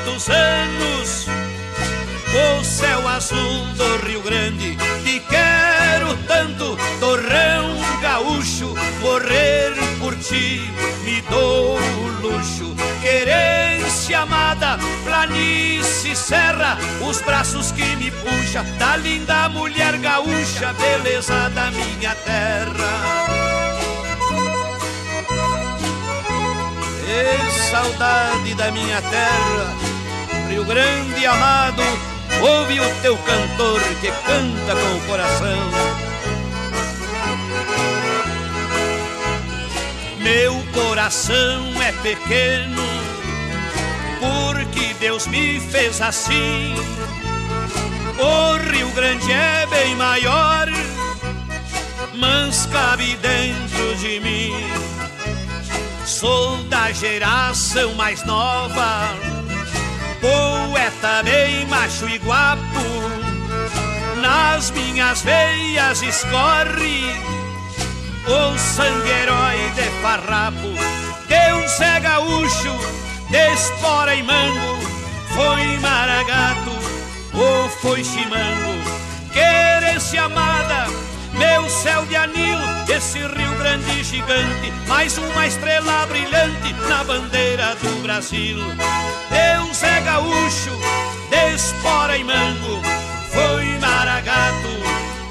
Muitos 0.07 0.29
anos 0.29 1.27
o 2.59 2.63
céu 2.63 3.07
azul 3.07 3.65
do 3.75 4.05
Rio 4.05 4.21
Grande. 4.21 4.77
Te 5.03 5.19
quero 5.19 6.15
tanto, 6.27 6.77
torrão 6.99 7.75
gaúcho, 8.01 8.73
morrer 9.01 9.73
por 9.99 10.15
ti 10.15 10.61
me 11.03 11.21
dou 11.29 11.77
o 11.77 12.07
luxo. 12.21 12.75
Querência 13.01 14.19
amada, 14.19 14.77
planície, 15.03 16.15
serra, 16.15 16.77
os 17.01 17.21
braços 17.21 17.71
que 17.71 17.95
me 17.95 18.11
puxa 18.11 18.63
da 18.77 18.97
linda 18.97 19.49
mulher 19.49 19.97
gaúcha, 19.97 20.73
beleza 20.73 21.49
da 21.49 21.71
minha 21.71 22.15
terra. 22.15 23.27
E 27.09 27.69
saudade 27.71 28.53
da 28.55 28.71
minha 28.71 29.01
terra, 29.01 29.86
Rio 30.57 30.65
Grande 30.65 31.23
amado, 31.23 31.83
Ouve 32.41 32.79
o 32.79 33.01
teu 33.03 33.15
cantor 33.15 33.79
que 34.01 34.07
canta 34.07 34.75
com 34.75 34.97
o 34.97 35.01
coração. 35.01 35.69
Meu 40.17 40.55
coração 40.73 41.79
é 41.79 41.91
pequeno, 42.01 42.81
porque 44.19 44.95
Deus 44.99 45.27
me 45.27 45.59
fez 45.59 46.01
assim. 46.01 46.73
O 48.17 48.71
Rio 48.71 48.89
Grande 48.95 49.31
é 49.31 49.67
bem 49.67 49.95
maior, 49.95 50.67
mas 52.15 52.65
cabe 52.65 53.15
dentro 53.17 53.95
de 53.97 54.19
mim. 54.21 54.53
Sou 56.03 56.63
da 56.63 56.91
geração 56.91 57.93
mais 57.93 58.23
nova 58.23 59.37
poeta 60.27 61.23
bem 61.23 61.65
macho 61.67 62.07
e 62.09 62.17
guapo, 62.17 62.85
nas 64.21 64.71
minhas 64.71 65.21
veias 65.21 66.01
escorre 66.01 67.15
o 68.27 68.57
sangue 68.57 69.09
herói 69.09 69.71
de 69.75 69.89
farrapo. 70.01 70.71
Deus 71.27 71.79
é 71.79 71.99
gaúcho, 71.99 72.75
de 73.29 73.53
espora 73.53 74.15
e 74.15 74.23
mango, 74.23 74.79
foi 75.33 75.77
maragato 75.79 76.75
ou 77.33 77.69
foi 77.69 78.03
chimango. 78.03 78.75
Querência 79.31 80.23
amada, 80.23 80.87
meu 81.37 81.69
céu 81.69 82.05
de 82.05 82.15
anil, 82.15 82.57
esse 82.89 83.19
Rio 83.19 83.55
Grande 83.57 84.03
gigante, 84.03 84.71
mais 84.87 85.17
uma 85.17 85.47
estrela 85.47 86.05
brilhante 86.07 86.73
na 86.89 87.03
bandeira 87.03 87.75
do 87.75 88.01
Brasil. 88.01 88.57
Deus 89.29 89.83
é 89.83 90.01
gaúcho, 90.01 90.71
despora 91.29 92.17
e 92.17 92.23
mango, 92.23 92.81
foi 93.31 93.65
maragato 93.79 94.67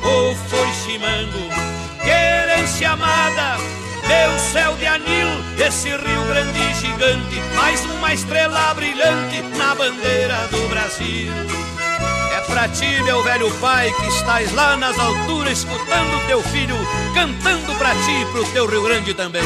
ou 0.03 0.35
foi 0.35 0.69
chimango. 0.85 1.49
Querência 2.03 2.91
amada, 2.91 3.57
meu 4.07 4.39
céu 4.39 4.75
de 4.77 4.87
anil, 4.87 5.29
esse 5.59 5.89
Rio 5.89 6.25
Grande 6.29 6.75
gigante, 6.75 7.41
mais 7.57 7.85
uma 7.85 8.15
estrela 8.15 8.75
brilhante 8.75 9.43
na 9.57 9.75
bandeira 9.75 10.47
do 10.51 10.69
Brasil. 10.69 11.76
É 12.37 12.41
pra 12.43 12.69
ti, 12.69 13.03
meu 13.03 13.23
velho 13.23 13.51
pai, 13.63 13.91
que 13.93 14.09
estás 14.09 14.53
lá 14.53 14.77
nas 14.77 14.99
alturas, 14.99 15.57
escutando 15.57 16.27
teu 16.27 16.43
filho, 16.43 16.77
cantando 17.15 17.75
pra 17.79 17.95
ti 17.95 18.11
e 18.11 18.27
pro 18.27 18.45
teu 18.53 18.67
Rio 18.67 18.83
Grande 18.83 19.15
também. 19.15 19.43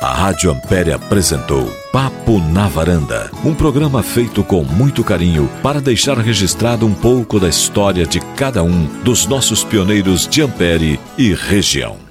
A 0.00 0.14
Rádio 0.14 0.50
Ampere 0.50 0.94
apresentou 0.94 1.66
Papo 1.92 2.40
na 2.40 2.68
Varanda, 2.68 3.30
um 3.44 3.54
programa 3.54 4.02
feito 4.02 4.42
com 4.42 4.64
muito 4.64 5.04
carinho 5.04 5.46
para 5.62 5.78
deixar 5.78 6.16
registrado 6.16 6.86
um 6.86 6.94
pouco 6.94 7.38
da 7.38 7.48
história 7.48 8.06
de 8.06 8.18
cada 8.34 8.62
um 8.62 8.86
dos 9.02 9.26
nossos 9.26 9.62
pioneiros 9.62 10.26
de 10.26 10.40
Ampere 10.40 10.98
e 11.18 11.34
região. 11.34 12.07